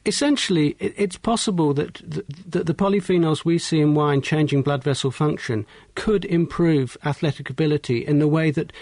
essentially, 0.05 0.75
it's 0.79 1.17
possible 1.17 1.73
that 1.73 1.95
the, 1.95 2.23
that 2.47 2.65
the 2.65 2.73
polyphenols 2.73 3.45
we 3.45 3.57
see 3.57 3.79
in 3.79 3.95
wine 3.95 4.21
changing 4.21 4.61
blood 4.61 4.83
vessel 4.83 5.11
function 5.11 5.65
could 5.95 6.25
improve 6.25 6.97
athletic 7.05 7.49
ability 7.49 8.05
in 8.05 8.19
the 8.19 8.27
way 8.27 8.51
that 8.51 8.73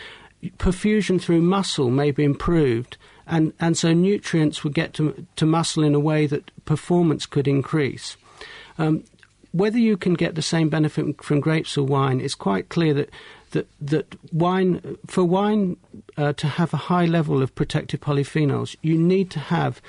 perfusion 0.58 1.19
through 1.21 1.41
muscle 1.41 1.89
may 1.89 2.12
be 2.12 2.23
improved, 2.23 2.97
and, 3.25 3.53
and 3.60 3.77
so 3.77 3.93
nutrients 3.93 4.63
would 4.63 4.73
get 4.73 4.93
to, 4.93 5.25
to 5.36 5.45
muscle 5.45 5.84
in 5.84 5.95
a 5.95 5.99
way 5.99 6.27
that 6.27 6.51
performance 6.65 7.25
could 7.25 7.47
increase. 7.47 8.17
Um, 8.77 9.03
whether 9.51 9.80
you 9.80 9.97
can 9.97 10.13
get 10.13 10.36
the 10.36 10.41
same 10.41 10.69
benefit 10.69 11.23
from 11.23 11.39
grapes 11.39 11.77
or 11.77 11.86
wine, 11.86 12.21
it's 12.21 12.36
quite 12.36 12.69
clear 12.69 12.93
that 12.93 13.10
that 13.51 13.67
that 13.80 14.15
wine 14.34 14.97
for 15.08 15.23
wine 15.23 15.77
uh, 16.17 16.34
to 16.34 16.47
have 16.47 16.73
a 16.73 16.77
high 16.77 17.06
level 17.06 17.41
of 17.41 17.56
protective 17.56 18.01
polyphenols, 18.01 18.75
you 18.82 18.97
need 18.97 19.32
to 19.32 19.39
have 19.39 19.82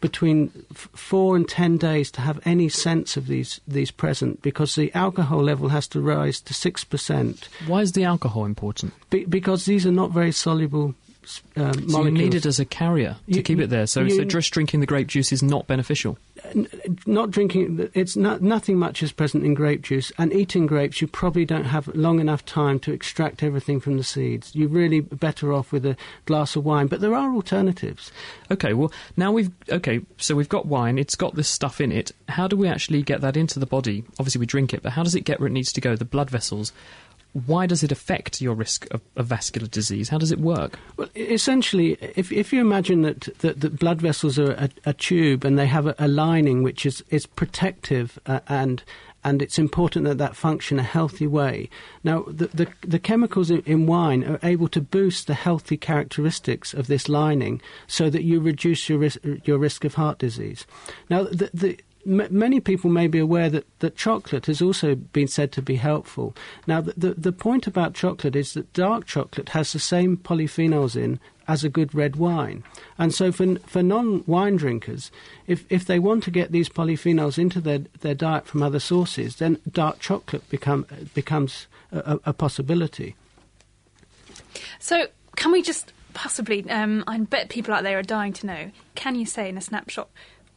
between 0.00 0.50
f- 0.70 0.88
four 0.94 1.36
and 1.36 1.48
ten 1.48 1.76
days 1.76 2.10
to 2.12 2.20
have 2.20 2.40
any 2.44 2.68
sense 2.68 3.16
of 3.16 3.26
these 3.26 3.60
these 3.66 3.90
present 3.90 4.42
because 4.42 4.74
the 4.74 4.92
alcohol 4.94 5.42
level 5.42 5.68
has 5.68 5.88
to 5.88 6.00
rise 6.00 6.40
to 6.42 6.54
six 6.54 6.84
percent. 6.84 7.48
Why 7.66 7.80
is 7.82 7.92
the 7.92 8.04
alcohol 8.04 8.44
important? 8.44 8.92
Be- 9.10 9.24
because 9.24 9.64
these 9.64 9.86
are 9.86 9.92
not 9.92 10.10
very 10.10 10.32
soluble. 10.32 10.94
Um, 11.56 11.72
so 11.74 11.80
molecules. 11.80 12.04
you 12.06 12.10
need 12.12 12.34
it 12.34 12.46
as 12.46 12.58
a 12.60 12.64
carrier 12.64 13.16
to 13.28 13.36
You- 13.36 13.42
keep 13.42 13.58
it 13.60 13.68
there. 13.70 13.86
So, 13.86 14.02
you- 14.02 14.16
so 14.16 14.24
just 14.24 14.50
drinking 14.52 14.80
the 14.80 14.86
grape 14.86 15.08
juice 15.08 15.32
is 15.32 15.42
not 15.42 15.66
beneficial. 15.66 16.16
N- 16.54 16.68
not 17.06 17.30
drinking 17.30 17.88
it's 17.94 18.16
not, 18.16 18.40
nothing 18.42 18.78
much 18.78 19.02
is 19.02 19.10
present 19.12 19.44
in 19.44 19.54
grape 19.54 19.82
juice 19.82 20.12
and 20.18 20.32
eating 20.32 20.66
grapes 20.66 21.00
you 21.00 21.08
probably 21.08 21.44
don't 21.44 21.64
have 21.64 21.88
long 21.96 22.20
enough 22.20 22.44
time 22.44 22.78
to 22.80 22.92
extract 22.92 23.42
everything 23.42 23.80
from 23.80 23.96
the 23.96 24.04
seeds 24.04 24.54
you're 24.54 24.68
really 24.68 25.00
better 25.00 25.52
off 25.52 25.72
with 25.72 25.84
a 25.84 25.96
glass 26.26 26.54
of 26.54 26.64
wine 26.64 26.86
but 26.86 27.00
there 27.00 27.14
are 27.14 27.34
alternatives 27.34 28.12
Okay, 28.52 28.72
well 28.72 28.92
now 29.16 29.32
we've 29.32 29.50
okay, 29.70 30.00
so 30.16 30.34
we've 30.36 30.48
got 30.48 30.64
wine. 30.66 30.96
It's 30.96 31.16
got 31.16 31.34
this 31.34 31.48
stuff 31.48 31.80
in 31.80 31.90
it. 31.92 32.12
How 32.28 32.46
do 32.48 32.56
we 32.56 32.68
actually 32.68 33.02
get 33.02 33.20
that 33.20 33.36
into 33.36 33.58
the 33.58 33.66
body? 33.66 34.04
Obviously, 34.18 34.38
we 34.38 34.46
drink 34.46 34.72
it, 34.72 34.82
but 34.82 34.92
how 34.92 35.02
does 35.02 35.14
it 35.14 35.24
get 35.24 35.38
where 35.40 35.48
it 35.48 35.52
needs 35.52 35.72
to 35.72 35.80
go? 35.80 35.96
The 35.96 36.04
blood 36.06 36.30
vessels. 36.30 36.72
Why 37.32 37.66
does 37.66 37.82
it 37.82 37.92
affect 37.92 38.40
your 38.40 38.54
risk 38.54 38.86
of, 38.90 39.00
of 39.16 39.26
vascular 39.26 39.68
disease? 39.68 40.08
How 40.08 40.18
does 40.18 40.32
it 40.32 40.40
work? 40.40 40.78
Well, 40.96 41.08
essentially, 41.14 41.96
if 42.16 42.32
if 42.32 42.52
you 42.52 42.60
imagine 42.60 43.02
that 43.02 43.28
that, 43.38 43.60
that 43.60 43.78
blood 43.78 44.00
vessels 44.00 44.38
are 44.38 44.52
a, 44.52 44.70
a 44.86 44.92
tube 44.92 45.44
and 45.44 45.58
they 45.58 45.66
have 45.66 45.86
a, 45.86 45.94
a 45.98 46.08
lining 46.08 46.62
which 46.62 46.86
is 46.86 47.04
is 47.10 47.26
protective 47.26 48.18
uh, 48.26 48.40
and 48.48 48.82
and 49.24 49.42
it's 49.42 49.58
important 49.58 50.04
that 50.04 50.18
that 50.18 50.36
function 50.36 50.78
a 50.78 50.82
healthy 50.82 51.26
way. 51.26 51.68
Now, 52.02 52.24
the 52.26 52.46
the, 52.46 52.68
the 52.80 52.98
chemicals 52.98 53.50
in, 53.50 53.60
in 53.66 53.86
wine 53.86 54.24
are 54.24 54.38
able 54.42 54.68
to 54.68 54.80
boost 54.80 55.26
the 55.26 55.34
healthy 55.34 55.76
characteristics 55.76 56.72
of 56.72 56.86
this 56.86 57.08
lining, 57.08 57.60
so 57.86 58.10
that 58.10 58.24
you 58.24 58.40
reduce 58.40 58.88
your 58.88 58.98
risk, 58.98 59.18
your 59.44 59.58
risk 59.58 59.84
of 59.84 59.94
heart 59.94 60.18
disease. 60.18 60.66
Now, 61.10 61.24
the, 61.24 61.50
the 61.52 61.78
M- 62.08 62.26
many 62.30 62.58
people 62.60 62.90
may 62.90 63.06
be 63.06 63.18
aware 63.18 63.50
that, 63.50 63.66
that 63.80 63.96
chocolate 63.96 64.46
has 64.46 64.62
also 64.62 64.94
been 64.94 65.28
said 65.28 65.52
to 65.52 65.62
be 65.62 65.76
helpful. 65.76 66.34
Now, 66.66 66.80
the, 66.80 66.94
the, 66.96 67.14
the 67.14 67.32
point 67.32 67.66
about 67.66 67.94
chocolate 67.94 68.34
is 68.34 68.54
that 68.54 68.72
dark 68.72 69.06
chocolate 69.06 69.50
has 69.50 69.72
the 69.72 69.78
same 69.78 70.16
polyphenols 70.16 70.96
in 70.96 71.20
as 71.46 71.64
a 71.64 71.68
good 71.68 71.94
red 71.94 72.16
wine. 72.16 72.62
And 72.98 73.14
so, 73.14 73.32
for, 73.32 73.56
for 73.60 73.82
non 73.82 74.22
wine 74.26 74.56
drinkers, 74.56 75.10
if, 75.46 75.64
if 75.70 75.84
they 75.84 75.98
want 75.98 76.22
to 76.24 76.30
get 76.30 76.52
these 76.52 76.68
polyphenols 76.68 77.38
into 77.38 77.60
their, 77.60 77.80
their 78.00 78.14
diet 78.14 78.46
from 78.46 78.62
other 78.62 78.80
sources, 78.80 79.36
then 79.36 79.58
dark 79.70 79.98
chocolate 79.98 80.48
become, 80.50 80.86
becomes 81.14 81.66
a, 81.92 81.98
a- 81.98 82.30
a 82.30 82.32
possibility. 82.32 83.16
So, 84.78 85.06
can 85.36 85.52
we 85.52 85.62
just 85.62 85.92
possibly? 86.14 86.68
Um, 86.70 87.04
I 87.06 87.18
bet 87.18 87.48
people 87.48 87.72
out 87.74 87.82
there 87.82 87.98
are 87.98 88.02
dying 88.02 88.32
to 88.34 88.46
know. 88.46 88.70
Can 88.94 89.14
you 89.14 89.24
say 89.26 89.48
in 89.48 89.56
a 89.56 89.60
snapshot 89.60 90.08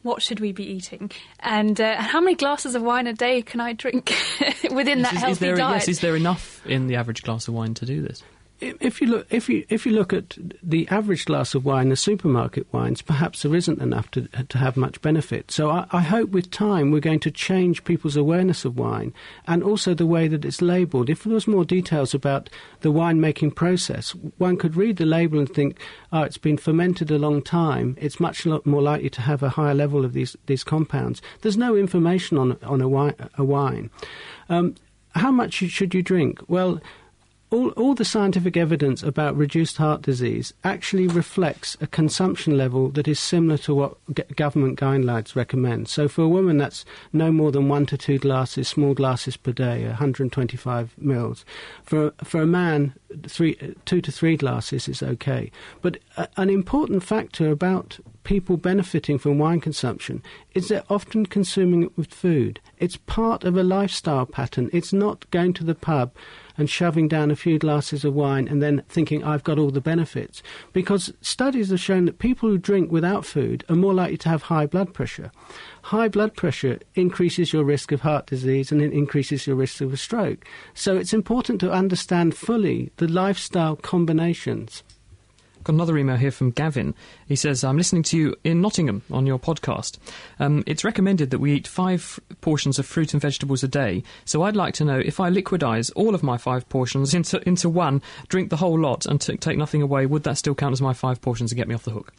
what 0.02 0.22
should 0.22 0.40
we 0.40 0.52
be 0.52 0.64
eating, 0.64 1.10
and 1.40 1.80
uh, 1.80 2.00
how 2.00 2.20
many 2.20 2.34
glasses 2.34 2.74
of 2.74 2.82
wine 2.82 3.06
a 3.06 3.12
day 3.12 3.42
can 3.42 3.60
I 3.60 3.72
drink 3.72 4.12
within 4.70 5.02
that 5.02 5.14
is, 5.14 5.20
healthy 5.20 5.32
is 5.32 5.38
there, 5.38 5.56
diet? 5.56 5.74
Yes, 5.74 5.88
is 5.88 6.00
there 6.00 6.16
enough 6.16 6.64
in 6.66 6.86
the 6.86 6.96
average 6.96 7.22
glass 7.22 7.48
of 7.48 7.54
wine 7.54 7.74
to 7.74 7.86
do 7.86 8.02
this? 8.02 8.22
If 8.62 9.00
you 9.00 9.08
look, 9.08 9.26
if 9.28 9.48
you 9.48 9.66
if 9.68 9.84
you 9.84 9.90
look 9.90 10.12
at 10.12 10.38
the 10.62 10.86
average 10.88 11.24
glass 11.24 11.52
of 11.56 11.64
wine, 11.64 11.88
the 11.88 11.96
supermarket 11.96 12.72
wines, 12.72 13.02
perhaps 13.02 13.42
there 13.42 13.56
isn't 13.56 13.82
enough 13.82 14.08
to 14.12 14.28
to 14.28 14.58
have 14.58 14.76
much 14.76 15.02
benefit. 15.02 15.50
So 15.50 15.68
I, 15.68 15.86
I 15.90 16.00
hope 16.00 16.30
with 16.30 16.48
time 16.52 16.92
we're 16.92 17.00
going 17.00 17.18
to 17.20 17.32
change 17.32 17.82
people's 17.82 18.16
awareness 18.16 18.64
of 18.64 18.78
wine 18.78 19.12
and 19.48 19.64
also 19.64 19.94
the 19.94 20.06
way 20.06 20.28
that 20.28 20.44
it's 20.44 20.62
labelled. 20.62 21.10
If 21.10 21.24
there 21.24 21.34
was 21.34 21.48
more 21.48 21.64
details 21.64 22.14
about 22.14 22.50
the 22.82 22.92
winemaking 22.92 23.56
process, 23.56 24.10
one 24.38 24.56
could 24.56 24.76
read 24.76 24.96
the 24.96 25.06
label 25.06 25.40
and 25.40 25.52
think, 25.52 25.80
oh, 26.12 26.22
it's 26.22 26.38
been 26.38 26.56
fermented 26.56 27.10
a 27.10 27.18
long 27.18 27.42
time. 27.42 27.96
It's 28.00 28.20
much 28.20 28.46
more 28.46 28.82
likely 28.82 29.10
to 29.10 29.22
have 29.22 29.42
a 29.42 29.48
higher 29.48 29.74
level 29.74 30.04
of 30.04 30.12
these 30.12 30.36
these 30.46 30.62
compounds. 30.62 31.20
There's 31.40 31.56
no 31.56 31.74
information 31.74 32.38
on 32.38 32.56
on 32.62 32.80
a 32.80 32.88
wine. 32.88 33.16
A 33.36 33.42
wine. 33.42 33.90
Um, 34.48 34.76
how 35.14 35.32
much 35.32 35.52
should 35.54 35.94
you 35.94 36.02
drink? 36.02 36.40
Well 36.48 36.80
all, 37.52 37.68
all 37.70 37.94
the 37.94 38.04
scientific 38.04 38.56
evidence 38.56 39.02
about 39.02 39.36
reduced 39.36 39.76
heart 39.76 40.00
disease 40.02 40.54
actually 40.64 41.06
reflects 41.06 41.76
a 41.80 41.86
consumption 41.86 42.56
level 42.56 42.88
that 42.90 43.06
is 43.06 43.20
similar 43.20 43.58
to 43.58 43.74
what 43.74 43.96
g- 44.14 44.22
government 44.34 44.80
guidelines 44.80 45.36
recommend. 45.36 45.88
So 45.88 46.08
for 46.08 46.22
a 46.22 46.28
woman, 46.28 46.56
that's 46.56 46.84
no 47.12 47.30
more 47.30 47.52
than 47.52 47.68
one 47.68 47.84
to 47.86 47.98
two 47.98 48.18
glasses, 48.18 48.68
small 48.68 48.94
glasses 48.94 49.36
per 49.36 49.52
day, 49.52 49.84
125 49.86 50.94
mils. 50.96 51.44
For 51.84 52.14
for 52.24 52.40
a 52.40 52.46
man, 52.46 52.94
three, 53.26 53.56
two 53.84 54.00
to 54.00 54.10
three 54.10 54.36
glasses 54.36 54.88
is 54.88 55.02
okay. 55.02 55.50
But 55.82 55.98
a, 56.16 56.28
an 56.38 56.48
important 56.48 57.02
factor 57.02 57.50
about 57.50 57.98
people 58.24 58.56
benefiting 58.56 59.18
from 59.18 59.38
wine 59.38 59.60
consumption 59.60 60.22
is 60.54 60.68
they're 60.68 60.84
often 60.88 61.26
consuming 61.26 61.82
it 61.82 61.98
with 61.98 62.14
food. 62.14 62.60
It's 62.78 62.96
part 62.96 63.44
of 63.44 63.56
a 63.56 63.62
lifestyle 63.62 64.24
pattern. 64.26 64.70
It's 64.72 64.92
not 64.92 65.30
going 65.30 65.52
to 65.54 65.64
the 65.64 65.74
pub 65.74 66.12
and 66.56 66.68
shoving 66.68 67.08
down 67.08 67.30
a 67.30 67.36
few 67.36 67.58
glasses 67.58 68.04
of 68.04 68.14
wine 68.14 68.48
and 68.48 68.62
then 68.62 68.82
thinking 68.88 69.24
I've 69.24 69.44
got 69.44 69.58
all 69.58 69.70
the 69.70 69.80
benefits. 69.80 70.42
Because 70.72 71.12
studies 71.20 71.70
have 71.70 71.80
shown 71.80 72.04
that 72.06 72.18
people 72.18 72.48
who 72.48 72.58
drink 72.58 72.90
without 72.90 73.24
food 73.24 73.64
are 73.68 73.76
more 73.76 73.94
likely 73.94 74.16
to 74.18 74.28
have 74.28 74.42
high 74.42 74.66
blood 74.66 74.94
pressure. 74.94 75.30
High 75.82 76.08
blood 76.08 76.34
pressure 76.34 76.78
increases 76.94 77.52
your 77.52 77.64
risk 77.64 77.92
of 77.92 78.02
heart 78.02 78.26
disease 78.26 78.70
and 78.70 78.80
it 78.80 78.92
increases 78.92 79.46
your 79.46 79.56
risk 79.56 79.80
of 79.80 79.92
a 79.92 79.96
stroke. 79.96 80.44
So 80.74 80.96
it's 80.96 81.14
important 81.14 81.60
to 81.60 81.72
understand 81.72 82.36
fully 82.36 82.92
the 82.96 83.08
lifestyle 83.08 83.76
combinations. 83.76 84.82
Got 85.64 85.74
another 85.74 85.96
email 85.96 86.16
here 86.16 86.32
from 86.32 86.50
Gavin. 86.50 86.94
He 87.28 87.36
says, 87.36 87.62
I'm 87.62 87.76
listening 87.76 88.02
to 88.04 88.18
you 88.18 88.34
in 88.42 88.60
Nottingham 88.60 89.02
on 89.12 89.26
your 89.26 89.38
podcast. 89.38 89.98
Um, 90.40 90.64
it's 90.66 90.84
recommended 90.84 91.30
that 91.30 91.38
we 91.38 91.52
eat 91.52 91.68
five 91.68 92.18
portions 92.40 92.80
of 92.80 92.86
fruit 92.86 93.12
and 93.12 93.22
vegetables 93.22 93.62
a 93.62 93.68
day. 93.68 94.02
So 94.24 94.42
I'd 94.42 94.56
like 94.56 94.74
to 94.74 94.84
know 94.84 94.98
if 94.98 95.20
I 95.20 95.30
liquidize 95.30 95.92
all 95.94 96.16
of 96.16 96.22
my 96.24 96.36
five 96.36 96.68
portions 96.68 97.14
into, 97.14 97.46
into 97.48 97.68
one, 97.68 98.02
drink 98.28 98.50
the 98.50 98.56
whole 98.56 98.78
lot, 98.78 99.06
and 99.06 99.20
t- 99.20 99.36
take 99.36 99.56
nothing 99.56 99.82
away, 99.82 100.04
would 100.04 100.24
that 100.24 100.38
still 100.38 100.54
count 100.56 100.72
as 100.72 100.82
my 100.82 100.94
five 100.94 101.20
portions 101.20 101.52
and 101.52 101.56
get 101.56 101.68
me 101.68 101.74
off 101.74 101.84
the 101.84 101.92
hook? 101.92 102.12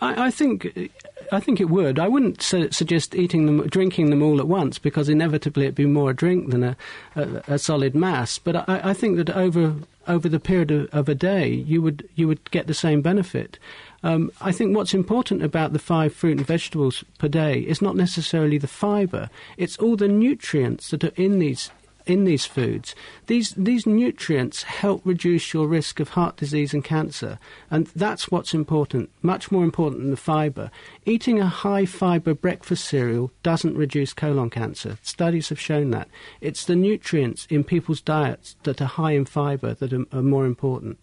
I, 0.00 0.26
I 0.26 0.30
think. 0.30 0.90
I 1.32 1.40
think 1.40 1.60
it 1.60 1.70
would. 1.70 1.98
I 1.98 2.08
wouldn't 2.08 2.42
su- 2.42 2.70
suggest 2.70 3.14
eating 3.14 3.46
them, 3.46 3.66
drinking 3.66 4.10
them 4.10 4.22
all 4.22 4.38
at 4.38 4.46
once, 4.46 4.78
because 4.78 5.08
inevitably 5.08 5.64
it'd 5.64 5.74
be 5.74 5.86
more 5.86 6.10
a 6.10 6.14
drink 6.14 6.50
than 6.50 6.62
a, 6.62 6.76
a, 7.16 7.42
a 7.48 7.58
solid 7.58 7.94
mass. 7.94 8.38
But 8.38 8.68
I, 8.68 8.90
I 8.90 8.92
think 8.92 9.16
that 9.16 9.30
over 9.30 9.74
over 10.08 10.28
the 10.28 10.40
period 10.40 10.70
of, 10.70 10.88
of 10.92 11.08
a 11.08 11.14
day, 11.14 11.48
you 11.48 11.82
would 11.82 12.08
you 12.14 12.28
would 12.28 12.50
get 12.50 12.66
the 12.66 12.74
same 12.74 13.02
benefit. 13.02 13.58
Um, 14.02 14.32
I 14.40 14.52
think 14.52 14.74
what's 14.76 14.94
important 14.94 15.42
about 15.42 15.72
the 15.72 15.78
five 15.78 16.12
fruit 16.12 16.38
and 16.38 16.46
vegetables 16.46 17.04
per 17.18 17.28
day 17.28 17.60
is 17.60 17.80
not 17.80 17.96
necessarily 17.96 18.58
the 18.58 18.66
fibre; 18.66 19.30
it's 19.56 19.76
all 19.78 19.96
the 19.96 20.08
nutrients 20.08 20.90
that 20.90 21.04
are 21.04 21.12
in 21.16 21.38
these 21.38 21.70
in 22.06 22.24
these 22.24 22.46
foods. 22.46 22.94
These 23.26 23.54
these 23.56 23.86
nutrients 23.86 24.62
help 24.64 25.02
reduce 25.04 25.52
your 25.52 25.66
risk 25.66 26.00
of 26.00 26.10
heart 26.10 26.36
disease 26.36 26.74
and 26.74 26.84
cancer, 26.84 27.38
and 27.70 27.86
that's 27.88 28.30
what's 28.30 28.54
important. 28.54 29.10
Much 29.22 29.50
more 29.50 29.64
important 29.64 30.02
than 30.02 30.10
the 30.10 30.16
fibre. 30.16 30.70
Eating 31.04 31.40
a 31.40 31.46
high 31.46 31.86
fibre 31.86 32.34
breakfast 32.34 32.84
cereal 32.84 33.30
doesn't 33.42 33.76
reduce 33.76 34.12
colon 34.12 34.50
cancer. 34.50 34.98
Studies 35.02 35.48
have 35.48 35.60
shown 35.60 35.90
that. 35.90 36.08
It's 36.40 36.64
the 36.64 36.76
nutrients 36.76 37.46
in 37.50 37.64
people's 37.64 38.00
diets 38.00 38.56
that 38.62 38.80
are 38.80 38.86
high 38.86 39.12
in 39.12 39.24
fibre 39.24 39.74
that 39.74 39.92
are, 39.92 40.04
are 40.12 40.22
more 40.22 40.46
important. 40.46 40.98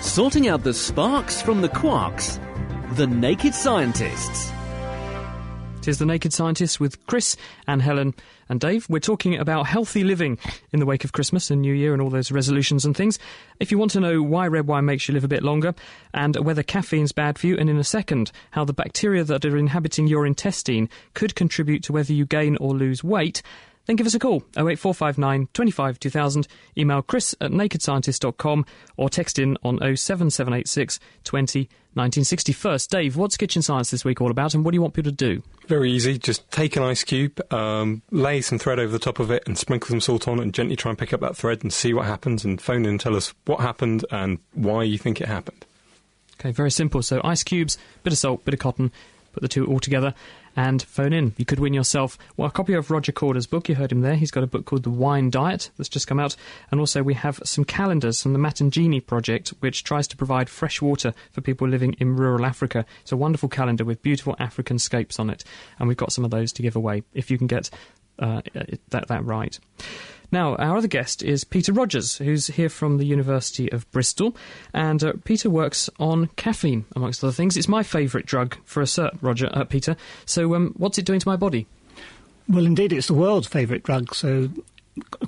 Sorting 0.00 0.48
out 0.48 0.64
the 0.64 0.74
sparks 0.74 1.40
from 1.40 1.62
the 1.62 1.68
quarks. 1.68 2.38
The 2.96 3.06
Naked 3.06 3.54
Scientists. 3.54 4.52
Tis 5.84 5.98
the 5.98 6.06
Naked 6.06 6.32
Scientists 6.32 6.80
with 6.80 7.04
Chris 7.04 7.36
and 7.66 7.82
Helen 7.82 8.14
and 8.48 8.58
Dave. 8.58 8.88
We're 8.88 9.00
talking 9.00 9.36
about 9.36 9.66
healthy 9.66 10.02
living 10.02 10.38
in 10.72 10.80
the 10.80 10.86
wake 10.86 11.04
of 11.04 11.12
Christmas 11.12 11.50
and 11.50 11.60
New 11.60 11.74
Year 11.74 11.92
and 11.92 12.00
all 12.00 12.08
those 12.08 12.32
resolutions 12.32 12.86
and 12.86 12.96
things. 12.96 13.18
If 13.60 13.70
you 13.70 13.76
want 13.76 13.90
to 13.90 14.00
know 14.00 14.22
why 14.22 14.46
red 14.46 14.66
wine 14.66 14.86
makes 14.86 15.06
you 15.06 15.12
live 15.12 15.24
a 15.24 15.28
bit 15.28 15.42
longer 15.42 15.74
and 16.14 16.36
whether 16.36 16.62
caffeine's 16.62 17.12
bad 17.12 17.38
for 17.38 17.48
you, 17.48 17.58
and 17.58 17.68
in 17.68 17.76
a 17.76 17.84
second, 17.84 18.32
how 18.52 18.64
the 18.64 18.72
bacteria 18.72 19.24
that 19.24 19.44
are 19.44 19.58
inhabiting 19.58 20.06
your 20.06 20.24
intestine 20.24 20.88
could 21.12 21.34
contribute 21.34 21.82
to 21.82 21.92
whether 21.92 22.14
you 22.14 22.24
gain 22.24 22.56
or 22.62 22.72
lose 22.72 23.04
weight, 23.04 23.42
then 23.86 23.96
give 23.96 24.06
us 24.06 24.14
a 24.14 24.18
call 24.18 24.44
08459 24.56 25.48
25 25.52 26.00
2000, 26.00 26.48
email 26.76 27.02
chris 27.02 27.34
at 27.40 27.50
nakedscientist.com 27.50 28.64
or 28.96 29.08
text 29.08 29.38
in 29.38 29.56
on 29.62 29.78
07786 29.78 31.00
20 31.24 31.68
1960. 31.94 32.52
First, 32.52 32.90
Dave, 32.90 33.16
what's 33.16 33.36
Kitchen 33.36 33.62
Science 33.62 33.92
this 33.92 34.04
week 34.04 34.20
all 34.20 34.32
about 34.32 34.52
and 34.54 34.64
what 34.64 34.72
do 34.72 34.76
you 34.76 34.82
want 34.82 34.94
people 34.94 35.12
to 35.12 35.16
do? 35.16 35.42
Very 35.68 35.92
easy. 35.92 36.18
Just 36.18 36.50
take 36.50 36.76
an 36.76 36.82
ice 36.82 37.04
cube, 37.04 37.40
um, 37.52 38.02
lay 38.10 38.40
some 38.40 38.58
thread 38.58 38.80
over 38.80 38.90
the 38.90 38.98
top 38.98 39.20
of 39.20 39.30
it, 39.30 39.44
and 39.46 39.56
sprinkle 39.56 39.88
some 39.88 40.00
salt 40.00 40.26
on 40.26 40.40
it, 40.40 40.42
and 40.42 40.52
gently 40.52 40.74
try 40.74 40.90
and 40.90 40.98
pick 40.98 41.12
up 41.12 41.20
that 41.20 41.36
thread 41.36 41.62
and 41.62 41.72
see 41.72 41.94
what 41.94 42.06
happens. 42.06 42.44
And 42.44 42.60
phone 42.60 42.84
in 42.84 42.90
and 42.90 43.00
tell 43.00 43.14
us 43.14 43.32
what 43.44 43.60
happened 43.60 44.04
and 44.10 44.38
why 44.54 44.82
you 44.82 44.98
think 44.98 45.20
it 45.20 45.28
happened. 45.28 45.64
Okay, 46.40 46.50
very 46.50 46.72
simple. 46.72 47.00
So, 47.00 47.20
ice 47.22 47.44
cubes, 47.44 47.78
bit 48.02 48.12
of 48.12 48.18
salt, 48.18 48.44
bit 48.44 48.54
of 48.54 48.60
cotton, 48.60 48.90
put 49.32 49.42
the 49.42 49.48
two 49.48 49.64
all 49.66 49.78
together 49.78 50.14
and 50.56 50.82
phone 50.82 51.12
in. 51.12 51.34
You 51.36 51.44
could 51.44 51.60
win 51.60 51.74
yourself 51.74 52.18
well 52.36 52.48
a 52.48 52.50
copy 52.50 52.74
of 52.74 52.90
Roger 52.90 53.12
Corder's 53.12 53.46
book. 53.46 53.68
You 53.68 53.74
heard 53.74 53.92
him 53.92 54.00
there. 54.00 54.16
He's 54.16 54.30
got 54.30 54.44
a 54.44 54.48
book 54.48 54.64
called 54.64 54.82
The 54.82 54.90
Wine 54.90 55.30
Diet 55.30 55.70
that's 55.76 55.88
just 55.88 56.06
come 56.06 56.20
out, 56.20 56.36
and 56.70 56.80
also 56.80 57.02
we 57.02 57.14
have 57.14 57.40
some 57.44 57.64
calendars 57.64 58.22
from 58.22 58.32
the 58.32 58.38
Matangini 58.38 59.04
project, 59.04 59.50
which 59.60 59.84
tries 59.84 60.08
to 60.08 60.16
provide 60.16 60.48
fresh 60.48 60.80
water 60.80 61.14
for 61.32 61.40
people 61.40 61.68
living 61.68 61.94
in 61.98 62.16
rural 62.16 62.44
Africa. 62.44 62.84
It's 63.02 63.12
a 63.12 63.16
wonderful 63.16 63.48
calendar 63.48 63.84
with 63.84 64.02
beautiful 64.02 64.36
African 64.38 64.78
scapes 64.78 65.18
on 65.18 65.30
it, 65.30 65.44
and 65.78 65.88
we've 65.88 65.96
got 65.96 66.12
some 66.12 66.24
of 66.24 66.30
those 66.30 66.52
to 66.52 66.62
give 66.62 66.76
away 66.76 67.02
if 67.12 67.30
you 67.30 67.38
can 67.38 67.46
get 67.46 67.70
uh, 68.18 68.42
that 68.90 69.08
that 69.08 69.24
right. 69.24 69.58
Now, 70.34 70.56
our 70.56 70.76
other 70.76 70.88
guest 70.88 71.22
is 71.22 71.44
Peter 71.44 71.72
Rogers, 71.72 72.18
who's 72.18 72.48
here 72.48 72.68
from 72.68 72.98
the 72.98 73.06
University 73.06 73.70
of 73.70 73.88
Bristol. 73.92 74.36
And 74.72 75.04
uh, 75.04 75.12
Peter 75.22 75.48
works 75.48 75.88
on 76.00 76.26
caffeine, 76.34 76.86
amongst 76.96 77.22
other 77.22 77.32
things. 77.32 77.56
It's 77.56 77.68
my 77.68 77.84
favourite 77.84 78.26
drug 78.26 78.56
for 78.64 78.80
a 78.80 78.84
cert, 78.84 79.16
Roger, 79.22 79.48
uh, 79.52 79.62
Peter. 79.62 79.96
So, 80.26 80.56
um, 80.56 80.74
what's 80.76 80.98
it 80.98 81.04
doing 81.04 81.20
to 81.20 81.28
my 81.28 81.36
body? 81.36 81.68
Well, 82.48 82.66
indeed, 82.66 82.92
it's 82.92 83.06
the 83.06 83.14
world's 83.14 83.46
favourite 83.46 83.84
drug. 83.84 84.12
So, 84.12 84.48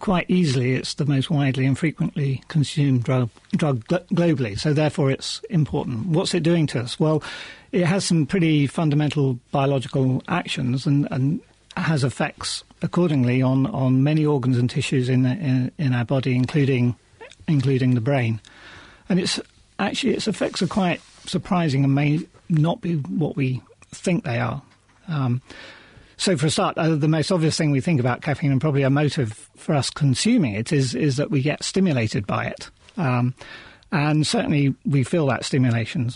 quite 0.00 0.28
easily, 0.28 0.72
it's 0.72 0.94
the 0.94 1.06
most 1.06 1.30
widely 1.30 1.66
and 1.66 1.78
frequently 1.78 2.42
consumed 2.48 3.04
drug, 3.04 3.30
drug 3.54 3.84
globally. 3.86 4.58
So, 4.58 4.72
therefore, 4.72 5.12
it's 5.12 5.40
important. 5.50 6.06
What's 6.06 6.34
it 6.34 6.42
doing 6.42 6.66
to 6.66 6.80
us? 6.80 6.98
Well, 6.98 7.22
it 7.70 7.84
has 7.84 8.04
some 8.04 8.26
pretty 8.26 8.66
fundamental 8.66 9.38
biological 9.52 10.24
actions, 10.26 10.84
and, 10.84 11.06
and 11.12 11.40
has 11.76 12.04
effects 12.04 12.64
accordingly 12.82 13.42
on, 13.42 13.66
on 13.66 14.02
many 14.02 14.24
organs 14.24 14.58
and 14.58 14.68
tissues 14.68 15.08
in, 15.08 15.26
in, 15.26 15.70
in 15.78 15.92
our 15.92 16.04
body, 16.04 16.34
including 16.34 16.96
including 17.48 17.94
the 17.94 18.00
brain. 18.00 18.40
And 19.08 19.20
it's 19.20 19.40
actually 19.78 20.14
its 20.14 20.26
effects 20.26 20.62
are 20.62 20.66
quite 20.66 21.00
surprising 21.26 21.84
and 21.84 21.94
may 21.94 22.20
not 22.48 22.80
be 22.80 22.94
what 22.94 23.36
we 23.36 23.62
think 23.90 24.24
they 24.24 24.38
are. 24.38 24.62
Um, 25.08 25.42
so, 26.16 26.36
for 26.36 26.46
a 26.46 26.50
start, 26.50 26.78
uh, 26.78 26.94
the 26.94 27.08
most 27.08 27.30
obvious 27.30 27.58
thing 27.58 27.70
we 27.70 27.80
think 27.80 28.00
about 28.00 28.22
caffeine, 28.22 28.50
and 28.50 28.60
probably 28.60 28.82
a 28.82 28.90
motive 28.90 29.50
for 29.56 29.74
us 29.74 29.90
consuming 29.90 30.54
it, 30.54 30.72
is 30.72 30.94
is 30.94 31.16
that 31.16 31.30
we 31.30 31.42
get 31.42 31.62
stimulated 31.62 32.26
by 32.26 32.46
it, 32.46 32.70
um, 32.96 33.34
and 33.92 34.26
certainly 34.26 34.74
we 34.86 35.04
feel 35.04 35.26
that 35.26 35.44
stimulation. 35.44 36.10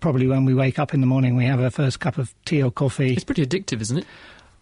Probably 0.00 0.26
when 0.26 0.44
we 0.44 0.54
wake 0.54 0.78
up 0.78 0.94
in 0.94 1.00
the 1.00 1.06
morning, 1.06 1.36
we 1.36 1.44
have 1.44 1.60
our 1.60 1.70
first 1.70 2.00
cup 2.00 2.18
of 2.18 2.34
tea 2.44 2.62
or 2.62 2.70
coffee. 2.70 3.12
It's 3.12 3.24
pretty 3.24 3.46
addictive, 3.46 3.80
isn't 3.82 3.98
it? 3.98 4.06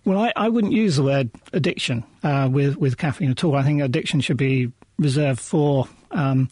Well, 0.05 0.19
I, 0.19 0.33
I 0.35 0.49
wouldn't 0.49 0.73
use 0.73 0.97
the 0.97 1.05
word 1.05 1.31
addiction 1.53 2.05
uh, 2.23 2.49
with 2.51 2.77
with 2.77 2.99
caffeine 2.99 3.31
at 3.31 3.45
all. 3.45 3.55
I 3.55 3.63
think 3.63 3.83
addiction 3.83 4.21
should 4.21 4.37
be 4.37 4.73
reserved 4.99 5.41
for 5.41 5.89
um, 6.11 6.49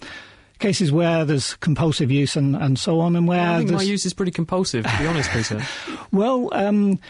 cases 0.59 0.93
where 0.93 1.25
there's 1.25 1.55
compulsive 1.57 2.11
use 2.11 2.37
and, 2.37 2.55
and 2.55 2.79
so 2.79 3.01
on, 3.01 3.17
and 3.17 3.27
where 3.27 3.41
I 3.41 3.59
think 3.59 3.71
my 3.73 3.83
use 3.83 4.07
is 4.07 4.15
pretty 4.15 4.33
compulsive, 4.33 4.85
to 4.85 4.99
be 4.99 5.07
honest, 5.07 5.31
Peter. 5.31 5.63
well. 6.13 6.49
Um, 6.53 7.01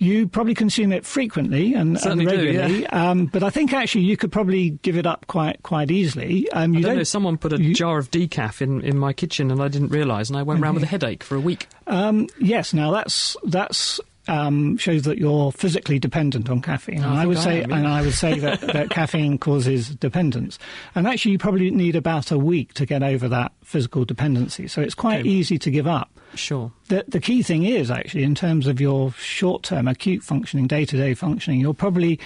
you 0.00 0.26
probably 0.26 0.54
consume 0.54 0.92
it 0.92 1.06
frequently 1.06 1.74
and, 1.74 1.96
and 2.04 2.26
regularly, 2.26 2.68
do, 2.68 2.80
yeah. 2.80 3.10
um, 3.10 3.26
but 3.26 3.44
I 3.44 3.50
think 3.50 3.72
actually 3.72 4.02
you 4.02 4.16
could 4.16 4.32
probably 4.32 4.70
give 4.70 4.96
it 4.96 5.06
up 5.06 5.26
quite 5.28 5.62
quite 5.62 5.90
easily. 5.90 6.50
Um, 6.50 6.74
you 6.74 6.80
I 6.80 6.82
don't, 6.82 6.90
don't 6.90 6.96
know. 6.98 7.04
Someone 7.04 7.38
put 7.38 7.52
a 7.52 7.62
you, 7.62 7.74
jar 7.74 7.98
of 7.98 8.10
decaf 8.10 8.60
in, 8.60 8.82
in 8.82 8.98
my 8.98 9.12
kitchen, 9.12 9.52
and 9.52 9.62
I 9.62 9.68
didn't 9.68 9.88
realise, 9.88 10.28
and 10.28 10.36
I 10.36 10.42
went 10.42 10.60
around 10.60 10.74
with 10.74 10.82
a 10.82 10.86
headache 10.94 11.22
for 11.22 11.36
a 11.36 11.40
week. 11.40 11.68
Um, 11.86 12.26
yes, 12.40 12.74
now 12.74 12.90
that's 12.90 13.36
that's 13.44 14.00
um, 14.28 14.76
shows 14.76 15.02
that 15.02 15.18
you're 15.18 15.52
physically 15.52 15.98
dependent 15.98 16.48
on 16.48 16.60
caffeine. 16.62 17.02
Oh, 17.02 17.08
and 17.08 17.18
I, 17.18 17.22
I 17.22 17.26
would 17.26 17.38
say, 17.38 17.62
am, 17.62 17.70
yeah. 17.70 17.76
and 17.76 17.86
I 17.88 18.02
would 18.02 18.14
say 18.14 18.38
that, 18.38 18.60
that 18.72 18.90
caffeine 18.90 19.38
causes 19.38 19.94
dependence. 19.96 20.58
And 20.94 21.06
actually, 21.06 21.32
you 21.32 21.38
probably 21.38 21.70
need 21.70 21.96
about 21.96 22.30
a 22.30 22.38
week 22.38 22.74
to 22.74 22.86
get 22.86 23.02
over 23.02 23.28
that 23.28 23.52
physical 23.62 24.04
dependency. 24.04 24.68
So 24.68 24.80
it's 24.80 24.94
quite 24.94 25.20
Okay. 25.20 25.28
easy 25.28 25.58
to 25.58 25.70
give 25.70 25.86
up. 25.86 26.10
Sure. 26.34 26.72
The, 26.88 27.04
the 27.06 27.20
key 27.20 27.42
thing 27.42 27.64
is 27.64 27.90
actually, 27.90 28.24
in 28.24 28.34
terms 28.34 28.66
of 28.66 28.80
your 28.80 29.12
short-term 29.12 29.86
acute 29.86 30.22
functioning, 30.22 30.66
day-to-day 30.66 31.14
functioning, 31.14 31.60
you're 31.60 31.74
probably 31.74 32.18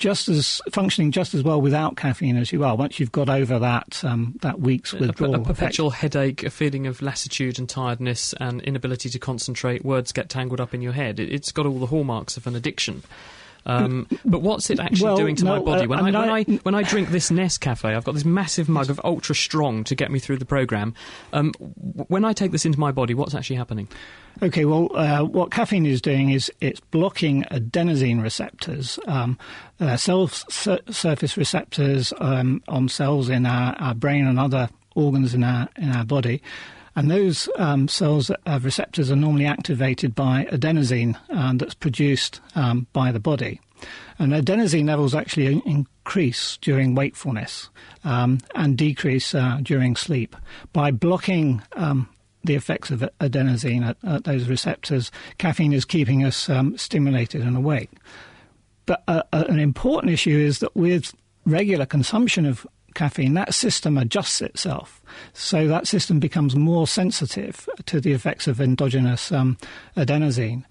just 0.00 0.28
as 0.28 0.60
functioning 0.72 1.12
just 1.12 1.34
as 1.34 1.42
well 1.44 1.60
without 1.60 1.96
caffeine 1.96 2.36
as 2.36 2.50
you 2.52 2.64
are 2.64 2.74
once 2.74 2.98
you've 2.98 3.12
got 3.12 3.28
over 3.28 3.58
that 3.58 4.02
um, 4.02 4.34
that 4.40 4.58
week's 4.58 4.92
A, 4.94 4.96
withdrawal. 4.98 5.34
a 5.34 5.40
effect. 5.40 5.58
perpetual 5.58 5.90
headache, 5.90 6.42
a 6.42 6.50
feeling 6.50 6.86
of 6.86 7.02
lassitude 7.02 7.58
and 7.58 7.68
tiredness, 7.68 8.32
and 8.40 8.60
inability 8.62 9.10
to 9.10 9.18
concentrate. 9.18 9.84
Words 9.84 10.10
get 10.10 10.28
tangled 10.28 10.60
up 10.60 10.74
in 10.74 10.80
your 10.82 10.92
head. 10.92 11.20
It, 11.20 11.30
it's 11.30 11.52
got 11.52 11.66
all 11.66 11.78
the 11.78 11.86
hallmarks 11.86 12.36
of 12.36 12.46
an 12.46 12.56
addiction. 12.56 13.02
Um, 13.66 14.06
but 14.24 14.42
what's 14.42 14.70
it 14.70 14.80
actually 14.80 15.04
Well, 15.04 15.16
doing 15.16 15.36
to 15.36 15.44
my 15.44 15.58
body? 15.58 15.84
uh, 15.84 15.88
When 15.88 15.98
I 15.98 16.02
I, 16.02 16.04
when 16.04 16.16
I- 16.30 16.38
I 16.38 16.42
when 16.62 16.74
I 16.74 16.82
drink 16.82 17.10
this 17.10 17.30
Nescafe, 17.30 17.84
I've 17.84 18.04
got 18.04 18.14
this 18.14 18.24
massive 18.24 18.68
mug 18.68 18.88
of 18.90 19.00
ultra 19.04 19.34
strong 19.34 19.84
to 19.84 19.94
get 19.94 20.10
me 20.10 20.18
through 20.18 20.38
the 20.38 20.44
program. 20.46 20.94
Um, 21.32 21.52
when 22.08 22.24
I 22.24 22.32
take 22.32 22.52
this 22.52 22.64
into 22.64 22.80
my 22.80 22.90
body, 22.92 23.12
what's 23.14 23.34
actually 23.34 23.56
happening? 23.56 23.88
Okay, 24.42 24.64
well, 24.64 24.88
uh, 24.96 25.22
what 25.24 25.50
caffeine 25.50 25.84
is 25.84 26.00
doing 26.00 26.30
is 26.30 26.50
it's 26.60 26.80
blocking 26.80 27.42
adenosine 27.50 28.22
receptors, 28.22 28.98
um, 29.06 29.38
uh, 29.80 29.96
cell 29.96 30.28
sur- 30.28 30.78
surface 30.88 31.36
receptors 31.36 32.12
um, 32.18 32.62
on 32.68 32.88
cells 32.88 33.28
in 33.28 33.44
our, 33.44 33.74
our 33.78 33.94
brain 33.94 34.26
and 34.26 34.38
other 34.38 34.70
organs 34.94 35.34
in 35.34 35.44
our 35.44 35.68
in 35.76 35.90
our 35.90 36.04
body. 36.04 36.40
And 36.96 37.10
those 37.10 37.48
um, 37.56 37.88
cells 37.88 38.30
have 38.46 38.64
receptors 38.64 39.10
are 39.10 39.16
normally 39.16 39.46
activated 39.46 40.14
by 40.14 40.46
adenosine 40.50 41.16
um, 41.30 41.58
that's 41.58 41.74
produced 41.74 42.40
um, 42.54 42.86
by 42.92 43.12
the 43.12 43.20
body. 43.20 43.60
And 44.18 44.32
adenosine 44.32 44.86
levels 44.86 45.14
actually 45.14 45.62
increase 45.64 46.58
during 46.60 46.94
wakefulness 46.94 47.70
um, 48.04 48.38
and 48.54 48.76
decrease 48.76 49.34
uh, 49.34 49.58
during 49.62 49.96
sleep. 49.96 50.36
By 50.72 50.90
blocking 50.90 51.62
um, 51.72 52.08
the 52.44 52.54
effects 52.54 52.90
of 52.90 53.08
adenosine 53.20 53.82
at, 53.82 53.96
at 54.04 54.24
those 54.24 54.48
receptors, 54.48 55.10
caffeine 55.38 55.72
is 55.72 55.84
keeping 55.84 56.24
us 56.24 56.50
um, 56.50 56.76
stimulated 56.76 57.42
and 57.42 57.56
awake. 57.56 57.90
But 58.86 59.02
uh, 59.08 59.22
uh, 59.32 59.44
an 59.48 59.58
important 59.58 60.12
issue 60.12 60.36
is 60.36 60.58
that 60.58 60.74
with 60.74 61.14
regular 61.46 61.86
consumption 61.86 62.44
of 62.44 62.66
caffeine, 62.94 63.34
that 63.34 63.54
system 63.54 63.98
adjusts 63.98 64.40
itself. 64.40 65.02
So 65.32 65.66
that 65.68 65.86
system 65.86 66.20
becomes 66.20 66.56
more 66.56 66.86
sensitive 66.86 67.68
to 67.86 68.00
the 68.00 68.12
effects 68.12 68.46
of 68.46 68.60
endogenous 68.60 69.32
um, 69.32 69.56
adenosine. 69.96 70.64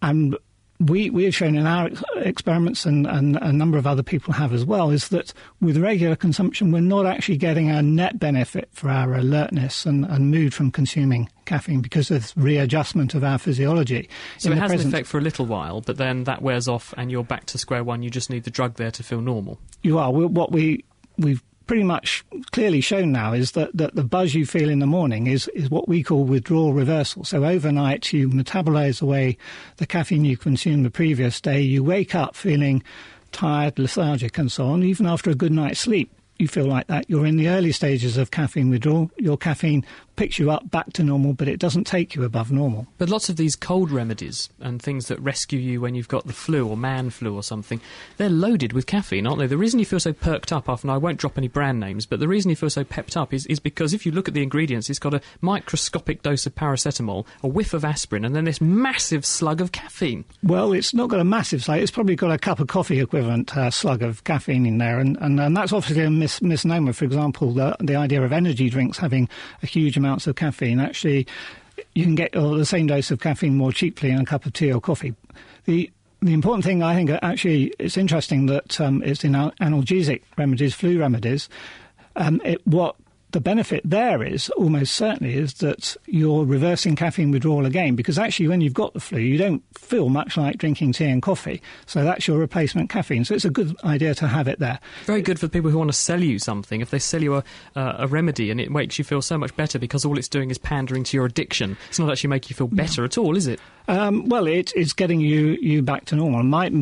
And 0.00 0.36
we, 0.80 1.10
we 1.10 1.24
have 1.24 1.34
shown 1.34 1.56
in 1.56 1.66
our 1.66 1.90
experiments, 2.16 2.84
and, 2.86 3.06
and 3.06 3.36
a 3.36 3.52
number 3.52 3.78
of 3.78 3.86
other 3.86 4.02
people 4.02 4.32
have 4.34 4.52
as 4.52 4.64
well, 4.64 4.90
is 4.90 5.08
that 5.08 5.32
with 5.60 5.76
regular 5.76 6.16
consumption, 6.16 6.72
we're 6.72 6.80
not 6.80 7.06
actually 7.06 7.36
getting 7.36 7.70
a 7.70 7.82
net 7.82 8.18
benefit 8.18 8.68
for 8.72 8.88
our 8.88 9.14
alertness 9.14 9.86
and, 9.86 10.04
and 10.06 10.30
mood 10.30 10.52
from 10.52 10.70
consuming 10.70 11.28
caffeine 11.44 11.82
because 11.82 12.10
of 12.10 12.32
readjustment 12.36 13.14
of 13.14 13.22
our 13.22 13.38
physiology. 13.38 14.08
So 14.38 14.50
it 14.50 14.58
has 14.58 14.70
an 14.70 14.76
present. 14.76 14.94
effect 14.94 15.06
for 15.06 15.18
a 15.18 15.22
little 15.22 15.46
while, 15.46 15.82
but 15.82 15.98
then 15.98 16.24
that 16.24 16.42
wears 16.42 16.66
off, 16.66 16.92
and 16.96 17.10
you're 17.10 17.24
back 17.24 17.46
to 17.46 17.58
square 17.58 17.84
one. 17.84 18.02
You 18.02 18.10
just 18.10 18.30
need 18.30 18.44
the 18.44 18.50
drug 18.50 18.74
there 18.74 18.90
to 18.90 19.02
feel 19.02 19.20
normal. 19.20 19.60
You 19.82 19.98
are. 19.98 20.10
What 20.10 20.50
we 20.50 20.84
we've 21.16 21.42
pretty 21.72 21.84
much 21.84 22.22
clearly 22.50 22.82
shown 22.82 23.12
now 23.12 23.32
is 23.32 23.52
that, 23.52 23.74
that 23.74 23.94
the 23.94 24.04
buzz 24.04 24.34
you 24.34 24.44
feel 24.44 24.68
in 24.68 24.78
the 24.78 24.86
morning 24.86 25.26
is, 25.26 25.48
is 25.54 25.70
what 25.70 25.88
we 25.88 26.02
call 26.02 26.22
withdrawal 26.22 26.74
reversal. 26.74 27.24
So 27.24 27.46
overnight 27.46 28.12
you 28.12 28.28
metabolize 28.28 29.00
away 29.00 29.38
the 29.78 29.86
caffeine 29.86 30.26
you 30.26 30.36
consumed 30.36 30.84
the 30.84 30.90
previous 30.90 31.40
day. 31.40 31.62
You 31.62 31.82
wake 31.82 32.14
up 32.14 32.36
feeling 32.36 32.82
tired, 33.30 33.78
lethargic, 33.78 34.36
and 34.36 34.52
so 34.52 34.66
on. 34.66 34.82
Even 34.82 35.06
after 35.06 35.30
a 35.30 35.34
good 35.34 35.50
night's 35.50 35.80
sleep, 35.80 36.12
you 36.38 36.46
feel 36.46 36.66
like 36.66 36.88
that, 36.88 37.08
you're 37.08 37.24
in 37.24 37.38
the 37.38 37.48
early 37.48 37.72
stages 37.72 38.18
of 38.18 38.30
caffeine 38.30 38.68
withdrawal. 38.68 39.10
Your 39.16 39.38
caffeine 39.38 39.82
picks 40.16 40.38
you 40.38 40.50
up 40.50 40.70
back 40.70 40.92
to 40.94 41.02
normal, 41.02 41.32
but 41.32 41.48
it 41.48 41.58
doesn't 41.58 41.84
take 41.84 42.14
you 42.14 42.24
above 42.24 42.50
normal. 42.50 42.86
But 42.98 43.08
lots 43.08 43.28
of 43.28 43.36
these 43.36 43.56
cold 43.56 43.90
remedies 43.90 44.50
and 44.60 44.80
things 44.80 45.08
that 45.08 45.20
rescue 45.20 45.58
you 45.58 45.80
when 45.80 45.94
you've 45.94 46.08
got 46.08 46.26
the 46.26 46.32
flu 46.32 46.68
or 46.68 46.76
man 46.76 47.10
flu 47.10 47.34
or 47.34 47.42
something, 47.42 47.80
they're 48.16 48.28
loaded 48.28 48.72
with 48.72 48.86
caffeine, 48.86 49.26
aren't 49.26 49.38
they? 49.38 49.46
The 49.46 49.56
reason 49.56 49.78
you 49.78 49.86
feel 49.86 50.00
so 50.00 50.12
perked 50.12 50.52
up, 50.52 50.68
often 50.68 50.90
I 50.90 50.96
won't 50.98 51.18
drop 51.18 51.38
any 51.38 51.48
brand 51.48 51.80
names, 51.80 52.06
but 52.06 52.20
the 52.20 52.28
reason 52.28 52.50
you 52.50 52.56
feel 52.56 52.70
so 52.70 52.84
pepped 52.84 53.16
up 53.16 53.32
is, 53.32 53.46
is 53.46 53.60
because 53.60 53.94
if 53.94 54.04
you 54.04 54.12
look 54.12 54.28
at 54.28 54.34
the 54.34 54.42
ingredients, 54.42 54.90
it's 54.90 54.98
got 54.98 55.14
a 55.14 55.20
microscopic 55.40 56.22
dose 56.22 56.46
of 56.46 56.54
paracetamol, 56.54 57.26
a 57.42 57.48
whiff 57.48 57.72
of 57.72 57.84
aspirin, 57.84 58.24
and 58.24 58.36
then 58.36 58.44
this 58.44 58.60
massive 58.60 59.24
slug 59.24 59.60
of 59.60 59.72
caffeine. 59.72 60.24
Well, 60.42 60.72
it's 60.72 60.94
not 60.94 61.08
got 61.08 61.20
a 61.20 61.24
massive 61.24 61.64
slug. 61.64 61.80
It's 61.80 61.90
probably 61.90 62.16
got 62.16 62.32
a 62.32 62.38
cup 62.38 62.60
of 62.60 62.68
coffee 62.68 63.00
equivalent 63.00 63.56
uh, 63.56 63.70
slug 63.70 64.02
of 64.02 64.24
caffeine 64.24 64.66
in 64.66 64.78
there, 64.78 64.98
and, 64.98 65.16
and, 65.20 65.40
and 65.40 65.56
that's 65.56 65.72
obviously 65.72 66.04
a 66.04 66.10
mis- 66.10 66.42
misnomer. 66.42 66.92
For 66.92 67.04
example, 67.04 67.52
the, 67.52 67.76
the 67.80 67.96
idea 67.96 68.22
of 68.22 68.32
energy 68.32 68.68
drinks 68.68 68.98
having 68.98 69.28
a 69.62 69.66
huge 69.66 69.96
amounts 70.02 70.26
of 70.26 70.36
caffeine 70.36 70.80
actually 70.80 71.26
you 71.94 72.04
can 72.04 72.14
get 72.14 72.32
the 72.32 72.64
same 72.64 72.86
dose 72.86 73.10
of 73.10 73.20
caffeine 73.20 73.56
more 73.56 73.72
cheaply 73.72 74.10
in 74.10 74.20
a 74.20 74.24
cup 74.24 74.46
of 74.46 74.52
tea 74.52 74.72
or 74.72 74.80
coffee. 74.80 75.14
The 75.64 75.90
the 76.20 76.34
important 76.34 76.64
thing, 76.64 76.84
I 76.84 76.94
think, 76.94 77.10
actually, 77.10 77.74
it's 77.80 77.96
interesting 77.96 78.46
that 78.46 78.80
um, 78.80 79.02
it's 79.02 79.24
in 79.24 79.32
analgesic 79.32 80.22
remedies, 80.38 80.72
flu 80.72 81.00
remedies. 81.00 81.48
Um, 82.14 82.40
it, 82.44 82.64
what 82.64 82.94
the 83.32 83.40
benefit 83.40 83.82
there 83.84 84.22
is 84.22 84.48
almost 84.50 84.94
certainly 84.94 85.34
is 85.34 85.54
that 85.54 85.96
you're 86.06 86.44
reversing 86.44 86.96
caffeine 86.96 87.30
withdrawal 87.30 87.66
again 87.66 87.96
because 87.96 88.18
actually 88.18 88.48
when 88.48 88.60
you've 88.60 88.74
got 88.74 88.92
the 88.94 89.00
flu 89.00 89.18
you 89.18 89.36
don't 89.36 89.62
feel 89.76 90.08
much 90.08 90.36
like 90.36 90.58
drinking 90.58 90.92
tea 90.92 91.06
and 91.06 91.22
coffee. 91.22 91.60
So 91.86 92.04
that's 92.04 92.28
your 92.28 92.38
replacement 92.38 92.90
caffeine. 92.90 93.24
So 93.24 93.34
it's 93.34 93.44
a 93.44 93.50
good 93.50 93.76
idea 93.84 94.14
to 94.16 94.28
have 94.28 94.48
it 94.48 94.58
there. 94.58 94.78
Very 95.04 95.22
good 95.22 95.40
for 95.40 95.48
people 95.48 95.70
who 95.70 95.78
want 95.78 95.90
to 95.90 95.96
sell 95.96 96.22
you 96.22 96.38
something. 96.38 96.80
If 96.80 96.90
they 96.90 96.98
sell 96.98 97.22
you 97.22 97.36
a, 97.36 97.44
uh, 97.74 97.96
a 97.98 98.06
remedy 98.06 98.50
and 98.50 98.60
it 98.60 98.70
makes 98.70 98.98
you 98.98 99.04
feel 99.04 99.22
so 99.22 99.36
much 99.36 99.54
better 99.56 99.78
because 99.78 100.04
all 100.04 100.18
it's 100.18 100.28
doing 100.28 100.50
is 100.50 100.58
pandering 100.58 101.04
to 101.04 101.16
your 101.16 101.26
addiction 101.26 101.76
it's 101.88 101.98
not 101.98 102.10
actually 102.10 102.28
making 102.28 102.50
you 102.50 102.56
feel 102.56 102.68
better 102.68 103.02
no. 103.02 103.06
at 103.06 103.18
all 103.18 103.36
is 103.36 103.46
it? 103.46 103.60
Um, 103.88 104.28
well 104.28 104.46
it, 104.46 104.72
it's 104.76 104.92
getting 104.92 105.20
you 105.20 105.58
you 105.60 105.82
back 105.82 106.04
to 106.06 106.16
normal. 106.16 106.42
Might 106.42 106.72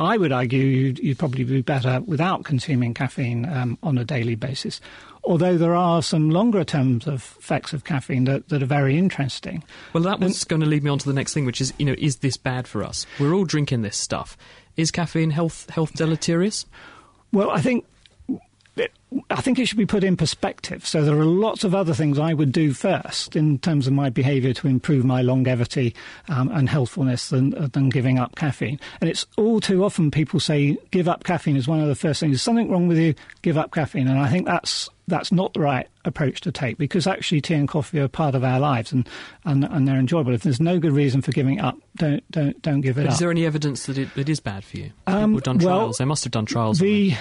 I 0.00 0.16
would 0.16 0.32
argue 0.32 0.62
you'd, 0.62 0.98
you'd, 0.98 1.18
probably 1.18 1.44
be 1.44 1.60
better 1.60 2.00
without 2.00 2.44
consuming 2.44 2.94
caffeine 2.94 3.44
um, 3.46 3.76
on 3.82 3.98
a 3.98 4.04
daily 4.04 4.34
basis 4.34 4.80
although 5.24 5.56
there 5.56 5.74
are 5.74 6.02
some 6.02 6.30
longer 6.30 6.64
terms 6.64 7.06
of 7.06 7.36
effects 7.38 7.72
of 7.72 7.84
caffeine 7.84 8.24
that, 8.24 8.48
that 8.48 8.62
are 8.62 8.66
very 8.66 8.96
interesting. 8.98 9.62
Well, 9.92 10.02
that 10.04 10.20
was 10.20 10.44
going 10.44 10.60
to 10.60 10.66
lead 10.66 10.82
me 10.82 10.90
on 10.90 10.98
to 10.98 11.06
the 11.06 11.14
next 11.14 11.34
thing, 11.34 11.44
which 11.44 11.60
is, 11.60 11.72
you 11.78 11.86
know, 11.86 11.94
is 11.98 12.16
this 12.16 12.36
bad 12.36 12.66
for 12.66 12.82
us? 12.82 13.06
We're 13.18 13.34
all 13.34 13.44
drinking 13.44 13.82
this 13.82 13.96
stuff. 13.96 14.36
Is 14.76 14.90
caffeine 14.90 15.30
health 15.30 15.68
health 15.70 15.92
deleterious? 15.94 16.64
Well, 17.32 17.50
I 17.50 17.60
think 17.60 17.84
I 19.28 19.40
think 19.40 19.58
it 19.58 19.66
should 19.66 19.78
be 19.78 19.86
put 19.86 20.04
in 20.04 20.16
perspective. 20.16 20.86
So 20.86 21.04
there 21.04 21.18
are 21.18 21.24
lots 21.24 21.64
of 21.64 21.74
other 21.74 21.94
things 21.94 22.18
I 22.18 22.32
would 22.32 22.52
do 22.52 22.72
first 22.72 23.34
in 23.34 23.58
terms 23.58 23.86
of 23.86 23.92
my 23.92 24.08
behaviour 24.08 24.52
to 24.54 24.68
improve 24.68 25.04
my 25.04 25.22
longevity 25.22 25.94
um, 26.28 26.48
and 26.50 26.68
healthfulness 26.68 27.28
than, 27.28 27.50
than 27.72 27.88
giving 27.88 28.18
up 28.18 28.36
caffeine. 28.36 28.78
And 29.00 29.10
it's 29.10 29.26
all 29.36 29.60
too 29.60 29.84
often 29.84 30.10
people 30.10 30.38
say 30.38 30.78
give 30.92 31.08
up 31.08 31.24
caffeine 31.24 31.56
is 31.56 31.66
one 31.66 31.80
of 31.80 31.88
the 31.88 31.96
first 31.96 32.20
things. 32.20 32.32
There's 32.32 32.42
something 32.42 32.70
wrong 32.70 32.86
with 32.86 32.98
you, 32.98 33.14
give 33.42 33.58
up 33.58 33.72
caffeine. 33.72 34.06
And 34.06 34.18
I 34.18 34.28
think 34.28 34.46
that's 34.46 34.88
that's 35.10 35.30
not 35.30 35.52
the 35.52 35.60
right 35.60 35.86
approach 36.04 36.40
to 36.42 36.52
take 36.52 36.78
because 36.78 37.06
actually 37.06 37.40
tea 37.40 37.54
and 37.54 37.68
coffee 37.68 37.98
are 38.00 38.08
part 38.08 38.34
of 38.34 38.42
our 38.42 38.58
lives 38.58 38.92
and, 38.92 39.08
and, 39.44 39.64
and 39.64 39.86
they're 39.86 39.98
enjoyable. 39.98 40.32
If 40.32 40.42
there's 40.42 40.60
no 40.60 40.78
good 40.78 40.92
reason 40.92 41.20
for 41.20 41.32
giving 41.32 41.60
up, 41.60 41.76
don't 41.96 42.28
don't 42.30 42.60
don't 42.62 42.80
give 42.80 42.96
it 42.96 43.02
but 43.02 43.08
up. 43.08 43.12
Is 43.12 43.18
there 43.18 43.30
any 43.30 43.44
evidence 43.44 43.86
that 43.86 43.98
it, 43.98 44.08
it 44.16 44.28
is 44.28 44.40
bad 44.40 44.64
for 44.64 44.78
you? 44.78 44.92
Um, 45.06 45.32
People 45.32 45.34
have 45.34 45.42
done 45.42 45.58
trials. 45.58 45.80
Well, 45.80 45.92
they 45.98 46.04
must 46.06 46.24
have 46.24 46.30
done 46.30 46.46
trials. 46.46 46.78
The 46.78 47.14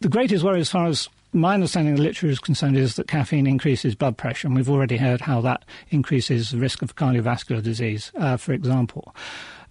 the 0.00 0.08
greatest 0.08 0.44
worry, 0.44 0.60
as 0.60 0.70
far 0.70 0.86
as 0.86 1.08
my 1.32 1.54
understanding 1.54 1.94
of 1.94 1.98
the 1.98 2.04
literature 2.04 2.28
is 2.28 2.38
concerned, 2.38 2.76
is 2.76 2.96
that 2.96 3.08
caffeine 3.08 3.46
increases 3.46 3.94
blood 3.94 4.16
pressure, 4.16 4.46
and 4.46 4.56
we've 4.56 4.70
already 4.70 4.96
heard 4.96 5.20
how 5.20 5.40
that 5.42 5.64
increases 5.90 6.50
the 6.50 6.58
risk 6.58 6.80
of 6.82 6.94
cardiovascular 6.96 7.62
disease, 7.62 8.12
uh, 8.16 8.36
for 8.36 8.52
example. 8.52 9.14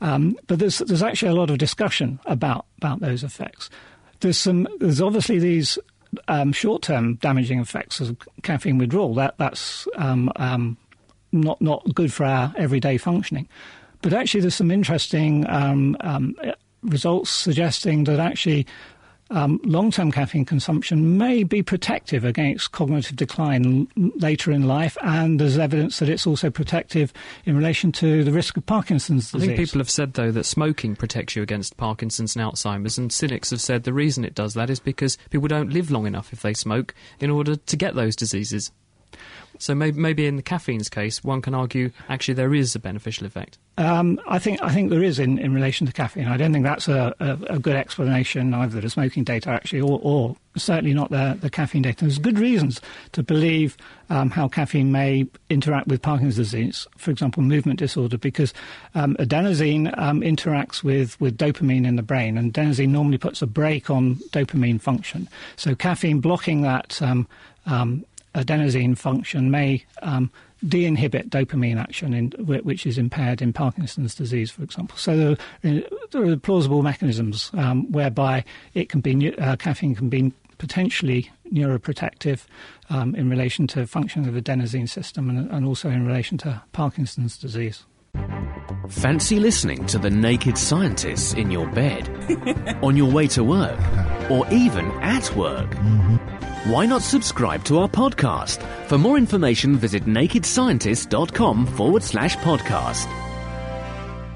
Um, 0.01 0.38
but 0.47 0.59
there's 0.59 0.79
there's 0.79 1.03
actually 1.03 1.31
a 1.31 1.36
lot 1.36 1.49
of 1.49 1.57
discussion 1.57 2.19
about 2.25 2.65
about 2.77 2.99
those 2.99 3.23
effects. 3.23 3.69
There's 4.19 4.38
some 4.38 4.67
there's 4.79 5.01
obviously 5.01 5.39
these 5.39 5.77
um, 6.28 6.51
short-term 6.51 7.16
damaging 7.16 7.59
effects 7.59 7.99
of 7.99 8.18
caffeine 8.41 8.78
withdrawal. 8.78 9.14
That 9.16 9.36
that's 9.38 9.88
um, 9.95 10.32
um 10.36 10.78
not 11.32 11.61
not 11.61 11.84
good 11.93 12.14
for 12.14 12.26
our 12.26 12.53
everyday 12.57 12.97
functioning. 12.97 13.47
But 14.01 14.14
actually, 14.14 14.41
there's 14.41 14.55
some 14.55 14.72
interesting 14.72 15.49
um, 15.49 15.95
um, 16.01 16.36
results 16.84 17.30
suggesting 17.30 18.03
that 18.05 18.20
actually 18.20 18.68
um, 19.34 19.59
long 19.63 19.91
term 19.91 20.11
caffeine 20.11 20.45
consumption 20.45 21.17
may 21.17 21.43
be 21.43 21.63
protective 21.63 22.23
against 22.23 22.71
cognitive 22.71 23.15
decline 23.15 23.88
later 23.95 24.51
in 24.51 24.67
life, 24.67 24.97
and 25.01 25.39
there's 25.39 25.57
evidence 25.57 25.99
that 25.99 26.09
it's 26.09 26.27
also 26.27 26.49
protective 26.49 27.11
in 27.45 27.57
relation 27.57 27.91
to 27.93 28.23
the 28.23 28.31
risk 28.31 28.57
of 28.57 28.65
Parkinson's 28.65 29.31
disease. 29.31 29.49
I 29.49 29.55
think 29.55 29.67
people 29.67 29.79
have 29.79 29.89
said, 29.89 30.13
though, 30.13 30.31
that 30.31 30.45
smoking 30.45 30.95
protects 30.95 31.36
you 31.36 31.41
against 31.41 31.77
Parkinson's 31.77 32.36
and 32.36 32.45
Alzheimer's, 32.45 32.97
and 32.97 33.11
cynics 33.11 33.49
have 33.49 33.61
said 33.61 33.84
the 33.84 33.93
reason 33.93 34.23
it 34.23 34.36
does 34.36 34.53
that 34.53 34.69
is 34.69 34.79
because 34.79 35.17
people 35.31 35.47
don't 35.47 35.71
live 35.71 35.89
long 35.89 36.05
enough 36.05 36.31
if 36.31 36.41
they 36.41 36.53
smoke 36.53 36.93
in 37.19 37.29
order 37.29 37.55
to 37.55 37.75
get 37.75 37.95
those 37.95 38.15
diseases. 38.15 38.71
So 39.59 39.75
maybe, 39.75 39.99
maybe 39.99 40.25
in 40.25 40.35
the 40.35 40.41
caffeine's 40.41 40.89
case, 40.89 41.23
one 41.23 41.41
can 41.41 41.53
argue 41.53 41.91
actually 42.09 42.33
there 42.33 42.53
is 42.53 42.75
a 42.75 42.79
beneficial 42.79 43.25
effect. 43.25 43.57
Um, 43.77 44.19
I 44.27 44.37
think 44.37 44.61
I 44.61 44.71
think 44.71 44.91
there 44.91 45.01
is 45.01 45.17
in, 45.17 45.39
in 45.39 45.53
relation 45.53 45.87
to 45.87 45.93
caffeine. 45.93 46.27
I 46.27 46.37
don't 46.37 46.53
think 46.53 46.63
that's 46.63 46.87
a, 46.87 47.13
a, 47.19 47.55
a 47.55 47.59
good 47.59 47.75
explanation 47.75 48.53
either 48.53 48.79
the 48.81 48.89
smoking 48.89 49.23
data 49.23 49.49
actually, 49.49 49.81
or, 49.81 49.99
or 50.03 50.35
certainly 50.55 50.93
not 50.93 51.09
the, 51.09 51.37
the 51.41 51.49
caffeine 51.49 51.81
data. 51.81 52.01
There's 52.01 52.19
good 52.19 52.37
reasons 52.37 52.81
to 53.13 53.23
believe 53.23 53.75
um, 54.09 54.29
how 54.29 54.47
caffeine 54.47 54.91
may 54.91 55.25
interact 55.49 55.87
with 55.87 56.03
Parkinson's 56.03 56.35
disease, 56.35 56.87
for 56.97 57.09
example, 57.09 57.41
movement 57.41 57.79
disorder, 57.79 58.17
because 58.17 58.53
um, 58.93 59.15
adenosine 59.15 59.97
um, 59.97 60.21
interacts 60.21 60.83
with, 60.83 61.19
with 61.19 61.37
dopamine 61.37 61.87
in 61.87 61.95
the 61.95 62.03
brain, 62.03 62.37
and 62.37 62.53
adenosine 62.53 62.89
normally 62.89 63.17
puts 63.17 63.41
a 63.41 63.47
brake 63.47 63.89
on 63.89 64.15
dopamine 64.31 64.79
function. 64.79 65.27
So 65.55 65.73
caffeine 65.73 66.19
blocking 66.19 66.61
that 66.61 67.01
um, 67.01 67.27
um, 67.65 68.05
adenosine 68.36 68.97
function 68.97 69.51
may 69.51 69.86
um, 70.01 70.31
de-inhibit 70.67 71.29
dopamine 71.29 71.79
action, 71.79 72.13
in, 72.13 72.31
which 72.63 72.86
is 72.86 72.97
impaired 72.97 73.41
in 73.41 73.53
Parkinson's 73.53 74.15
disease, 74.15 74.51
for 74.51 74.63
example. 74.63 74.97
So 74.97 75.36
there, 75.61 75.84
there 76.11 76.25
are 76.25 76.38
plausible 76.38 76.81
mechanisms 76.84 77.51
um, 77.53 77.91
whereby 77.91 78.43
it 78.73 78.89
can 78.89 79.01
be 79.01 79.36
uh, 79.38 79.55
caffeine 79.57 79.95
can 79.95 80.09
be 80.09 80.31
potentially 80.57 81.29
neuroprotective 81.51 82.45
um, 82.89 83.15
in 83.15 83.29
relation 83.29 83.67
to 83.67 83.86
function 83.86 84.27
of 84.27 84.34
the 84.34 84.41
adenosine 84.41 84.88
system 84.88 85.29
and, 85.29 85.51
and 85.51 85.65
also 85.65 85.89
in 85.89 86.07
relation 86.07 86.38
to 86.38 86.61
Parkinson's 86.71 87.38
disease. 87.38 87.86
Fancy 88.89 89.39
listening 89.39 89.86
to 89.88 89.97
the 89.97 90.09
naked 90.09 90.57
scientists 90.57 91.34
in 91.34 91.51
your 91.51 91.67
bed, 91.67 92.07
on 92.84 92.95
your 92.95 93.11
way 93.11 93.27
to 93.27 93.43
work, 93.43 93.79
or 94.29 94.47
even 94.51 94.86
at 95.01 95.36
work? 95.36 95.69
Mm-hmm 95.71 96.42
why 96.66 96.86
not 96.86 97.01
subscribe 97.01 97.64
to 97.66 97.80
our 97.80 97.89
podcast? 97.89 98.64
For 98.88 98.97
more 98.97 99.18
information, 99.18 99.76
visit 99.76 100.05
nakedscientist.com 100.05 101.66
forward 101.68 102.03
slash 102.03 102.38
podcast. 102.38 103.09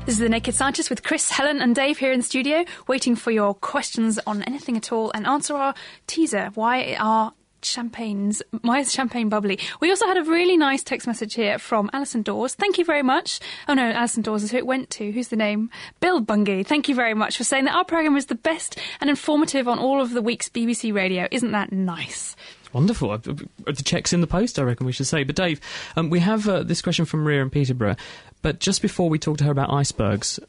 This 0.06 0.16
is 0.16 0.20
The 0.20 0.30
Naked 0.30 0.54
Scientist 0.54 0.90
with 0.90 1.04
Chris, 1.04 1.30
Helen, 1.30 1.62
and 1.62 1.76
Dave 1.76 1.98
here 1.98 2.12
in 2.12 2.22
studio, 2.22 2.66
waiting 2.88 3.16
for 3.16 3.32
your 3.32 3.54
questions 3.54 4.20
on 4.28 4.44
anything 4.44 4.78
at 4.78 4.92
all 4.92 5.12
and 5.14 5.26
answer 5.26 5.56
our 5.56 5.74
teaser. 6.06 6.52
Why 6.54 6.96
are 7.00 7.34
champagnes. 7.68 8.42
Why 8.62 8.80
is 8.80 8.92
champagne 8.92 9.30
bubbly? 9.30 9.60
We 9.80 9.90
also 9.90 10.08
had 10.08 10.18
a 10.18 10.24
really 10.24 10.58
nice 10.58 10.84
text 10.84 11.08
message 11.08 11.34
here 11.34 11.60
from 11.60 11.90
Alison 11.94 12.22
Dawes. 12.22 12.56
Thank 12.56 12.78
you 12.78 12.86
very 12.86 13.04
much. 13.04 13.40
Oh 13.68 13.74
no, 13.74 13.92
Alison 13.92 14.24
Dawes 14.24 14.44
is 14.44 14.52
who 14.52 14.58
it 14.58 14.66
went 14.66 14.90
to. 14.92 15.12
Who's 15.12 15.28
the 15.28 15.36
name? 15.36 15.70
Bill 16.00 16.22
Bungay. 16.22 16.64
Thank 16.64 16.90
you 16.90 16.96
very 16.96 17.14
much 17.14 17.38
for 17.38 17.44
saying 17.44 17.66
that 17.66 17.76
our 17.76 17.86
programme 17.86 18.18
is 18.18 18.28
the 18.28 18.36
best 18.36 18.80
and 19.02 19.10
informative 19.10 19.68
on 19.68 19.80
all 19.80 20.02
of 20.02 20.12
the 20.12 20.22
week's 20.22 20.50
BBC 20.50 20.94
radio. 20.94 21.28
Isn't 21.32 21.52
that 21.52 21.72
nice? 21.72 22.36
Wonderful. 22.74 23.12
Uh, 23.12 23.16
uh, 23.16 23.72
the 23.72 23.84
check's 23.84 24.14
in 24.14 24.22
the 24.22 24.28
post, 24.28 24.60
I 24.60 24.64
reckon 24.64 24.86
we 24.86 24.92
should 24.92 25.08
say. 25.08 25.24
But 25.24 25.36
Dave, 25.36 25.62
um, 25.96 26.10
we 26.10 26.20
have 26.20 26.48
uh, 26.48 26.64
this 26.64 26.82
question 26.82 27.06
from 27.06 27.26
Ria 27.26 27.42
in 27.42 27.50
Peterborough. 27.50 27.96
But 28.42 28.60
just 28.60 28.82
before 28.82 29.10
we 29.10 29.20
talk 29.20 29.38
to 29.38 29.46
her 29.46 29.52
about 29.52 29.72
icebergs, 29.72 30.40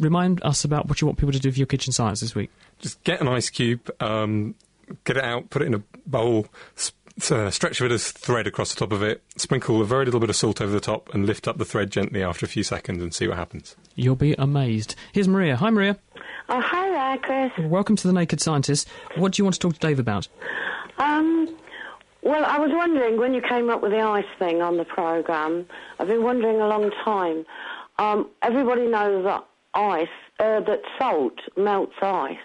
remind 0.00 0.42
us 0.42 0.64
about 0.64 0.88
what 0.88 1.00
you 1.00 1.06
want 1.06 1.18
people 1.18 1.32
to 1.32 1.38
do 1.38 1.50
for 1.52 1.58
your 1.58 1.66
kitchen 1.66 1.92
science 1.92 2.20
this 2.20 2.34
week. 2.34 2.50
Just 2.80 3.02
get 3.04 3.20
an 3.20 3.28
ice 3.28 3.50
cube, 3.50 3.90
um, 4.00 4.54
get 5.04 5.16
it 5.16 5.24
out, 5.24 5.50
put 5.50 5.62
it 5.62 5.66
in 5.66 5.74
a 5.74 5.82
bowl, 6.06 6.46
uh, 7.30 7.50
stretch 7.50 7.80
a 7.80 7.84
bit 7.84 7.92
of 7.92 8.02
thread 8.02 8.46
across 8.46 8.74
the 8.74 8.78
top 8.78 8.92
of 8.92 9.02
it, 9.02 9.22
sprinkle 9.36 9.80
a 9.80 9.84
very 9.84 10.04
little 10.04 10.20
bit 10.20 10.30
of 10.30 10.36
salt 10.36 10.60
over 10.60 10.72
the 10.72 10.80
top, 10.80 11.12
and 11.14 11.26
lift 11.26 11.48
up 11.48 11.58
the 11.58 11.64
thread 11.64 11.90
gently 11.90 12.22
after 12.22 12.44
a 12.44 12.48
few 12.48 12.62
seconds 12.62 13.02
and 13.02 13.14
see 13.14 13.26
what 13.26 13.36
happens. 13.36 13.76
You'll 13.94 14.16
be 14.16 14.34
amazed. 14.34 14.94
Here's 15.12 15.28
Maria. 15.28 15.56
Hi, 15.56 15.70
Maria. 15.70 15.98
Oh, 16.48 16.60
hi 16.60 16.90
there, 16.90 17.18
Chris. 17.18 17.66
Welcome 17.70 17.96
to 17.96 18.06
the 18.06 18.12
Naked 18.12 18.40
Scientist. 18.40 18.88
What 19.16 19.32
do 19.32 19.40
you 19.40 19.44
want 19.44 19.54
to 19.54 19.60
talk 19.60 19.74
to 19.74 19.80
Dave 19.80 19.98
about? 19.98 20.28
Um, 20.98 21.56
well, 22.22 22.44
I 22.44 22.58
was 22.58 22.70
wondering 22.72 23.18
when 23.18 23.34
you 23.34 23.40
came 23.40 23.70
up 23.70 23.82
with 23.82 23.92
the 23.92 24.00
ice 24.00 24.24
thing 24.38 24.62
on 24.62 24.76
the 24.76 24.84
programme. 24.84 25.66
I've 25.98 26.08
been 26.08 26.22
wondering 26.22 26.60
a 26.60 26.68
long 26.68 26.90
time. 27.04 27.44
Um, 27.98 28.28
everybody 28.42 28.86
knows 28.86 29.24
that 29.24 29.44
ice, 29.74 30.08
uh, 30.38 30.60
that 30.60 30.82
salt 30.98 31.38
melts 31.56 31.94
ice. 32.02 32.36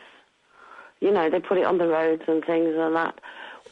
You 1.02 1.12
know, 1.12 1.30
they 1.30 1.39
put 1.39 1.58
it 1.58 1.66
on 1.66 1.78
the 1.78 1.88
roads 1.88 2.24
and 2.28 2.43
things 2.45 2.76
and 2.78 2.95
that. 2.95 3.20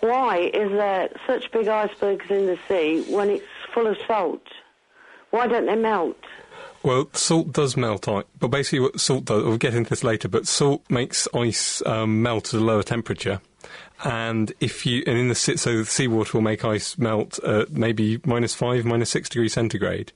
why 0.02 0.52
is 0.54 0.72
there 0.72 1.10
such 1.26 1.52
big 1.52 1.68
icebergs 1.68 2.30
in 2.30 2.48
the 2.48 2.60
sea 2.68 3.06
when 3.08 3.30
it's 3.30 3.46
full 3.74 3.88
of 3.88 3.98
salt? 4.06 4.46
Why 5.30 5.48
don't 5.48 5.68
they 5.68 5.76
melt? 5.76 6.18
Well, 6.82 7.10
salt 7.14 7.52
does 7.52 7.76
melt 7.76 8.08
ice, 8.08 8.24
but 8.40 8.48
basically 8.48 8.80
what 8.80 9.00
salt 9.00 9.26
does, 9.26 9.44
we'll 9.44 9.58
get 9.58 9.76
into 9.76 9.90
this 9.90 10.04
later, 10.04 10.28
but 10.28 10.48
salt 10.48 10.84
makes 10.90 11.28
ice 11.34 11.86
um, 11.86 12.22
melt 12.22 12.54
at 12.54 12.60
a 12.60 12.64
lower 12.64 12.84
temperature. 12.84 13.42
And 14.04 14.54
if 14.62 14.86
you, 14.86 15.04
and 15.06 15.18
in 15.18 15.28
the 15.28 15.36
sea, 15.36 15.58
so 15.58 15.80
the 15.80 15.86
seawater 15.86 16.38
will 16.38 16.42
make 16.42 16.64
ice 16.64 16.98
melt 16.98 17.38
at 17.40 17.72
maybe 17.72 18.22
minus 18.26 18.56
five, 18.56 18.86
minus 18.86 19.10
six 19.10 19.28
degrees 19.28 19.54
centigrade. 19.54 20.14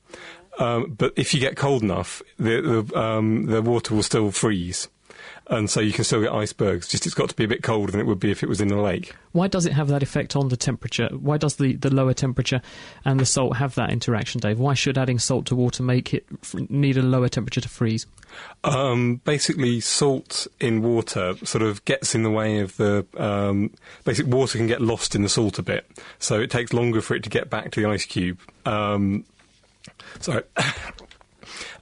Um, 0.58 0.96
but 0.98 1.14
if 1.18 1.34
you 1.34 1.40
get 1.42 1.58
cold 1.58 1.84
enough, 1.84 2.22
the 2.38 2.84
the, 2.88 2.98
um, 3.00 3.48
the 3.48 3.62
water 3.62 3.94
will 3.94 4.04
still 4.04 4.32
freeze, 4.32 4.88
and 5.48 5.70
so 5.70 5.82
you 5.82 5.92
can 5.92 6.04
still 6.04 6.22
get 6.22 6.32
icebergs. 6.32 6.88
Just 6.88 7.06
it's 7.06 7.16
got 7.16 7.30
to 7.30 7.36
be 7.36 7.44
a 7.44 7.48
bit 7.48 7.64
colder 7.64 7.92
than 7.92 8.00
it 8.00 8.08
would 8.08 8.20
be 8.20 8.32
if 8.32 8.44
it 8.44 8.50
was 8.50 8.62
in 8.62 8.72
a 8.72 8.82
lake. 8.82 9.14
Why 9.34 9.48
does 9.48 9.66
it 9.66 9.74
have 9.74 9.88
that 9.90 10.02
effect 10.02 10.36
on 10.36 10.50
the 10.50 10.58
temperature? 10.58 11.10
Why 11.10 11.38
does 11.38 11.58
the, 11.58 11.76
the 11.76 11.94
lower 11.94 12.14
temperature 12.14 12.62
and 13.04 13.20
the 13.20 13.26
salt 13.26 13.58
have 13.58 13.76
that 13.76 13.92
interaction, 13.92 14.40
Dave? 14.40 14.60
Why 14.60 14.74
should 14.74 14.98
adding 14.98 15.20
salt 15.20 15.46
to 15.48 15.56
water 15.56 15.84
make 15.84 16.14
it 16.14 16.26
f- 16.42 16.56
need 16.70 16.98
a 16.98 17.02
lower 17.02 17.28
temperature 17.28 17.62
to 17.62 17.70
freeze? 17.70 18.06
Um, 18.64 19.22
basically, 19.26 19.80
salt 19.82 20.48
in 20.60 20.82
water 20.82 21.36
sort 21.44 21.62
of 21.62 21.84
gets 21.86 22.16
in 22.16 22.24
the 22.24 22.32
way 22.32 22.60
of 22.60 22.78
the. 22.78 23.06
Um, 23.18 23.72
basic 24.06 24.28
water 24.28 24.58
can 24.58 24.68
get 24.68 24.82
lost 24.82 25.14
in 25.14 25.24
the 25.24 25.30
salt 25.30 25.60
a 25.60 25.64
bit, 25.64 25.86
so 26.20 26.40
it 26.40 26.50
takes 26.50 26.74
longer 26.74 27.02
for 27.02 27.16
it 27.16 27.24
to 27.24 27.30
get 27.30 27.50
back 27.50 27.72
to 27.72 27.82
the 27.82 27.90
ice 27.90 28.06
cube. 28.06 28.40
Um, 28.66 29.26
sorry. 30.20 30.44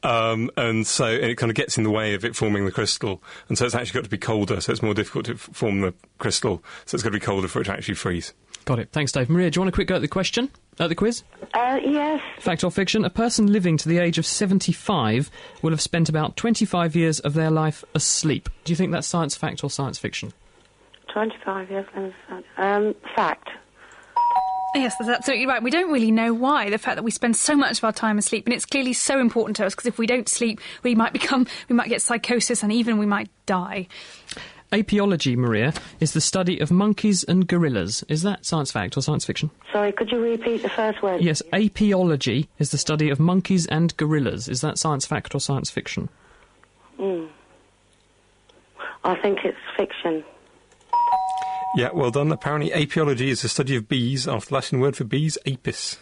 Um, 0.04 0.50
and 0.58 0.86
so 0.88 1.06
and 1.06 1.26
it 1.26 1.36
kind 1.36 1.52
of 1.52 1.56
gets 1.56 1.78
in 1.78 1.84
the 1.84 1.92
way 1.92 2.14
of 2.16 2.26
it 2.26 2.36
forming 2.36 2.66
the 2.66 2.72
crystal, 2.72 3.22
and 3.50 3.58
so 3.58 3.66
it's 3.66 3.76
actually 3.76 4.00
got 4.00 4.04
to 4.06 4.10
be 4.10 4.18
colder, 4.18 4.60
so 4.60 4.72
it's 4.72 4.82
more 4.82 4.96
difficult 4.96 5.26
to 5.26 5.34
f- 5.34 5.50
form 5.54 5.82
the 5.82 5.94
crystal. 6.18 6.64
So 6.86 6.96
it's 6.96 7.04
got 7.04 7.10
to 7.10 7.14
be 7.14 7.20
colder 7.20 7.48
for 7.48 7.62
it 7.62 7.66
to 7.66 7.72
actually 7.72 7.96
freeze. 7.96 8.34
Got 8.66 8.80
it. 8.80 8.90
Thanks, 8.92 9.12
Dave. 9.12 9.30
Maria, 9.30 9.50
do 9.50 9.58
you 9.58 9.62
want 9.62 9.70
a 9.70 9.72
quick 9.72 9.88
go 9.88 9.96
at 9.96 10.02
the 10.02 10.08
question? 10.08 10.50
At 10.80 10.90
the 10.90 10.96
quiz? 10.96 11.24
Uh, 11.54 11.80
yes. 11.84 12.22
Fact 12.40 12.64
or 12.64 12.72
fiction? 12.72 13.06
A 13.06 13.10
person 13.10 13.52
living 13.52 13.78
to 13.78 13.90
the 13.90 13.98
age 13.98 14.18
of 14.18 14.26
75 14.26 15.30
will 15.62 15.72
have 15.72 15.82
spent 15.82 16.10
about 16.10 16.38
25 16.38 16.96
years 16.96 17.20
of 17.20 17.34
their 17.34 17.52
life 17.52 17.84
asleep. 17.96 18.50
Do 18.64 18.72
you 18.72 18.76
think 18.76 18.92
that's 18.92 19.08
science 19.08 19.36
fact 19.36 19.64
or 19.64 19.70
science 19.70 19.98
fiction? 19.98 20.32
25 21.12 21.72
years. 21.72 21.86
Um, 22.58 22.96
fact. 23.16 23.50
Yes, 24.74 24.96
that's 24.98 25.10
absolutely 25.10 25.48
right. 25.48 25.62
We 25.62 25.70
don't 25.70 25.92
really 25.92 26.12
know 26.12 26.34
why. 26.34 26.70
The 26.70 26.78
fact 26.78 26.96
that 26.96 27.04
we 27.04 27.12
spend 27.12 27.36
so 27.36 27.56
much 27.56 27.80
of 27.80 27.84
our 27.84 27.92
time 27.92 28.18
asleep, 28.18 28.46
and 28.46 28.54
it's 28.54 28.66
clearly 28.66 28.94
so 28.94 29.20
important 29.20 29.58
to 29.58 29.66
us 29.66 29.76
because 29.76 29.86
if 29.86 29.98
we 29.98 30.08
don't 30.08 30.30
sleep, 30.30 30.62
we 30.84 30.96
might 30.96 31.14
become, 31.22 31.46
we 31.68 31.76
might 31.76 31.90
get 31.90 32.02
psychosis, 32.02 32.64
and 32.64 32.72
even 32.72 32.98
we 32.98 33.06
might 33.06 33.30
die. 33.46 33.88
Apiology, 34.72 35.36
Maria, 35.36 35.74
is 36.00 36.14
the 36.14 36.22
study 36.22 36.58
of 36.60 36.72
monkeys 36.72 37.26
and 37.26 37.46
gorillas. 37.46 38.06
Is 38.08 38.22
that 38.22 38.46
science 38.46 38.72
fact 38.72 38.96
or 38.96 39.02
science 39.02 39.26
fiction? 39.26 39.52
Sorry, 39.74 39.92
could 39.92 40.10
you 40.10 40.20
repeat 40.22 40.62
the 40.62 40.70
first 40.70 41.04
word? 41.04 41.22
Yes, 41.22 41.42
apiology 41.52 42.48
is 42.58 42.72
the 42.72 42.78
study 42.78 43.10
of 43.10 43.20
monkeys 43.20 43.68
and 43.68 43.96
gorillas. 43.98 44.48
Is 44.48 44.62
that 44.62 44.78
science 44.78 45.06
fact 45.06 45.36
or 45.36 45.40
science 45.40 45.70
fiction? 45.70 46.08
Mm. 46.98 47.28
I 49.04 49.16
think 49.16 49.40
it's 49.44 49.58
fiction. 49.76 50.24
Yeah, 51.76 51.90
well 51.94 52.12
done. 52.12 52.32
Apparently, 52.32 52.72
apiology 52.72 53.28
is 53.28 53.42
the 53.42 53.50
study 53.50 53.76
of 53.76 53.88
bees, 53.88 54.28
after 54.28 54.50
the 54.50 54.56
Latin 54.56 54.80
word 54.80 54.96
for 54.96 55.06
bees, 55.06 55.38
apis. 55.46 55.98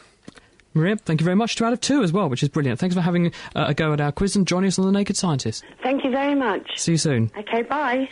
Maria, 0.74 0.96
thank 0.98 1.22
you 1.22 1.26
very 1.26 1.36
much. 1.36 1.56
Two 1.56 1.66
out 1.66 1.74
of 1.74 1.82
two 1.82 2.04
as 2.04 2.12
well, 2.12 2.30
which 2.30 2.44
is 2.44 2.50
brilliant. 2.50 2.80
Thanks 2.80 2.96
for 2.96 3.02
having 3.02 3.28
uh, 3.56 3.66
a 3.68 3.74
go 3.74 3.94
at 3.94 4.02
our 4.02 4.12
quiz 4.12 4.36
and 4.36 4.48
joining 4.48 4.68
us 4.68 4.80
on 4.80 4.86
The 4.86 4.92
Naked 4.92 5.18
Scientist. 5.18 5.64
Thank 5.82 6.04
you 6.04 6.12
very 6.12 6.36
much. 6.36 6.78
See 6.78 6.94
you 6.94 6.98
soon. 6.98 7.32
Okay, 7.38 7.64
bye. 7.64 8.10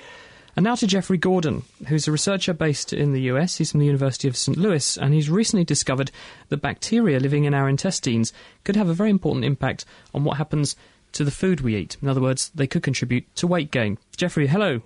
And 0.56 0.64
now 0.64 0.74
to 0.74 0.88
Jeffrey 0.88 1.20
Gordon, 1.20 1.64
who's 1.88 2.08
a 2.08 2.12
researcher 2.12 2.52
based 2.52 2.92
in 2.92 3.14
the 3.14 3.22
US. 3.34 3.58
He's 3.58 3.72
from 3.72 3.80
the 3.80 3.86
University 3.86 4.28
of 4.28 4.36
St. 4.36 4.58
Louis, 4.58 4.98
and 4.98 5.14
he's 5.14 5.30
recently 5.30 5.64
discovered 5.64 6.10
that 6.50 6.58
bacteria 6.58 7.20
living 7.20 7.44
in 7.44 7.54
our 7.54 7.70
intestines 7.70 8.34
could 8.64 8.76
have 8.76 8.90
a 8.90 8.94
very 8.94 9.12
important 9.12 9.46
impact 9.46 9.86
on 10.16 10.24
what 10.24 10.38
happens 10.38 10.76
to 11.12 11.24
the 11.24 11.32
food 11.32 11.62
we 11.62 11.76
eat. 11.76 11.98
In 12.02 12.08
other 12.08 12.22
words, 12.22 12.52
they 12.56 12.66
could 12.66 12.82
contribute 12.82 13.34
to 13.36 13.46
weight 13.46 13.70
gain. 13.70 14.00
Jeffrey, 14.16 14.48
hello. 14.48 14.82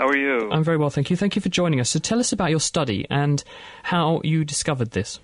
How 0.00 0.08
are 0.08 0.16
you? 0.16 0.50
I'm 0.50 0.64
very 0.64 0.78
well, 0.78 0.88
thank 0.88 1.10
you. 1.10 1.16
Thank 1.16 1.36
you 1.36 1.42
for 1.42 1.50
joining 1.50 1.78
us. 1.78 1.90
So 1.90 1.98
tell 1.98 2.20
us 2.20 2.32
about 2.32 2.48
your 2.48 2.58
study 2.58 3.06
and 3.10 3.44
how 3.82 4.22
you 4.24 4.46
discovered 4.46 4.92
this. 4.92 5.20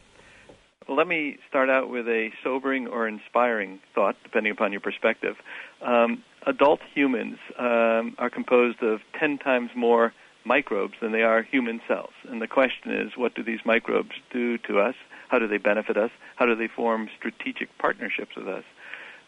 Well, 0.87 0.99
let 0.99 1.09
me 1.09 1.39
start 1.49 1.70
out 1.70 1.89
with 1.89 2.07
a 2.07 2.29
sobering 2.45 2.87
or 2.87 3.09
inspiring 3.09 3.81
thought, 3.95 4.16
depending 4.22 4.53
upon 4.53 4.72
your 4.72 4.83
perspective. 4.83 5.37
Um, 5.81 6.22
adult 6.47 6.81
humans 6.95 7.39
um, 7.59 8.16
are 8.18 8.29
composed 8.29 8.83
of 8.83 9.01
10 9.18 9.39
times 9.39 9.70
more 9.74 10.12
microbes 10.45 10.93
than 11.01 11.11
they 11.11 11.22
are 11.22 11.43
human 11.43 11.81
cells. 11.89 12.12
And 12.29 12.43
the 12.43 12.47
question 12.47 12.93
is, 12.93 13.12
what 13.16 13.35
do 13.35 13.43
these 13.43 13.61
microbes 13.64 14.12
do 14.31 14.59
to 14.59 14.79
us? 14.79 14.95
How 15.29 15.39
do 15.39 15.49
they 15.49 15.57
benefit 15.57 15.97
us? 15.97 16.11
How 16.35 16.45
do 16.45 16.55
they 16.55 16.68
form 16.68 17.09
strategic 17.16 17.70
partnerships 17.79 18.37
with 18.37 18.47
us? 18.47 18.64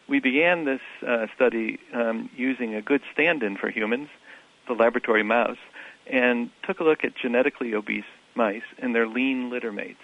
We 0.07 0.19
began 0.19 0.65
this 0.65 0.81
uh, 1.07 1.25
study 1.35 1.79
um, 1.91 2.29
using 2.35 2.75
a 2.75 2.83
good 2.83 3.01
stand 3.13 3.41
in 3.41 3.57
for 3.57 3.71
humans, 3.71 4.09
the 4.69 4.73
laboratory 4.73 5.23
mouse, 5.23 5.57
and 6.07 6.49
took 6.65 6.79
a 6.79 6.83
look 6.83 7.03
at 7.03 7.11
genetically 7.21 7.73
obese 7.73 8.05
mice 8.35 8.63
and 8.77 8.95
their 8.95 9.07
lean 9.07 9.49
litter 9.49 9.73
mates, 9.73 9.99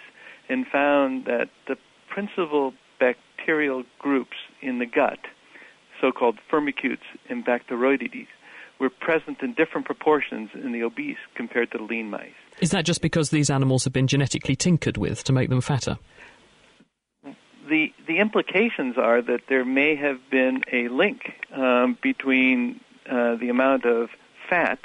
and 0.50 0.66
found 0.66 1.24
that 1.24 1.48
the 1.66 1.76
principal 2.08 2.74
bacterial 3.00 3.84
groups 3.98 4.36
in 4.60 4.78
the 4.78 4.86
gut, 4.86 5.18
so 6.00 6.12
called 6.12 6.38
firmicutes 6.50 7.06
and 7.28 7.44
Bacteroidetes, 7.44 8.28
were 8.78 8.90
present 8.90 9.42
in 9.42 9.54
different 9.54 9.86
proportions 9.86 10.50
in 10.54 10.72
the 10.72 10.82
obese 10.82 11.16
compared 11.34 11.70
to 11.72 11.78
the 11.78 11.84
lean 11.84 12.10
mice. 12.10 12.30
Is 12.60 12.70
that 12.70 12.84
just 12.84 13.00
because 13.00 13.30
these 13.30 13.48
animals 13.50 13.84
have 13.84 13.92
been 13.92 14.06
genetically 14.06 14.56
tinkered 14.56 14.96
with 14.96 15.24
to 15.24 15.32
make 15.32 15.48
them 15.48 15.60
fatter? 15.60 15.98
The, 17.68 17.92
the 18.06 18.18
implications 18.18 18.96
are 18.96 19.22
that 19.22 19.40
there 19.48 19.64
may 19.64 19.96
have 19.96 20.18
been 20.30 20.62
a 20.72 20.88
link 20.88 21.32
um, 21.52 21.98
between 22.02 22.80
uh, 23.10 23.36
the 23.36 23.48
amount 23.48 23.84
of 23.84 24.10
fat 24.48 24.78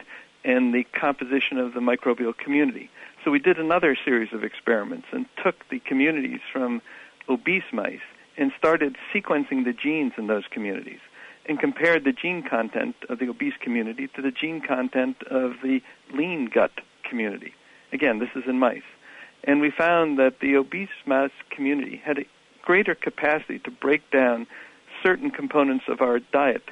and 0.44 0.74
the 0.74 0.86
composition 1.00 1.58
of 1.58 1.74
the 1.74 1.80
microbial 1.80 2.36
community. 2.36 2.90
So 3.24 3.32
we 3.32 3.40
did 3.40 3.60
another 3.60 3.96
series 4.04 4.34
of 4.34 4.44
experiments 4.44 5.08
and 5.12 5.26
took 5.44 5.68
the 5.70 5.80
communities 5.80 6.40
from 6.52 6.82
obese 7.30 7.72
mice 7.72 8.00
and 8.38 8.52
started 8.58 8.98
sequencing 9.14 9.66
the 9.66 9.74
genes 9.74 10.14
in 10.18 10.28
those 10.28 10.46
communities 10.50 11.00
and 11.46 11.60
compared 11.60 12.04
the 12.04 12.14
gene 12.14 12.44
content 12.44 12.96
of 13.10 13.20
the 13.20 13.28
obese 13.28 13.54
community 13.60 14.08
to 14.16 14.22
the 14.22 14.32
gene 14.32 14.62
content 14.62 15.22
of 15.24 15.54
the 15.64 15.82
lean 16.14 16.46
gut 16.46 16.72
community. 17.08 17.54
Again, 17.92 18.20
this 18.20 18.30
is 18.36 18.44
in 18.48 18.58
mice. 18.60 18.82
And 19.44 19.60
we 19.60 19.72
found 19.72 20.20
that 20.20 20.40
the 20.40 20.56
obese 20.56 20.90
mouse 21.06 21.32
community 21.50 22.02
had 22.04 22.20
a 22.20 22.26
greater 22.62 22.96
capacity 22.96 23.60
to 23.60 23.72
break 23.72 24.10
down 24.12 24.48
certain 25.04 25.32
components 25.32 25.86
of 25.88 26.02
our 26.02 26.20
diet 26.20 26.64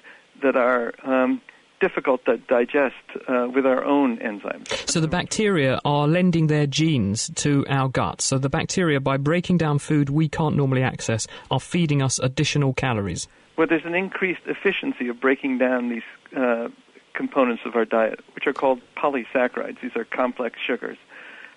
that 0.43 0.55
are 0.55 0.93
um, 1.03 1.41
difficult 1.79 2.23
to 2.25 2.37
digest 2.37 2.95
uh, 3.27 3.47
with 3.53 3.65
our 3.65 3.83
own 3.83 4.17
enzymes. 4.17 4.67
So 4.89 4.99
the 4.99 5.07
bacteria 5.07 5.79
are 5.85 6.07
lending 6.07 6.47
their 6.47 6.67
genes 6.67 7.31
to 7.35 7.65
our 7.69 7.89
gut. 7.89 8.21
So 8.21 8.37
the 8.37 8.49
bacteria, 8.49 8.99
by 8.99 9.17
breaking 9.17 9.57
down 9.57 9.79
food 9.79 10.09
we 10.09 10.29
can't 10.29 10.55
normally 10.55 10.83
access, 10.83 11.27
are 11.51 11.59
feeding 11.59 12.01
us 12.01 12.19
additional 12.19 12.73
calories. 12.73 13.27
Well, 13.57 13.67
there's 13.67 13.85
an 13.85 13.95
increased 13.95 14.41
efficiency 14.45 15.09
of 15.09 15.19
breaking 15.19 15.57
down 15.57 15.89
these 15.89 16.03
uh, 16.35 16.69
components 17.13 17.63
of 17.65 17.75
our 17.75 17.85
diet, 17.85 18.21
which 18.33 18.47
are 18.47 18.53
called 18.53 18.81
polysaccharides. 18.95 19.81
These 19.81 19.95
are 19.95 20.05
complex 20.05 20.57
sugars. 20.65 20.97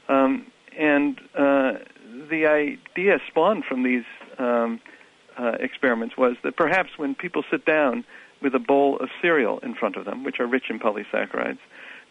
Um, 0.08 0.46
and 0.76 1.20
uh, 1.38 1.74
the 2.28 2.46
idea 2.46 3.18
spawned 3.28 3.64
from 3.64 3.84
these 3.84 4.04
um, 4.38 4.80
uh, 5.38 5.52
experiments 5.60 6.16
was 6.16 6.36
that 6.42 6.56
perhaps 6.56 6.90
when 6.96 7.14
people 7.14 7.44
sit 7.50 7.64
down 7.64 8.04
with 8.42 8.54
a 8.54 8.58
bowl 8.58 8.98
of 8.98 9.08
cereal 9.20 9.58
in 9.60 9.74
front 9.74 9.96
of 9.96 10.04
them, 10.04 10.24
which 10.24 10.40
are 10.40 10.46
rich 10.46 10.64
in 10.68 10.78
polysaccharides, 10.78 11.58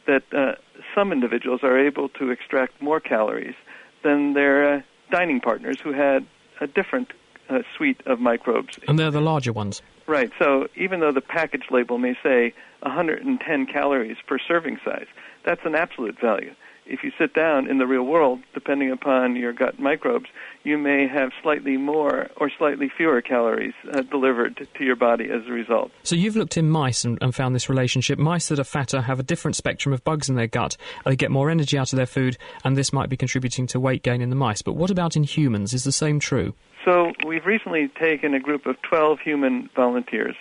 that 0.08 0.24
uh, 0.34 0.54
some 0.96 1.12
individuals 1.12 1.62
are 1.64 1.78
able 1.78 2.10
to 2.10 2.32
extract 2.32 2.82
more 2.82 3.00
calories 3.00 3.56
than 4.04 4.34
their 4.34 4.76
uh, 4.76 4.82
dining 5.12 5.40
partners 5.40 5.78
who 5.84 5.92
had 5.92 6.26
a 6.60 6.68
different 6.68 7.12
uh, 7.50 7.60
suite 7.76 8.02
of 8.06 8.20
microbes. 8.20 8.80
And 8.88 8.98
they're 8.98 9.12
the 9.12 9.22
larger 9.22 9.54
ones. 9.54 9.82
Right. 10.08 10.32
So 10.40 10.68
even 10.76 11.00
though 11.00 11.12
the 11.12 11.22
package 11.22 11.66
label 11.70 11.98
may 11.98 12.16
say 12.24 12.54
110 12.82 13.66
calories 13.68 14.18
per 14.26 14.40
serving 14.40 14.80
size, 14.84 15.08
that's 15.46 15.62
an 15.66 15.76
absolute 15.76 16.20
value. 16.20 16.54
If 16.86 17.04
you 17.04 17.12
sit 17.18 17.34
down 17.34 17.70
in 17.70 17.78
the 17.78 17.86
real 17.86 18.04
world, 18.04 18.40
depending 18.54 18.92
upon 18.92 19.36
your 19.36 19.54
gut 19.54 19.80
microbes, 19.80 20.26
you 20.64 20.78
may 20.78 21.08
have 21.08 21.32
slightly 21.42 21.78
more 21.78 22.30
or 22.38 22.52
slightly 22.58 22.90
fewer 22.96 23.22
calories 23.22 23.74
uh, 23.94 24.02
delivered 24.02 24.68
to 24.78 24.84
your 24.84 24.96
body 24.96 25.26
as 25.26 25.48
a 25.48 25.52
result. 25.52 25.92
So 26.04 26.16
you've 26.16 26.36
looked 26.36 26.58
in 26.58 26.70
mice 26.70 27.06
and, 27.06 27.18
and, 27.22 27.34
found 27.34 27.56
this 27.56 27.70
relationship. 27.70 28.20
Mice 28.20 28.50
that 28.50 28.60
are 28.60 28.64
fatter 28.64 29.02
have 29.02 29.20
a 29.20 29.24
different 29.24 29.56
spectrum 29.56 29.94
of 29.94 30.04
bugs 30.04 30.28
in 30.28 30.36
their 30.36 30.48
gut. 30.48 30.76
They 31.06 31.16
get 31.16 31.32
more 31.32 31.50
energy 31.50 31.78
out 31.78 31.94
of 31.94 31.98
their 31.98 32.06
food, 32.06 32.38
and 32.64 32.76
this 32.76 32.92
might 32.92 33.10
be 33.10 33.18
contributing 33.18 33.68
to 33.68 33.80
weight 33.80 34.04
gain 34.04 34.22
in 34.22 34.30
the 34.30 34.36
mice. 34.36 34.62
But 34.62 34.74
what 34.74 34.92
about 34.92 35.16
in 35.16 35.24
humans? 35.24 35.74
Is 35.74 35.84
the 35.84 35.92
same 35.92 36.20
true? 36.20 36.54
So 36.84 37.12
we've 37.26 37.46
recently 37.46 37.90
taken 38.00 38.34
a 38.34 38.40
group 38.40 38.66
of 38.66 38.76
12 38.82 39.20
human 39.20 39.70
volunteers, 39.76 40.36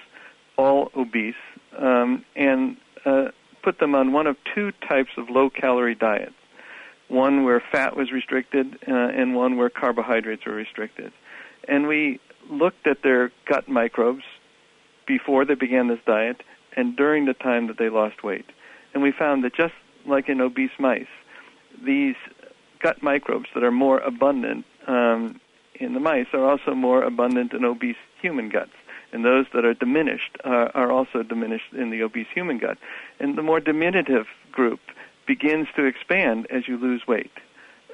all 0.56 0.90
obese, 0.96 1.34
um, 1.78 2.24
and 2.34 2.76
uh, 3.04 3.28
put 3.62 3.78
them 3.78 3.94
on 3.94 4.12
one 4.12 4.26
of 4.26 4.36
two 4.54 4.72
types 4.88 5.10
of 5.16 5.30
low-calorie 5.30 5.94
diets 5.94 6.34
one 7.10 7.44
where 7.44 7.60
fat 7.72 7.96
was 7.96 8.12
restricted, 8.12 8.78
uh, 8.86 8.92
and 8.92 9.34
one 9.34 9.56
where 9.56 9.68
carbohydrates 9.68 10.46
were 10.46 10.54
restricted. 10.54 11.12
And 11.66 11.86
we 11.86 12.20
looked 12.48 12.86
at 12.86 13.02
their 13.02 13.32
gut 13.46 13.68
microbes 13.68 14.22
before 15.06 15.44
they 15.44 15.54
began 15.54 15.88
this 15.88 15.98
diet 16.06 16.42
and 16.76 16.96
during 16.96 17.24
the 17.26 17.34
time 17.34 17.66
that 17.66 17.78
they 17.78 17.88
lost 17.88 18.22
weight. 18.22 18.46
And 18.94 19.02
we 19.02 19.12
found 19.12 19.44
that 19.44 19.54
just 19.54 19.74
like 20.06 20.28
in 20.28 20.40
obese 20.40 20.70
mice, 20.78 21.06
these 21.84 22.14
gut 22.80 23.02
microbes 23.02 23.48
that 23.54 23.64
are 23.64 23.72
more 23.72 23.98
abundant 23.98 24.64
um, 24.86 25.40
in 25.74 25.94
the 25.94 26.00
mice 26.00 26.26
are 26.32 26.48
also 26.48 26.74
more 26.74 27.02
abundant 27.02 27.52
in 27.52 27.64
obese 27.64 27.96
human 28.22 28.48
guts. 28.48 28.70
And 29.12 29.24
those 29.24 29.46
that 29.54 29.64
are 29.64 29.74
diminished 29.74 30.36
uh, 30.44 30.68
are 30.74 30.90
also 30.90 31.22
diminished 31.22 31.72
in 31.72 31.90
the 31.90 32.02
obese 32.02 32.28
human 32.32 32.58
gut. 32.58 32.78
And 33.18 33.36
the 33.36 33.42
more 33.42 33.60
diminutive 33.60 34.26
group 34.52 34.80
begins 35.26 35.68
to 35.76 35.84
expand 35.84 36.46
as 36.50 36.68
you 36.68 36.76
lose 36.76 37.06
weight. 37.06 37.32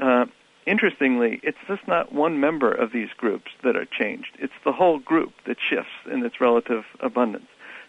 Uh, 0.00 0.26
interestingly, 0.66 1.40
it's 1.42 1.58
just 1.66 1.86
not 1.86 2.12
one 2.12 2.40
member 2.40 2.72
of 2.72 2.92
these 2.92 3.08
groups 3.16 3.50
that 3.62 3.76
are 3.76 3.86
changed. 3.86 4.36
It's 4.38 4.52
the 4.64 4.72
whole 4.72 4.98
group 4.98 5.32
that 5.46 5.56
shifts 5.60 5.92
in 6.10 6.24
its 6.24 6.40
relative 6.40 6.84
abundance. 7.00 7.46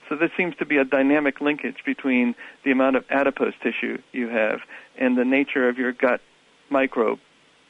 So 0.08 0.16
there 0.16 0.32
seems 0.38 0.56
to 0.58 0.66
be 0.66 0.78
a 0.78 0.86
dynamic 0.86 1.42
linkage 1.42 1.78
between 1.86 2.36
the 2.64 2.72
amount 2.72 2.96
of 2.96 3.04
adipose 3.10 3.54
tissue 3.62 3.98
you 4.14 4.30
have 4.30 4.62
and 4.98 5.18
the 5.18 5.26
nature 5.26 5.68
of 5.68 5.78
your 5.78 5.92
gut 5.92 6.22
microbe 6.70 7.20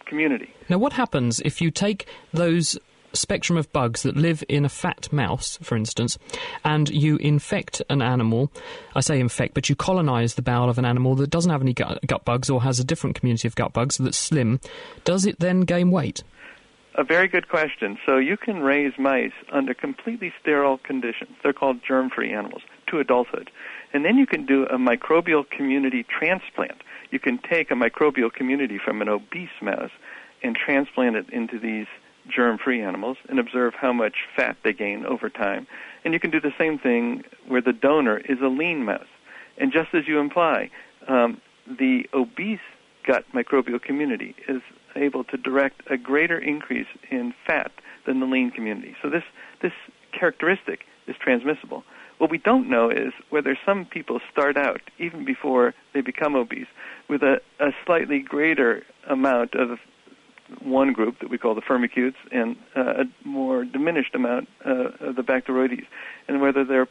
community. 0.05 0.53
Now, 0.69 0.77
what 0.77 0.93
happens 0.93 1.39
if 1.41 1.61
you 1.61 1.71
take 1.71 2.07
those 2.33 2.77
spectrum 3.17 3.57
of 3.57 3.71
bugs 3.71 4.03
that 4.03 4.15
live 4.15 4.43
in 4.47 4.65
a 4.65 4.69
fat 4.69 5.11
mouse, 5.11 5.57
for 5.61 5.75
instance, 5.75 6.17
and 6.63 6.89
you 6.89 7.17
infect 7.17 7.81
an 7.89 8.01
animal. 8.01 8.51
I 8.95 9.01
say 9.01 9.19
infect, 9.19 9.53
but 9.53 9.69
you 9.69 9.75
colonize 9.75 10.35
the 10.35 10.41
bowel 10.41 10.69
of 10.69 10.77
an 10.77 10.85
animal 10.85 11.15
that 11.15 11.29
doesn't 11.29 11.51
have 11.51 11.61
any 11.61 11.73
gut, 11.73 11.99
gut 12.05 12.25
bugs 12.25 12.49
or 12.49 12.63
has 12.63 12.79
a 12.79 12.83
different 12.83 13.19
community 13.19 13.47
of 13.47 13.55
gut 13.55 13.73
bugs 13.73 13.97
that's 13.97 14.17
slim. 14.17 14.59
Does 15.03 15.25
it 15.25 15.39
then 15.39 15.61
gain 15.61 15.91
weight? 15.91 16.23
A 16.95 17.03
very 17.03 17.27
good 17.27 17.47
question. 17.47 17.99
So 18.07 18.17
you 18.17 18.37
can 18.37 18.61
raise 18.61 18.93
mice 18.97 19.33
under 19.51 19.75
completely 19.75 20.33
sterile 20.41 20.79
conditions. 20.79 21.29
They're 21.43 21.53
called 21.53 21.77
germ-free 21.87 22.33
animals 22.33 22.63
to 22.87 22.99
adulthood. 22.99 23.51
And 23.93 24.03
then 24.03 24.17
you 24.17 24.25
can 24.25 24.47
do 24.47 24.63
a 24.65 24.77
microbial 24.77 25.47
community 25.47 26.03
transplant. 26.03 26.81
You 27.11 27.19
can 27.19 27.37
take 27.37 27.69
a 27.69 27.75
microbial 27.75 28.33
community 28.33 28.79
from 28.83 29.01
an 29.03 29.09
obese 29.09 29.49
mouse 29.61 29.91
and 30.41 30.55
transplant 30.55 31.15
it 31.15 31.29
into 31.29 31.59
these 31.59 31.85
germ-free 32.27 32.81
animals 32.81 33.17
and 33.29 33.39
observe 33.39 33.73
how 33.73 33.93
much 33.93 34.15
fat 34.35 34.57
they 34.63 34.73
gain 34.73 35.05
over 35.05 35.29
time. 35.29 35.67
And 36.03 36.13
you 36.13 36.19
can 36.19 36.31
do 36.31 36.39
the 36.39 36.53
same 36.57 36.77
thing 36.77 37.23
where 37.47 37.61
the 37.61 37.73
donor 37.73 38.17
is 38.17 38.39
a 38.41 38.47
lean 38.47 38.83
mouse. 38.85 39.07
And 39.57 39.71
just 39.71 39.93
as 39.93 40.07
you 40.07 40.19
imply, 40.19 40.69
um, 41.07 41.41
the 41.67 42.07
obese 42.13 42.59
gut 43.05 43.25
microbial 43.33 43.81
community 43.81 44.35
is 44.47 44.61
able 44.95 45.23
to 45.25 45.37
direct 45.37 45.81
a 45.89 45.97
greater 45.97 46.37
increase 46.37 46.87
in 47.09 47.33
fat 47.45 47.71
than 48.05 48.19
the 48.19 48.25
lean 48.25 48.51
community. 48.51 48.95
So 49.01 49.09
this 49.09 49.23
this 49.61 49.73
characteristic 50.11 50.85
is 51.07 51.15
transmissible. 51.19 51.83
What 52.17 52.31
we 52.31 52.37
don't 52.37 52.69
know 52.69 52.89
is 52.89 53.13
whether 53.29 53.57
some 53.65 53.85
people 53.85 54.19
start 54.31 54.57
out 54.57 54.81
even 54.97 55.23
before 55.23 55.73
they 55.93 56.01
become 56.01 56.35
obese 56.35 56.67
with 57.07 57.21
a, 57.21 57.39
a 57.59 57.71
slightly 57.85 58.19
greater 58.19 58.83
amount 59.07 59.53
of 59.53 59.79
one 60.61 60.93
group 60.93 61.19
that 61.19 61.29
we 61.29 61.37
call 61.37 61.55
the 61.55 61.61
firmicutes 61.61 62.15
and 62.31 62.55
uh, 62.75 63.03
a 63.03 63.27
more 63.27 63.65
diminished 63.65 64.15
amount 64.15 64.47
uh, 64.65 64.89
of 65.01 65.15
the 65.15 65.23
bacteroides, 65.23 65.85
and 66.27 66.41
whether 66.41 66.63
they're 66.63 66.87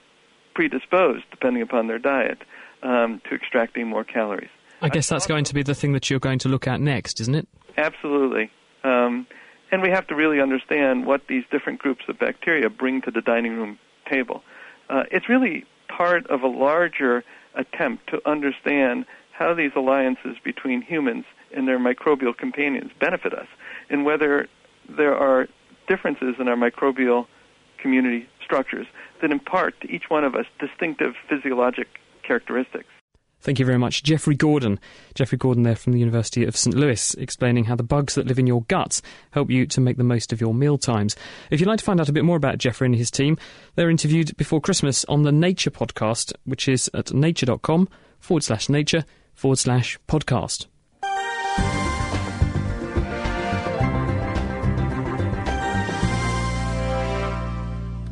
predisposed, 0.55 1.25
depending 1.31 1.63
upon 1.63 1.87
their 1.87 1.99
diet, 1.99 2.39
um, 2.83 3.21
to 3.29 3.35
extracting 3.35 3.87
more 3.87 4.05
calories. 4.05 4.51
I 4.83 4.89
guess 4.89 5.09
that's 5.09 5.27
going 5.27 5.45
to 5.45 5.55
be 5.55 5.63
the 5.63 5.75
thing 5.75 5.93
that 5.93 6.11
you're 6.11 6.21
going 6.21 6.39
to 6.41 6.49
look 6.49 6.67
at 6.67 6.81
next, 6.81 7.21
isn't 7.21 7.35
it? 7.35 7.49
Absolutely. 7.79 8.51
Um, 8.85 9.27
and 9.73 9.83
we 9.83 9.91
have 9.91 10.07
to 10.09 10.15
really 10.15 10.41
understand 10.41 11.07
what 11.07 11.23
these 11.29 11.45
different 11.51 11.79
groups 11.79 12.05
of 12.09 12.19
bacteria 12.19 12.71
bring 12.71 13.03
to 13.03 13.11
the 13.11 13.21
dining 13.21 13.57
room 13.57 13.79
table. 14.11 14.43
Uh, 14.89 15.05
it's 15.11 15.29
really 15.29 15.65
part 15.89 16.27
of 16.29 16.43
a 16.43 16.47
larger 16.47 17.25
attempt 17.55 18.09
to 18.09 18.21
understand 18.29 19.07
how 19.33 19.55
these 19.55 19.73
alliances 19.75 20.37
between 20.45 20.83
humans 20.83 21.25
and 21.55 21.67
their 21.67 21.79
microbial 21.79 22.37
companions 22.37 22.91
benefit 23.01 23.33
us, 23.33 23.47
and 23.91 24.05
whether 24.05 24.49
there 24.89 25.15
are 25.15 25.49
differences 25.89 26.35
in 26.39 26.49
our 26.49 26.57
microbial 26.57 27.27
community 27.79 28.29
structures 28.45 28.87
that 29.21 29.31
impart 29.31 29.81
to 29.81 29.91
each 29.91 30.05
one 30.09 30.25
of 30.25 30.35
us 30.35 30.47
distinctive 30.59 31.15
physiologic 31.29 31.89
characteristics. 32.27 32.89
Thank 33.41 33.59
you 33.59 33.67
very 33.67 33.79
much, 33.79 34.03
Jeffrey 34.03 34.35
Gordon. 34.35 34.81
Jeffrey 35.15 35.39
Gordon 35.39 35.63
there 35.63 35.77
from 35.77 35.93
the 35.93 35.99
University 35.99 36.45
of 36.45 36.57
St. 36.57 36.75
Louis, 36.75 37.15
explaining 37.15 37.65
how 37.65 37.77
the 37.77 37.83
bugs 37.83 38.15
that 38.15 38.27
live 38.27 38.39
in 38.39 38.47
your 38.47 38.63
guts 38.63 39.03
help 39.31 39.51
you 39.51 39.67
to 39.67 39.81
make 39.81 39.99
the 39.99 40.05
most 40.05 40.33
of 40.33 40.41
your 40.41 40.55
meal 40.55 40.79
times. 40.79 41.15
If 41.51 41.61
you'd 41.61 41.69
like 41.69 41.79
to 41.79 41.85
find 41.85 42.01
out 42.01 42.09
a 42.09 42.13
bit 42.13 42.25
more 42.25 42.39
about 42.39 42.59
Jeffrey 42.59 42.87
and 42.87 42.97
his 42.97 43.11
team, 43.11 43.37
they're 43.75 43.91
interviewed 43.91 44.37
before 44.37 44.61
Christmas 44.61 45.05
on 45.05 45.23
the 45.23 45.33
Nature 45.33 45.71
podcast, 45.71 46.33
which 46.45 46.67
is 46.67 46.91
at 46.95 47.13
nature.com 47.13 47.89
forward 48.19 48.43
slash 48.43 48.69
nature 48.69 49.05
forward 49.35 49.59
slash 49.59 49.99
podcast. 50.09 50.67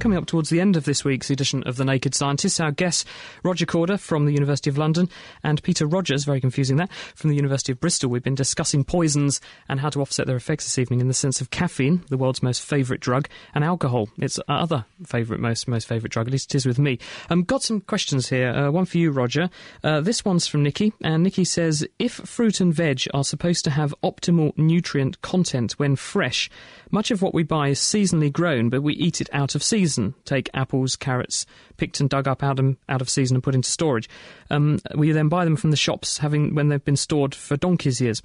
Coming 0.05 0.19
up 0.19 0.27
towards 0.27 0.51
the 0.51 0.61
end 0.61 0.77
of 0.77 0.85
this 0.85 1.03
week's 1.03 1.31
edition 1.31 1.63
of 1.63 1.79
The 1.79 1.85
Naked 1.87 2.15
Scientists. 2.15 2.61
Our 2.61 2.73
guests, 2.73 3.07
Roger 3.43 3.65
Corder 3.65 3.97
from 3.97 4.27
the 4.27 4.35
University 4.35 4.69
of 4.69 4.77
London 4.77 5.09
and 5.43 5.63
Peter 5.63 5.87
Rogers, 5.87 6.25
very 6.25 6.43
confusing 6.43 6.77
that, 6.77 6.93
from 7.15 7.31
the 7.31 7.37
University 7.37 7.73
of 7.73 7.81
Bristol. 7.81 8.11
We've 8.11 8.23
been 8.23 8.35
discussing 8.35 8.85
poisons 8.85 9.41
and 9.67 9.81
how 9.81 9.89
to 9.89 10.03
offset 10.03 10.27
their 10.27 10.37
effects 10.37 10.67
this 10.67 10.79
evening 10.79 11.01
in 11.01 11.09
the 11.09 11.15
sense 11.15 11.41
of 11.41 11.49
caffeine, 11.49 12.05
the 12.11 12.19
world's 12.19 12.43
most 12.43 12.61
favourite 12.61 13.01
drug, 13.01 13.31
and 13.55 13.65
alcohol, 13.65 14.11
its 14.19 14.39
other 14.47 14.85
favourite, 15.07 15.41
most 15.41 15.69
most 15.69 15.89
favourite 15.89 16.13
drug, 16.13 16.27
at 16.27 16.33
least 16.33 16.55
it 16.55 16.59
is 16.59 16.67
with 16.67 16.79
me. 16.79 16.99
Um, 17.31 17.43
got 17.43 17.63
some 17.63 17.81
questions 17.81 18.29
here. 18.29 18.51
Uh, 18.51 18.71
one 18.71 18.85
for 18.85 18.99
you, 18.99 19.11
Roger. 19.11 19.49
Uh, 19.83 20.03
this 20.03 20.23
one's 20.23 20.47
from 20.47 20.63
Nikki, 20.63 20.93
and 21.03 21.23
Nikki 21.23 21.47
says, 21.47 21.89
if 21.99 22.13
fruit 22.13 22.61
and 22.61 22.75
veg 22.75 23.05
are 23.15 23.25
supposed 23.25 23.65
to 23.65 23.71
have 23.71 23.95
optimal 24.05 24.53
nutrient 24.59 25.23
content 25.23 25.73
when 25.79 25.97
fresh, 25.97 26.51
much 26.91 27.11
of 27.11 27.23
what 27.23 27.33
we 27.33 27.43
buy 27.43 27.69
is 27.69 27.81
seasonally 27.81 28.31
grown, 28.31 28.69
but 28.69 28.83
we 28.83 28.93
eat 28.97 29.23
it 29.23 29.31
out 29.33 29.55
of 29.55 29.63
season 29.63 29.94
season. 29.95 30.15
Take 30.25 30.51
apples, 30.55 30.97
carrots, 30.97 31.47
picked 31.77 32.01
and 32.01 32.11
dug 32.11 32.29
up 32.29 32.43
out 32.43 32.59
of, 32.59 32.77
out 32.89 33.01
of 33.01 33.09
season 33.09 33.37
and 33.37 33.43
put 33.43 33.55
into 33.55 33.71
storage. 33.71 34.09
Um, 34.51 34.79
we 34.95 35.13
then 35.13 35.29
buy 35.29 35.45
them 35.45 35.57
from 35.57 35.71
the 35.71 35.77
shops 35.77 36.19
having 36.19 36.55
when 36.55 36.69
they've 36.69 36.85
been 36.85 36.97
stored 36.97 37.35
for 37.35 37.57
donkey's 37.57 38.01
years. 38.01 38.23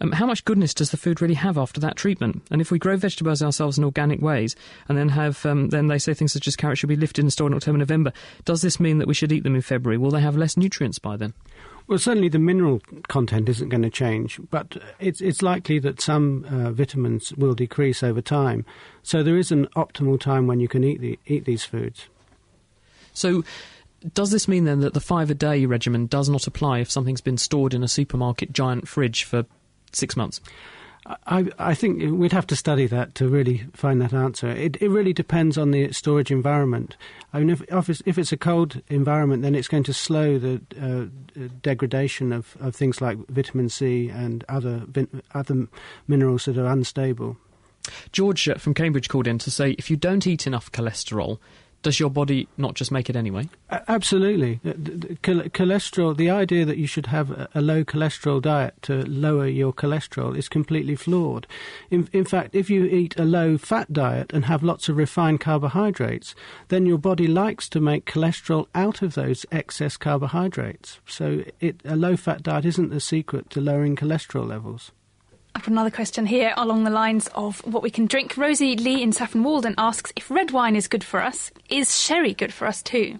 Um, 0.00 0.10
how 0.12 0.26
much 0.26 0.44
goodness 0.44 0.74
does 0.74 0.90
the 0.90 0.96
food 0.96 1.22
really 1.22 1.34
have 1.34 1.56
after 1.56 1.80
that 1.80 1.96
treatment? 1.96 2.42
And 2.50 2.60
if 2.60 2.72
we 2.72 2.78
grow 2.78 2.96
vegetables 2.96 3.42
ourselves 3.42 3.78
in 3.78 3.84
organic 3.84 4.20
ways, 4.20 4.56
and 4.88 4.98
then 4.98 5.08
have 5.10 5.46
um, 5.46 5.68
then 5.68 5.86
they 5.86 5.98
say 5.98 6.12
things 6.12 6.32
such 6.32 6.48
as 6.48 6.56
carrots 6.56 6.80
should 6.80 6.88
be 6.88 6.96
lifted 6.96 7.22
and 7.22 7.32
stored 7.32 7.52
in 7.52 7.56
October, 7.56 7.78
November, 7.78 8.12
does 8.44 8.62
this 8.62 8.80
mean 8.80 8.98
that 8.98 9.06
we 9.06 9.14
should 9.14 9.30
eat 9.30 9.44
them 9.44 9.54
in 9.54 9.62
February? 9.62 9.98
Will 9.98 10.10
they 10.10 10.20
have 10.20 10.36
less 10.36 10.56
nutrients 10.56 10.98
by 10.98 11.16
then? 11.16 11.34
Well, 11.86 11.98
certainly 11.98 12.28
the 12.28 12.38
mineral 12.38 12.80
content 13.08 13.48
isn't 13.48 13.68
going 13.68 13.82
to 13.82 13.90
change, 13.90 14.40
but 14.50 14.76
it's 14.98 15.20
it's 15.20 15.42
likely 15.42 15.78
that 15.80 16.00
some 16.00 16.44
uh, 16.44 16.70
vitamins 16.70 17.32
will 17.34 17.54
decrease 17.54 18.02
over 18.02 18.22
time. 18.22 18.64
So 19.02 19.22
there 19.22 19.36
is 19.36 19.50
an 19.52 19.66
optimal 19.76 20.20
time 20.20 20.46
when 20.46 20.60
you 20.60 20.68
can 20.68 20.84
eat 20.84 21.00
the, 21.00 21.18
eat 21.26 21.44
these 21.44 21.64
foods. 21.64 22.08
So. 23.12 23.44
Does 24.14 24.32
this 24.32 24.48
mean 24.48 24.64
then 24.64 24.80
that 24.80 24.94
the 24.94 25.00
five 25.00 25.30
a 25.30 25.34
day 25.34 25.64
regimen 25.64 26.08
does 26.08 26.28
not 26.28 26.48
apply 26.48 26.80
if 26.80 26.90
something's 26.90 27.20
been 27.20 27.38
stored 27.38 27.72
in 27.72 27.84
a 27.84 27.88
supermarket 27.88 28.52
giant 28.52 28.88
fridge 28.88 29.22
for 29.22 29.44
six 29.92 30.16
months? 30.16 30.40
I, 31.06 31.50
I 31.58 31.74
think 31.74 32.00
we'd 32.12 32.32
have 32.32 32.46
to 32.48 32.56
study 32.56 32.86
that 32.86 33.16
to 33.16 33.26
really 33.26 33.64
find 33.72 34.00
that 34.00 34.12
answer. 34.12 34.48
It, 34.48 34.80
it 34.80 34.88
really 34.88 35.12
depends 35.12 35.58
on 35.58 35.72
the 35.72 35.92
storage 35.92 36.30
environment. 36.30 36.96
I 37.32 37.40
mean, 37.40 37.50
if, 37.50 37.62
if, 38.06 38.18
it's, 38.18 38.32
a 38.32 38.36
cold 38.36 38.80
environment, 38.88 39.42
then 39.42 39.54
it's 39.56 39.66
going 39.66 39.82
to 39.84 39.92
slow 39.92 40.38
the 40.38 40.60
uh, 40.80 41.46
degradation 41.62 42.32
of, 42.32 42.56
of 42.60 42.76
things 42.76 43.00
like 43.00 43.18
vitamin 43.28 43.68
C 43.68 44.10
and 44.10 44.44
other 44.48 44.84
other 45.34 45.66
minerals 46.06 46.44
that 46.44 46.56
are 46.56 46.66
unstable. 46.66 47.36
George 48.12 48.48
uh, 48.48 48.54
from 48.54 48.74
Cambridge 48.74 49.08
called 49.08 49.26
in 49.26 49.38
to 49.38 49.50
say 49.50 49.72
if 49.72 49.90
you 49.90 49.96
don't 49.96 50.26
eat 50.26 50.46
enough 50.46 50.70
cholesterol, 50.70 51.38
does 51.82 52.00
your 52.00 52.10
body 52.10 52.48
not 52.56 52.74
just 52.74 52.90
make 52.90 53.10
it 53.10 53.16
anyway? 53.16 53.48
Absolutely. 53.70 54.60
Uh, 54.64 54.72
cholesterol, 55.50 56.16
the 56.16 56.30
idea 56.30 56.64
that 56.64 56.78
you 56.78 56.86
should 56.86 57.06
have 57.06 57.48
a 57.54 57.60
low 57.60 57.84
cholesterol 57.84 58.40
diet 58.40 58.74
to 58.82 59.04
lower 59.06 59.46
your 59.46 59.72
cholesterol 59.72 60.36
is 60.36 60.48
completely 60.48 60.96
flawed. 60.96 61.46
In, 61.90 62.08
in 62.12 62.24
fact, 62.24 62.54
if 62.54 62.70
you 62.70 62.84
eat 62.84 63.18
a 63.18 63.24
low 63.24 63.58
fat 63.58 63.92
diet 63.92 64.32
and 64.32 64.44
have 64.44 64.62
lots 64.62 64.88
of 64.88 64.96
refined 64.96 65.40
carbohydrates, 65.40 66.34
then 66.68 66.86
your 66.86 66.98
body 66.98 67.26
likes 67.26 67.68
to 67.70 67.80
make 67.80 68.06
cholesterol 68.06 68.66
out 68.74 69.02
of 69.02 69.14
those 69.14 69.44
excess 69.50 69.96
carbohydrates. 69.96 71.00
So 71.06 71.42
it, 71.60 71.80
a 71.84 71.96
low 71.96 72.16
fat 72.16 72.42
diet 72.42 72.64
isn't 72.64 72.90
the 72.90 73.00
secret 73.00 73.50
to 73.50 73.60
lowering 73.60 73.96
cholesterol 73.96 74.46
levels. 74.46 74.92
I've 75.54 75.62
got 75.62 75.72
another 75.72 75.90
question 75.90 76.26
here 76.26 76.54
along 76.56 76.84
the 76.84 76.90
lines 76.90 77.28
of 77.34 77.60
what 77.66 77.82
we 77.82 77.90
can 77.90 78.06
drink. 78.06 78.36
Rosie 78.36 78.76
Lee 78.76 79.02
in 79.02 79.12
Saffron 79.12 79.44
Walden 79.44 79.74
asks 79.76 80.12
if 80.16 80.30
red 80.30 80.50
wine 80.50 80.76
is 80.76 80.88
good 80.88 81.04
for 81.04 81.20
us, 81.22 81.50
is 81.68 82.00
sherry 82.00 82.32
good 82.32 82.52
for 82.52 82.66
us 82.66 82.82
too? 82.82 83.18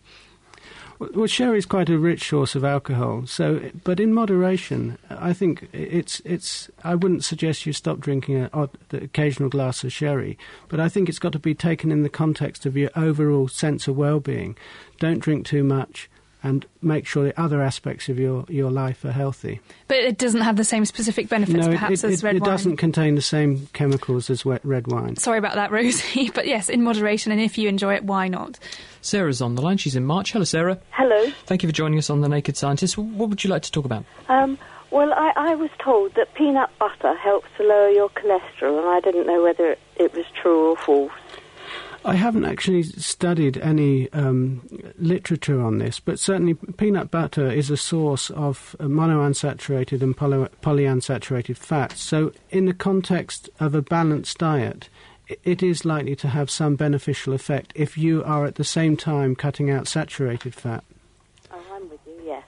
Well, 0.99 1.27
sherry 1.27 1.59
is 1.59 1.67
quite 1.67 1.91
a 1.91 1.99
rich 1.99 2.29
source 2.29 2.55
of 2.55 2.63
alcohol. 2.65 3.27
So, 3.27 3.71
but 3.83 3.99
in 3.99 4.15
moderation, 4.15 4.99
I 5.11 5.33
think 5.33 5.69
it's 5.73 6.21
it's. 6.25 6.71
I 6.85 6.95
wouldn't 6.95 7.25
suggest 7.25 7.67
you 7.67 7.73
stop 7.73 7.99
drinking 7.99 8.37
a, 8.37 8.51
odd, 8.53 8.71
the 8.91 9.03
occasional 9.03 9.49
glass 9.49 9.83
of 9.83 9.93
sherry, 9.93 10.39
but 10.69 10.79
I 10.79 10.89
think 10.89 11.09
it's 11.09 11.19
got 11.19 11.33
to 11.33 11.41
be 11.41 11.57
taken 11.57 11.91
in 11.91 12.05
the 12.05 12.09
context 12.09 12.67
of 12.67 12.77
your 12.77 12.91
overall 12.95 13.49
sense 13.49 13.89
of 13.89 13.97
well-being. 13.97 14.57
Don't 15.01 15.19
drink 15.19 15.45
too 15.45 15.65
much 15.65 16.09
and 16.43 16.67
make 16.81 17.07
sure 17.07 17.25
the 17.25 17.41
other 17.41 17.63
aspects 17.63 18.09
of 18.09 18.19
your, 18.19 18.45
your 18.49 18.71
life 18.71 19.05
are 19.05 19.13
healthy. 19.13 19.61
But 19.89 19.99
it 19.99 20.19
doesn't 20.19 20.41
have 20.41 20.57
the 20.57 20.65
same 20.65 20.85
specific 20.85 21.29
benefits, 21.29 21.67
no, 21.67 21.73
perhaps, 21.73 22.03
it, 22.03 22.09
it, 22.09 22.13
as 22.15 22.25
red 22.25 22.37
it 22.37 22.43
wine. 22.43 22.51
doesn't 22.51 22.77
contain 22.79 23.15
the 23.15 23.23
same 23.23 23.69
chemicals 23.73 24.31
as 24.31 24.45
wet 24.45 24.65
red 24.65 24.87
wine. 24.89 25.17
Sorry 25.17 25.39
about 25.39 25.55
that, 25.55 25.71
Rosie. 25.71 26.31
But 26.35 26.47
yes, 26.47 26.69
in 26.69 26.83
moderation, 26.83 27.31
and 27.33 27.41
if 27.41 27.59
you 27.59 27.69
enjoy 27.69 27.95
it, 27.95 28.05
why 28.05 28.29
not? 28.29 28.59
Sarah's 29.01 29.43
on 29.43 29.55
the 29.55 29.63
line. 29.63 29.77
She's 29.77 29.97
in 29.97 30.05
March. 30.05 30.33
Hello, 30.33 30.45
Sarah. 30.45 30.79
Hello. 30.91 31.31
Thank 31.47 31.63
you 31.63 31.69
for 31.69 31.75
joining 31.75 31.99
us 31.99 32.09
on 32.11 32.21
The 32.21 32.29
Naked 32.29 32.57
Scientist. 32.57 32.97
What 32.97 33.29
would 33.29 33.45
you 33.45 33.51
like 33.51 33.63
to 33.63 33.73
talk 33.73 33.85
about? 33.85 34.05
Um, 34.29 34.59
well, 34.91 35.13
I, 35.15 35.33
I 35.37 35.55
was 35.55 35.71
told 35.83 36.15
that 36.17 36.35
peanut 36.35 36.71
butter 36.79 37.15
helps 37.17 37.49
to 37.57 37.63
lower 37.65 37.89
your 37.89 38.11
cholesterol, 38.11 38.79
and 38.79 38.89
I 38.89 39.01
didn't 39.01 39.27
know 39.27 39.43
whether 39.43 39.73
it, 39.73 39.79
it 39.97 40.15
was 40.15 40.27
true 40.41 40.71
or 40.71 40.77
false. 40.77 41.13
I 42.05 42.15
haven't 42.17 42.45
actually 42.45 42.83
studied 42.83 43.59
any 43.59 44.13
um, 44.13 44.69
literature 44.99 45.61
on 45.61 45.79
this, 45.79 46.01
but 46.01 46.19
certainly 46.19 46.55
peanut 46.55 47.13
butter 47.13 47.49
is 47.49 47.71
a 47.71 47.77
source 47.77 48.29
of 48.31 48.75
uh, 48.81 48.85
monounsaturated 48.85 50.03
and 50.03 50.17
poly- 50.17 50.49
polyunsaturated 50.63 51.57
fats. 51.57 52.03
So, 52.03 52.33
in 52.51 52.65
the 52.65 52.75
context 52.75 53.51
of 53.61 53.75
a 53.75 53.83
balanced 53.83 54.39
diet, 54.39 54.89
it 55.45 55.63
is 55.63 55.85
likely 55.85 56.17
to 56.17 56.29
have 56.29 56.51
some 56.51 56.75
beneficial 56.75 57.33
effect 57.33 57.73
if 57.77 57.97
you 57.97 58.25
are 58.25 58.47
at 58.47 58.57
the 58.57 58.65
same 58.65 58.97
time 58.97 59.37
cutting 59.37 59.71
out 59.71 59.87
saturated 59.87 60.55
fat. 60.55 60.83
Oh, 61.53 61.63
I'm 61.73 61.89
with 61.89 62.01
you, 62.05 62.21
yes. 62.25 62.43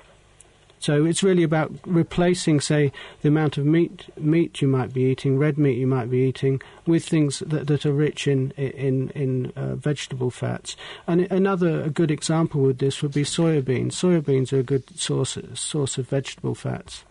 So 0.85 1.07
it's 1.07 1.23
really 1.23 1.45
about 1.45 1.73
replacing, 1.87 2.61
say, 2.61 2.93
the 3.23 3.29
amount 3.29 3.57
of 3.57 3.65
meat 3.65 4.05
meat 4.19 4.61
you 4.61 4.69
might 4.69 4.93
be 4.93 5.05
eating, 5.05 5.39
red 5.39 5.57
meat 5.57 5.79
you 5.79 5.87
might 5.87 6.11
be 6.11 6.19
eating, 6.19 6.61
with 6.87 7.07
things 7.09 7.39
that, 7.39 7.69
that 7.69 7.87
are 7.87 7.93
rich 7.95 8.29
in 8.29 8.51
in 8.51 9.09
in 9.15 9.51
uh, 9.57 9.77
vegetable 9.77 10.31
fats. 10.31 10.77
And 11.07 11.23
another 11.33 11.83
a 11.85 11.89
good 11.89 12.11
example 12.11 12.61
with 12.61 12.81
this 12.81 13.01
would 13.01 13.15
be 13.15 13.23
soybeans. 13.23 13.93
Soybeans 13.93 14.53
are 14.53 14.59
a 14.59 14.63
good 14.63 14.85
source 15.01 15.39
source 15.55 15.97
of 15.97 16.07
vegetable 16.07 16.55
fats. 16.55 17.05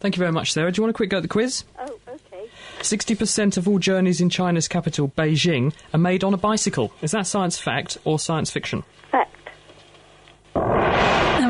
Thank 0.00 0.16
you 0.16 0.20
very 0.20 0.32
much, 0.32 0.52
Sarah. 0.52 0.70
Do 0.70 0.80
you 0.80 0.82
want 0.82 0.90
a 0.90 0.98
quick 0.98 1.08
go 1.08 1.16
at 1.16 1.22
the 1.22 1.28
quiz? 1.28 1.64
Oh, 1.78 1.98
okay. 2.06 2.46
60% 2.80 3.56
of 3.56 3.66
all 3.66 3.78
journeys 3.78 4.20
in 4.20 4.28
China's 4.28 4.68
capital, 4.68 5.08
Beijing, 5.16 5.72
are 5.94 5.98
made 5.98 6.22
on 6.22 6.34
a 6.34 6.36
bicycle. 6.36 6.92
Is 7.00 7.12
that 7.12 7.26
science 7.26 7.58
fact 7.58 7.96
or 8.04 8.18
science 8.18 8.50
fiction? 8.50 8.82
I'm 9.14 9.24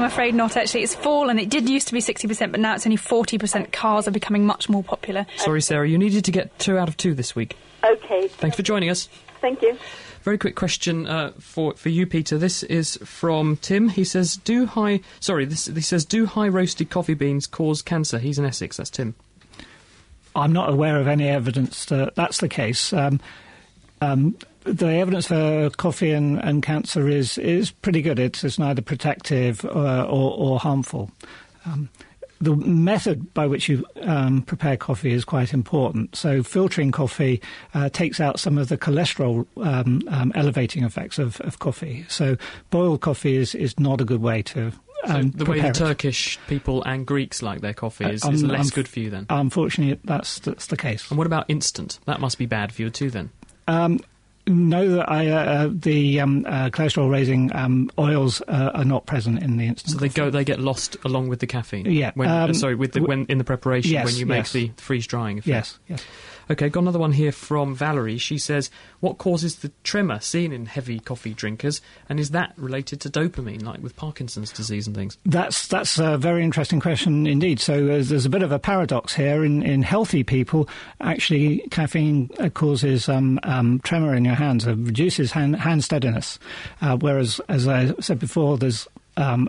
afraid 0.05 0.35
not, 0.35 0.57
actually. 0.57 0.83
It's 0.83 0.95
fallen. 0.95 1.39
It 1.39 1.51
did 1.51 1.69
used 1.69 1.89
to 1.89 1.95
be 1.95 2.01
60%, 2.01 2.51
but 2.51 2.61
now 2.61 2.75
it's 2.75 2.87
only 2.87 2.97
40%. 2.97 3.73
Cars 3.73 4.09
are 4.09 4.13
becoming 4.13 4.47
much 4.47 4.69
more 4.69 4.83
popular. 4.83 5.27
Sorry, 5.37 5.61
Sarah, 5.61 5.89
you 5.89 5.99
needed 5.99 6.25
to 6.25 6.31
get 6.31 6.59
two 6.59 6.79
out 6.79 6.89
of 6.89 6.97
two 6.97 7.15
this 7.15 7.35
week. 7.35 7.57
Okay. 7.85 8.29
Thanks 8.29 8.57
for 8.57 8.63
joining 8.63 8.91
us. 8.91 9.09
Thank 9.41 9.63
you. 9.63 9.79
Very 10.23 10.39
quick 10.39 10.57
question 10.57 11.07
uh, 11.07 11.33
for 11.39 11.75
for 11.75 11.91
you, 11.91 12.07
Peter. 12.07 12.39
This 12.39 12.63
is 12.63 12.97
from 13.05 13.59
Tim. 13.59 13.91
He 13.91 14.05
says, 14.05 14.37
"Do 14.39 14.65
high 14.65 15.01
sorry, 15.21 15.45
this 15.45 15.67
he 15.67 15.83
says, 15.83 16.07
do 16.07 16.25
high 16.25 16.49
roasted 16.49 16.89
coffee 16.89 17.13
beans 17.13 17.47
cause 17.47 17.83
cancer?" 17.83 18.19
He's 18.19 18.39
in 18.39 18.47
Essex. 18.47 18.79
That's 18.79 18.89
Tim. 18.89 19.15
I'm 20.35 20.55
not 20.55 20.71
aware 20.71 20.99
of 20.99 21.09
any 21.09 21.29
evidence 21.29 21.85
that 21.87 22.15
that's 22.15 22.39
the 22.39 22.49
case. 22.49 22.95
Um, 22.95 23.21
um, 24.01 24.37
the 24.65 24.89
evidence 24.89 25.27
for 25.27 25.71
coffee 25.77 26.11
and, 26.11 26.39
and 26.39 26.63
cancer 26.63 27.09
is 27.09 27.39
is 27.39 27.71
pretty 27.71 28.03
good. 28.03 28.19
It's, 28.19 28.43
it's 28.45 28.59
neither 28.59 28.83
protective 28.83 29.65
uh, 29.65 30.05
or, 30.05 30.33
or 30.37 30.59
harmful. 30.59 31.11
Um, 31.67 31.89
the 32.41 32.57
method 32.57 33.33
by 33.33 33.47
which 33.47 33.69
you 33.69 33.87
um, 34.03 34.43
prepare 34.43 34.77
coffee 34.77 35.13
is 35.13 35.25
quite 35.25 35.55
important. 35.55 36.15
So, 36.17 36.43
filtering 36.43 36.91
coffee 36.91 37.41
uh, 37.73 37.89
takes 37.89 38.21
out 38.21 38.39
some 38.39 38.59
of 38.59 38.69
the 38.69 38.77
cholesterol 38.77 39.47
um, 39.57 40.03
um, 40.09 40.33
elevating 40.35 40.85
effects 40.85 41.19
of, 41.19 41.41
of 41.43 41.59
coffee. 41.59 42.05
So, 42.09 42.37
boiled 42.71 43.01
coffee 43.01 43.37
is, 43.37 43.55
is 43.55 43.79
not 43.79 44.01
a 44.01 44.05
good 44.05 44.21
way 44.21 44.43
to. 44.43 44.73
So 45.07 45.15
Um, 45.15 45.31
the 45.31 45.45
way 45.45 45.61
the 45.61 45.69
it. 45.69 45.75
Turkish 45.75 46.39
people 46.47 46.83
and 46.85 47.07
Greeks 47.07 47.43
like 47.43 47.61
their 47.61 47.75
coffee 47.75 48.07
is, 48.07 48.25
Uh, 48.25 48.31
is 48.31 48.43
um, 48.43 48.51
less 48.51 48.71
good 48.71 48.89
for 48.89 49.01
you 49.01 49.11
then. 49.11 49.27
Unfortunately, 49.31 49.99
that's 50.05 50.39
that's 50.41 50.67
the 50.67 50.77
case. 50.77 51.11
And 51.11 51.19
what 51.19 51.27
about 51.27 51.45
instant? 51.49 51.99
That 52.07 52.21
must 52.21 52.39
be 52.39 52.47
bad 52.47 52.73
for 52.73 52.83
you 52.83 52.91
too 52.91 53.11
then. 53.11 53.31
Um, 53.69 54.01
no, 54.47 54.97
that 54.97 55.11
I, 55.11 55.29
uh, 55.29 55.37
uh, 55.37 55.71
the 55.73 56.21
um, 56.21 56.45
uh, 56.47 56.71
cholesterol-raising 56.71 57.55
um, 57.55 57.91
oils 57.99 58.43
uh, 58.43 58.73
are 58.75 58.85
not 58.85 59.07
present 59.07 59.43
in 59.43 59.57
the 59.57 59.67
instant. 59.67 59.93
So 59.93 59.99
they 59.99 60.09
go, 60.09 60.31
they 60.31 60.45
get 60.45 60.61
lost 60.61 60.97
along 61.05 61.29
with 61.29 61.41
the 61.41 61.47
caffeine. 61.47 61.87
Yeah, 61.87 62.13
When, 62.15 62.29
uh, 62.29 62.45
um, 62.47 62.55
sorry, 62.55 62.75
with 62.75 62.93
the, 62.93 63.03
when 63.03 63.27
in 63.27 63.39
the 63.39 63.45
preparation 63.45 63.93
Yes, 63.93 64.05
when 64.05 64.17
you 64.17 64.27
make 64.27 64.39
yes. 64.39 64.53
the 64.53 64.71
freeze 64.77 65.07
drying 65.07 65.39
effect. 65.39 65.49
Yes, 65.49 65.79
yes. 65.89 66.05
Okay, 66.51 66.69
got 66.69 66.81
another 66.81 66.99
one 66.99 67.13
here 67.13 67.33
from 67.33 67.75
Valerie. 67.75 68.19
She 68.19 68.39
says, 68.39 68.71
"What 69.01 69.19
causes 69.19 69.57
the 69.57 69.73
tremor 69.83 70.21
seen 70.21 70.53
in 70.53 70.67
heavy 70.67 71.01
coffee 71.01 71.35
drinkers, 71.35 71.81
and 72.09 72.21
is 72.21 72.31
that 72.31 72.53
related 72.57 73.01
to 73.03 73.11
dopamine, 73.11 73.63
like 73.63 73.83
with 73.83 73.97
Parkinson's 73.97 74.53
disease 74.53 74.87
and 74.87 74.95
things?" 74.95 75.19
That's 75.25 75.69
that's 75.69 75.99
a 75.99 76.19
very 76.19 76.45
interesting 76.45 76.81
question 76.81 77.27
indeed. 77.27 77.61
So 77.61 77.75
uh, 77.75 78.03
there's 78.03 78.27
a 78.27 78.31
bit 78.31 78.43
of 78.43 78.53
a 78.53 78.59
paradox 78.59 79.15
here. 79.15 79.45
In 79.45 79.63
in 79.63 79.83
healthy 79.83 80.23
people, 80.23 80.69
actually, 81.01 81.59
caffeine 81.71 82.31
uh, 82.39 82.49
causes 82.49 83.09
um, 83.09 83.39
um, 83.43 83.81
tremor 83.81 84.15
in 84.15 84.25
your 84.25 84.35
hands, 84.35 84.67
it 84.67 84.77
reduces 84.77 85.33
hand, 85.33 85.57
hand 85.57 85.85
steadiness. 85.85 86.39
Uh, 86.81 86.97
whereas, 86.97 87.41
as 87.49 87.67
I 87.69 87.95
said 88.01 88.19
before, 88.19 88.59
there's 88.59 88.87
um, 89.17 89.49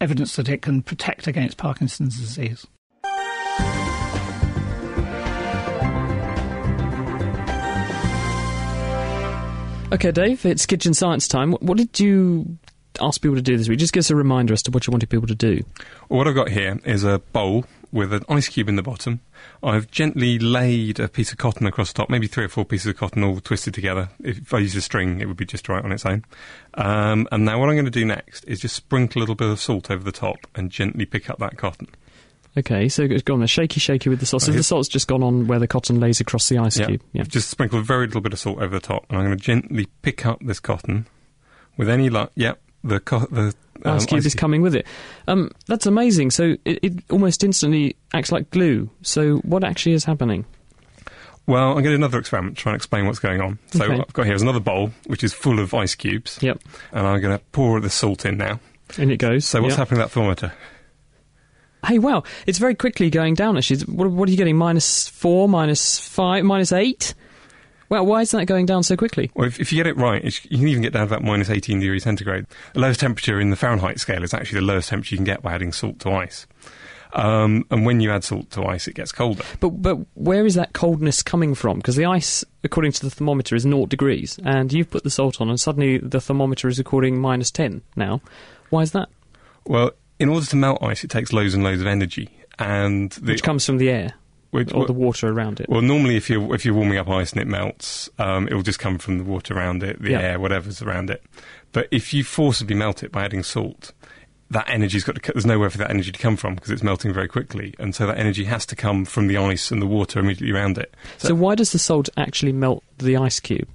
evidence 0.00 0.36
that 0.36 0.48
it 0.48 0.62
can 0.62 0.82
protect 0.82 1.26
against 1.26 1.56
Parkinson's 1.56 2.18
disease. 2.18 2.66
Okay, 9.92 10.10
Dave, 10.10 10.46
it's 10.46 10.64
kitchen 10.64 10.94
science 10.94 11.28
time. 11.28 11.52
What, 11.52 11.76
did 11.76 12.00
you 12.00 12.56
ask 12.98 13.20
people 13.20 13.36
to 13.36 13.42
do 13.42 13.58
this 13.58 13.68
week? 13.68 13.78
Just 13.78 13.92
give 13.92 14.00
us 14.00 14.08
a 14.08 14.16
reminder 14.16 14.54
as 14.54 14.62
to 14.62 14.70
what 14.70 14.86
you 14.86 14.90
wanted 14.90 15.10
people 15.10 15.26
to 15.26 15.34
do. 15.34 15.62
Well, 16.08 16.16
what 16.16 16.26
I've 16.26 16.34
got 16.34 16.48
here 16.48 16.80
is 16.86 17.04
a 17.04 17.18
bowl 17.18 17.66
with 17.92 18.14
an 18.14 18.24
ice 18.26 18.48
cube 18.48 18.70
in 18.70 18.76
the 18.76 18.82
bottom. 18.82 19.20
I've 19.62 19.90
gently 19.90 20.38
laid 20.38 20.98
a 20.98 21.08
piece 21.08 21.30
of 21.30 21.36
cotton 21.36 21.66
across 21.66 21.92
the 21.92 21.98
top, 21.98 22.08
maybe 22.08 22.26
three 22.26 22.44
or 22.44 22.48
four 22.48 22.64
pieces 22.64 22.86
of 22.86 22.96
cotton 22.96 23.22
all 23.22 23.38
twisted 23.38 23.74
together. 23.74 24.08
If 24.24 24.54
I 24.54 24.60
used 24.60 24.78
a 24.78 24.80
string, 24.80 25.20
it 25.20 25.26
would 25.26 25.36
be 25.36 25.44
just 25.44 25.68
right 25.68 25.84
on 25.84 25.92
its 25.92 26.06
own. 26.06 26.24
Um, 26.72 27.28
and 27.30 27.44
now 27.44 27.60
what 27.60 27.68
I'm 27.68 27.74
going 27.74 27.84
to 27.84 27.90
do 27.90 28.06
next 28.06 28.44
is 28.44 28.60
just 28.60 28.74
sprinkle 28.74 29.18
a 29.18 29.20
little 29.20 29.34
bit 29.34 29.50
of 29.50 29.60
salt 29.60 29.90
over 29.90 30.02
the 30.02 30.10
top 30.10 30.38
and 30.54 30.70
gently 30.70 31.04
pick 31.04 31.28
up 31.28 31.38
that 31.40 31.58
cotton. 31.58 31.88
Okay, 32.56 32.88
so 32.90 33.02
it's 33.02 33.22
gone 33.22 33.38
there, 33.38 33.48
shaky, 33.48 33.80
shaky 33.80 34.10
with 34.10 34.20
the 34.20 34.26
salt. 34.26 34.42
So 34.42 34.52
the 34.52 34.62
salt's 34.62 34.88
just 34.88 35.08
gone 35.08 35.22
on 35.22 35.46
where 35.46 35.58
the 35.58 35.66
cotton 35.66 36.00
lays 36.00 36.20
across 36.20 36.48
the 36.50 36.58
ice 36.58 36.78
Yeah. 36.78 36.86
cube. 36.86 37.02
Yeah. 37.14 37.22
Just 37.22 37.48
sprinkle 37.48 37.78
a 37.78 37.82
very 37.82 38.06
little 38.06 38.20
bit 38.20 38.32
of 38.34 38.38
salt 38.38 38.58
over 38.58 38.68
the 38.78 38.80
top, 38.86 39.06
and 39.08 39.18
I'm 39.18 39.24
going 39.24 39.38
to 39.38 39.42
gently 39.42 39.86
pick 40.02 40.26
up 40.26 40.38
this 40.44 40.60
cotton 40.60 41.06
with 41.78 41.88
any 41.88 42.10
luck. 42.10 42.30
Yep, 42.34 42.60
the 42.84 43.00
co- 43.00 43.26
the 43.30 43.54
um, 43.84 43.96
ice 43.96 44.04
cube 44.04 44.26
is 44.26 44.34
coming 44.34 44.60
with 44.60 44.74
it. 44.74 44.86
Um, 45.26 45.50
that's 45.66 45.86
amazing. 45.86 46.30
So 46.30 46.56
it, 46.66 46.78
it 46.82 46.92
almost 47.10 47.42
instantly 47.42 47.96
acts 48.12 48.30
like 48.30 48.50
glue. 48.50 48.90
So 49.00 49.38
what 49.38 49.64
actually 49.64 49.92
is 49.92 50.04
happening? 50.04 50.44
Well, 51.46 51.68
I'm 51.68 51.72
going 51.74 51.84
to 51.84 51.90
do 51.90 51.96
another 51.96 52.18
experiment, 52.18 52.56
try 52.58 52.72
and 52.72 52.76
explain 52.76 53.06
what's 53.06 53.18
going 53.18 53.40
on. 53.40 53.58
So 53.72 53.84
Okay. 53.84 53.94
I've 53.98 54.12
got 54.12 54.26
here 54.26 54.34
is 54.34 54.42
another 54.42 54.60
bowl 54.60 54.92
which 55.06 55.24
is 55.24 55.32
full 55.32 55.58
of 55.58 55.74
ice 55.74 55.94
cubes. 55.96 56.38
Yep. 56.40 56.60
And 56.92 57.06
I'm 57.06 57.20
going 57.20 57.36
to 57.36 57.42
pour 57.50 57.80
the 57.80 57.90
salt 57.90 58.24
in 58.26 58.36
now. 58.36 58.60
And 58.98 59.10
it 59.10 59.16
goes. 59.16 59.44
So 59.46 59.60
what's 59.62 59.72
Yep. 59.72 59.78
happening 59.78 59.98
to 60.00 60.04
that 60.04 60.10
thermometer? 60.12 60.52
Hey, 61.86 61.98
wow, 61.98 62.22
it's 62.46 62.58
very 62.58 62.74
quickly 62.74 63.10
going 63.10 63.34
down. 63.34 63.56
Actually, 63.56 63.80
what, 63.92 64.10
what 64.10 64.28
are 64.28 64.30
you 64.30 64.36
getting? 64.36 64.56
Minus 64.56 65.08
four, 65.08 65.48
minus 65.48 65.98
five, 65.98 66.44
minus 66.44 66.72
eight. 66.72 67.14
Well, 67.88 68.06
why 68.06 68.22
is 68.22 68.30
that 68.30 68.46
going 68.46 68.64
down 68.64 68.84
so 68.84 68.96
quickly? 68.96 69.30
Well, 69.34 69.46
if, 69.46 69.60
if 69.60 69.70
you 69.70 69.76
get 69.76 69.86
it 69.86 69.98
right, 69.98 70.24
it's, 70.24 70.42
you 70.46 70.56
can 70.56 70.68
even 70.68 70.82
get 70.82 70.94
down 70.94 71.06
to 71.06 71.14
about 71.14 71.26
minus 71.26 71.50
18 71.50 71.80
degrees 71.80 72.04
centigrade. 72.04 72.46
The 72.72 72.80
lowest 72.80 73.00
temperature 73.00 73.38
in 73.38 73.50
the 73.50 73.56
Fahrenheit 73.56 74.00
scale 74.00 74.22
is 74.22 74.32
actually 74.32 74.60
the 74.60 74.66
lowest 74.66 74.88
temperature 74.88 75.14
you 75.14 75.18
can 75.18 75.26
get 75.26 75.42
by 75.42 75.52
adding 75.52 75.72
salt 75.72 75.98
to 76.00 76.10
ice. 76.12 76.46
Um, 77.12 77.66
and 77.70 77.84
when 77.84 78.00
you 78.00 78.10
add 78.10 78.24
salt 78.24 78.50
to 78.52 78.64
ice, 78.64 78.88
it 78.88 78.94
gets 78.94 79.12
colder. 79.12 79.44
But 79.60 79.70
but 79.82 79.98
where 80.14 80.46
is 80.46 80.54
that 80.54 80.72
coldness 80.72 81.22
coming 81.22 81.54
from? 81.54 81.76
Because 81.76 81.96
the 81.96 82.06
ice, 82.06 82.44
according 82.64 82.92
to 82.92 83.02
the 83.02 83.10
thermometer, 83.10 83.54
is 83.54 83.66
naught 83.66 83.90
degrees, 83.90 84.38
and 84.44 84.72
you've 84.72 84.90
put 84.90 85.04
the 85.04 85.10
salt 85.10 85.40
on, 85.40 85.50
and 85.50 85.60
suddenly 85.60 85.98
the 85.98 86.20
thermometer 86.20 86.68
is 86.68 86.78
recording 86.78 87.18
minus 87.18 87.50
ten 87.50 87.82
now. 87.96 88.22
Why 88.70 88.80
is 88.80 88.92
that? 88.92 89.10
Well, 89.66 89.90
in 90.18 90.28
order 90.28 90.46
to 90.46 90.56
melt 90.56 90.82
ice, 90.82 91.04
it 91.04 91.10
takes 91.10 91.32
loads 91.32 91.54
and 91.54 91.64
loads 91.64 91.80
of 91.80 91.86
energy, 91.86 92.28
and 92.58 93.10
the, 93.12 93.32
Which 93.32 93.42
comes 93.42 93.64
from 93.66 93.78
the 93.78 93.90
air 93.90 94.14
Which- 94.50 94.72
or 94.72 94.86
the 94.86 94.92
water 94.92 95.28
around 95.28 95.60
it. 95.60 95.68
Well, 95.68 95.82
normally, 95.82 96.16
if 96.16 96.28
you're 96.30 96.54
if 96.54 96.64
you're 96.64 96.74
warming 96.74 96.98
up 96.98 97.08
ice 97.08 97.32
and 97.32 97.40
it 97.40 97.48
melts, 97.48 98.08
um, 98.18 98.48
it 98.48 98.54
will 98.54 98.62
just 98.62 98.78
come 98.78 98.98
from 98.98 99.18
the 99.18 99.24
water 99.24 99.54
around 99.56 99.82
it, 99.82 100.00
the 100.02 100.10
Yeah. 100.10 100.20
air, 100.20 100.38
whatever's 100.40 100.82
around 100.82 101.10
it. 101.10 101.22
But 101.72 101.88
if 101.90 102.12
you 102.12 102.22
forcibly 102.24 102.76
melt 102.76 103.02
it 103.02 103.10
by 103.10 103.24
adding 103.24 103.42
salt, 103.42 103.92
that 104.50 104.68
energy's 104.68 105.02
got 105.04 105.14
to. 105.22 105.32
There's 105.32 105.46
nowhere 105.46 105.70
for 105.70 105.78
that 105.78 105.88
energy 105.88 106.12
to 106.12 106.18
come 106.18 106.36
from 106.36 106.54
because 106.56 106.70
it's 106.70 106.82
melting 106.82 107.14
very 107.14 107.28
quickly, 107.28 107.74
and 107.78 107.94
so 107.94 108.06
that 108.06 108.18
energy 108.18 108.44
has 108.44 108.66
to 108.66 108.76
come 108.76 109.06
from 109.06 109.26
the 109.26 109.38
ice 109.38 109.70
and 109.70 109.80
the 109.80 109.86
water 109.86 110.20
immediately 110.20 110.52
around 110.52 110.76
it. 110.76 110.94
so 111.16 111.34
why 111.34 111.54
does 111.54 111.72
the 111.72 111.78
salt 111.78 112.10
actually 112.18 112.52
melt 112.52 112.84
the 112.98 113.16
ice 113.16 113.40
cube? 113.40 113.68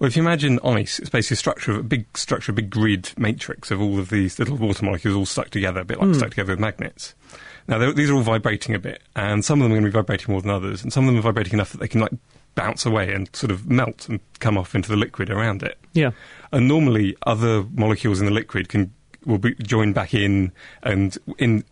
Well, 0.00 0.08
if 0.08 0.16
you 0.16 0.22
imagine 0.22 0.58
ice, 0.64 0.98
it's 0.98 1.10
basically 1.10 1.34
a 1.34 1.38
structure 1.38 1.72
of 1.72 1.78
a 1.78 1.82
big 1.82 2.16
structure, 2.16 2.52
a 2.52 2.54
big 2.54 2.70
grid 2.70 3.12
matrix 3.18 3.70
of 3.70 3.82
all 3.82 3.98
of 3.98 4.08
these 4.08 4.38
little 4.38 4.56
water 4.56 4.82
molecules 4.84 5.14
all 5.14 5.26
stuck 5.26 5.50
together, 5.50 5.80
a 5.80 5.84
bit 5.84 5.98
like 5.98 6.08
Hmm. 6.08 6.14
stuck 6.14 6.30
together 6.30 6.54
with 6.54 6.58
magnets. 6.58 7.14
Now, 7.68 7.92
these 7.92 8.08
are 8.08 8.14
all 8.14 8.22
vibrating 8.22 8.74
a 8.74 8.78
bit, 8.78 9.02
and 9.14 9.44
some 9.44 9.60
of 9.60 9.64
them 9.64 9.72
are 9.72 9.76
going 9.76 9.84
to 9.84 9.88
be 9.90 10.00
vibrating 10.00 10.32
more 10.32 10.40
than 10.40 10.50
others, 10.50 10.82
and 10.82 10.90
some 10.90 11.04
of 11.04 11.08
them 11.08 11.18
are 11.18 11.22
vibrating 11.22 11.52
enough 11.52 11.70
that 11.72 11.78
they 11.78 11.86
can 11.86 12.00
like 12.00 12.12
bounce 12.54 12.86
away 12.86 13.12
and 13.12 13.28
sort 13.36 13.50
of 13.52 13.70
melt 13.70 14.08
and 14.08 14.20
come 14.40 14.56
off 14.56 14.74
into 14.74 14.88
the 14.88 14.96
liquid 14.96 15.28
around 15.30 15.62
it. 15.62 15.78
Yeah. 15.92 16.10
And 16.50 16.66
normally, 16.66 17.14
other 17.26 17.62
molecules 17.74 18.20
in 18.20 18.26
the 18.26 18.32
liquid 18.32 18.70
can 18.70 18.92
will 19.26 19.36
be 19.38 19.54
joined 19.56 19.94
back 19.94 20.14
in, 20.14 20.50
and 20.82 21.18
in 21.36 21.62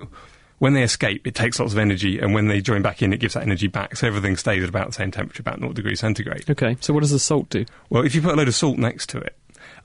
when 0.58 0.74
they 0.74 0.82
escape, 0.82 1.26
it 1.26 1.34
takes 1.34 1.60
lots 1.60 1.72
of 1.72 1.78
energy, 1.78 2.18
and 2.18 2.34
when 2.34 2.48
they 2.48 2.60
join 2.60 2.82
back 2.82 3.02
in, 3.02 3.12
it 3.12 3.18
gives 3.20 3.34
that 3.34 3.42
energy 3.42 3.68
back. 3.68 3.96
So 3.96 4.06
everything 4.06 4.36
stays 4.36 4.62
at 4.62 4.68
about 4.68 4.88
the 4.88 4.92
same 4.92 5.10
temperature, 5.10 5.40
about 5.40 5.60
0 5.60 5.72
degrees 5.72 6.00
centigrade. 6.00 6.48
Okay, 6.50 6.76
so 6.80 6.92
what 6.92 7.00
does 7.00 7.10
the 7.10 7.18
salt 7.18 7.48
do? 7.48 7.64
Well, 7.90 8.04
if 8.04 8.14
you 8.14 8.22
put 8.22 8.34
a 8.34 8.36
load 8.36 8.48
of 8.48 8.54
salt 8.54 8.78
next 8.78 9.08
to 9.10 9.18
it, 9.18 9.36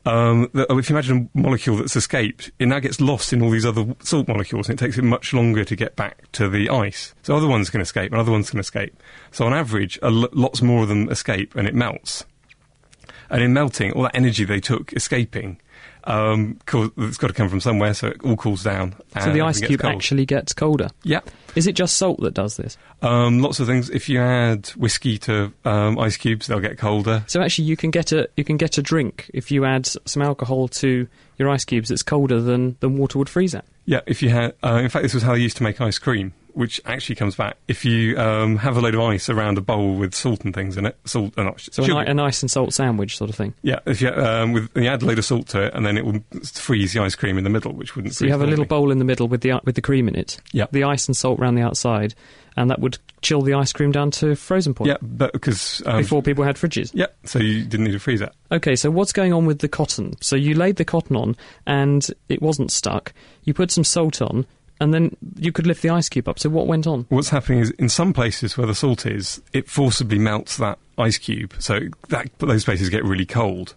um, 0.06 0.50
the, 0.54 0.66
if 0.72 0.90
you 0.90 0.96
imagine 0.96 1.30
a 1.34 1.40
molecule 1.40 1.78
that's 1.78 1.96
escaped, 1.96 2.52
it 2.60 2.66
now 2.66 2.80
gets 2.80 3.00
lost 3.00 3.32
in 3.32 3.42
all 3.42 3.50
these 3.50 3.66
other 3.66 3.96
salt 4.02 4.28
molecules, 4.28 4.68
and 4.68 4.80
it 4.80 4.84
takes 4.84 4.98
it 4.98 5.04
much 5.04 5.34
longer 5.34 5.64
to 5.64 5.76
get 5.76 5.96
back 5.96 6.30
to 6.34 6.50
the 6.50 6.70
ice. 6.70 7.14
So 7.22 7.36
other 7.36 7.48
ones 7.48 7.70
can 7.70 7.80
escape, 7.80 8.12
and 8.12 8.20
other 8.20 8.32
ones 8.32 8.50
can 8.50 8.60
escape. 8.60 8.96
So 9.32 9.46
on 9.46 9.54
average, 9.54 9.98
a 10.02 10.08
l- 10.08 10.30
lots 10.34 10.62
more 10.62 10.84
of 10.84 10.90
them 10.90 11.10
escape, 11.10 11.56
and 11.56 11.68
it 11.68 11.76
melts. 11.76 12.26
And 13.30 13.42
in 13.42 13.54
melting, 13.54 13.94
all 13.94 14.04
that 14.04 14.16
energy 14.16 14.44
they 14.44 14.60
took 14.60 14.92
escaping, 14.94 15.60
um, 16.06 16.60
it's 16.97 17.18
got 17.18 17.28
to 17.28 17.34
come 17.34 17.49
from 17.49 17.62
somewhere, 17.62 17.93
so 17.93 18.08
it 18.08 18.24
all 18.24 18.36
cools 18.36 18.64
down. 18.64 18.95
So 19.22 19.32
the 19.32 19.41
ice 19.41 19.60
cube 19.60 19.82
cold. 19.82 19.93
actually 19.93 20.26
gets 20.26 20.54
colder. 20.54 20.89
Yeah. 21.04 21.22
Is 21.56 21.68
it 21.68 21.74
just 21.74 21.97
salt 21.97 22.20
that 22.22 22.34
does 22.34 22.58
this? 22.58 22.78
Um, 23.01 23.39
lots 23.39 23.60
of 23.60 23.68
things. 23.68 23.89
If 23.89 24.10
you 24.10 24.20
add 24.20 24.68
whiskey 24.70 25.18
to 25.20 25.54
um, 25.66 25.99
ice 25.99 26.18
cubes, 26.18 26.47
they'll 26.47 26.60
get 26.60 26.78
colder. 26.78 27.24
So 27.28 27.41
actually, 27.41 27.66
you 27.66 27.78
can 27.78 27.91
get 27.91 28.12
a 28.12 28.28
you 28.36 28.43
can 28.43 28.58
get 28.58 28.78
a 28.78 28.82
drink 28.82 29.30
if 29.34 29.51
you 29.51 29.66
add 29.66 29.86
some 29.86 30.22
alcohol 30.22 30.68
to 30.70 31.08
your 31.38 31.49
ice 31.49 31.66
cubes 31.66 31.91
It's 31.91 32.04
colder 32.04 32.41
than 32.41 32.76
than 32.80 32.97
water 32.97 33.20
would 33.20 33.30
freeze 33.30 33.56
at. 33.56 33.66
Yeah, 33.86 34.01
if 34.06 34.22
you 34.22 34.30
had, 34.30 34.56
uh, 34.64 34.80
in 34.82 34.89
fact, 34.89 35.04
this 35.04 35.14
was 35.14 35.24
how 35.24 35.34
they 35.34 35.41
used 35.41 35.58
to 35.58 35.64
make 35.64 35.82
ice 35.82 35.99
cream, 35.99 36.34
which 36.54 36.80
actually 36.86 37.16
comes 37.16 37.36
back. 37.36 37.58
If 37.68 37.84
you 37.86 38.18
um, 38.18 38.58
have 38.58 38.78
a 38.78 38.82
load 38.82 38.95
of 38.95 39.01
ice 39.01 39.30
around 39.30 39.58
a 39.58 39.62
bowl 39.62 39.95
with 39.95 40.14
salt 40.14 40.43
and 40.45 40.54
things 40.54 40.78
in 40.78 40.86
it, 40.86 40.97
salt 41.06 41.34
and 41.38 41.45
not 41.47 41.60
So 41.62 41.84
sugar. 41.84 41.99
an, 41.99 42.08
i- 42.08 42.12
an 42.12 42.20
ice 42.20 42.41
and 42.43 42.49
salt 42.51 42.74
sandwich 42.74 43.18
sort 43.18 43.30
of 43.30 43.36
thing. 43.36 43.54
yeah, 43.62 43.80
if 43.86 44.01
you 44.01 44.10
um, 44.10 44.54
with 44.54 44.70
you 44.76 44.88
add 44.88 45.01
a 45.01 45.06
load 45.06 45.20
of 45.20 45.26
salt 45.26 45.47
to 45.49 45.64
it, 45.64 45.74
and 45.74 45.86
then 45.86 45.97
it 45.97 46.06
will 46.06 46.20
freeze 46.54 46.93
the 46.93 47.01
ice 47.01 47.16
cream 47.16 47.38
in 47.38 47.43
the 47.43 47.49
middle, 47.49 47.74
which 47.74 47.95
wouldn't. 47.95 48.14
So 48.16 48.26
you 48.26 48.32
have 48.32 48.41
a 48.41 48.47
little 48.47 48.66
bowl 48.66 48.91
in 48.91 48.99
the 48.99 49.06
middle 49.06 49.28
with 49.28 49.41
the 49.41 49.60
with 49.64 49.76
the 49.76 49.82
cream 49.82 50.08
in 50.08 50.16
it. 50.16 50.39
Yeah. 50.51 50.66
The 50.72 50.84
ice 50.84 51.08
and 51.08 51.16
salt 51.18 51.39
around 51.39 51.56
the 51.56 51.62
outside, 51.64 52.14
and 52.56 52.70
that 52.70 52.80
would 52.80 52.97
chill 53.22 53.41
the 53.41 53.54
ice 53.56 53.72
cream 53.74 53.91
down 53.91 54.12
to 54.12 54.36
frozen 54.36 54.74
point. 54.74 54.89
Yeah, 54.89 54.97
but 55.01 55.34
because 55.34 55.82
um, 55.86 56.01
Before 56.01 56.22
people 56.22 56.43
had 56.43 56.56
fridges. 56.58 56.91
Yeah, 56.93 57.08
so 57.24 57.39
you 57.39 57.64
didn't 57.64 57.86
need 57.86 57.93
to 57.93 57.99
freeze 57.99 58.22
it. 58.22 58.32
Okay, 58.51 58.76
so 58.76 58.91
what's 58.91 59.14
going 59.14 59.34
on 59.34 59.45
with 59.45 59.60
the 59.60 59.68
cotton? 59.70 60.16
So 60.22 60.36
you 60.36 60.54
laid 60.54 60.76
the 60.76 60.86
cotton 60.86 61.16
on 61.16 61.36
and 61.66 62.06
it 62.30 62.41
wasn't 62.41 62.72
stuck. 62.72 63.14
You 63.43 63.54
put 63.54 63.72
some 63.72 63.84
salt 63.84 64.22
on 64.22 64.45
and 64.84 64.94
then 64.94 65.16
you 65.38 65.52
could 65.52 65.66
lift 65.66 65.82
the 65.82 65.90
ice 65.90 66.10
cube 66.10 66.28
up. 66.28 66.38
So 66.38 66.50
what 66.50 66.68
went 66.68 66.86
on? 66.86 67.06
What's 67.10 67.30
happening 67.30 67.60
is 67.60 67.72
in 67.72 67.88
some 67.88 68.12
places 68.12 68.58
where 68.58 68.68
the 68.68 68.76
salt 68.76 69.06
is, 69.06 69.42
it 69.54 69.70
forcibly 69.70 70.20
melts 70.20 70.58
that 70.58 70.78
ice 70.98 71.18
cube, 71.18 71.56
so 71.58 71.80
that 72.10 72.30
those 72.38 72.66
places 72.66 72.90
get 72.90 73.04
really 73.04 73.26
cold. 73.26 73.76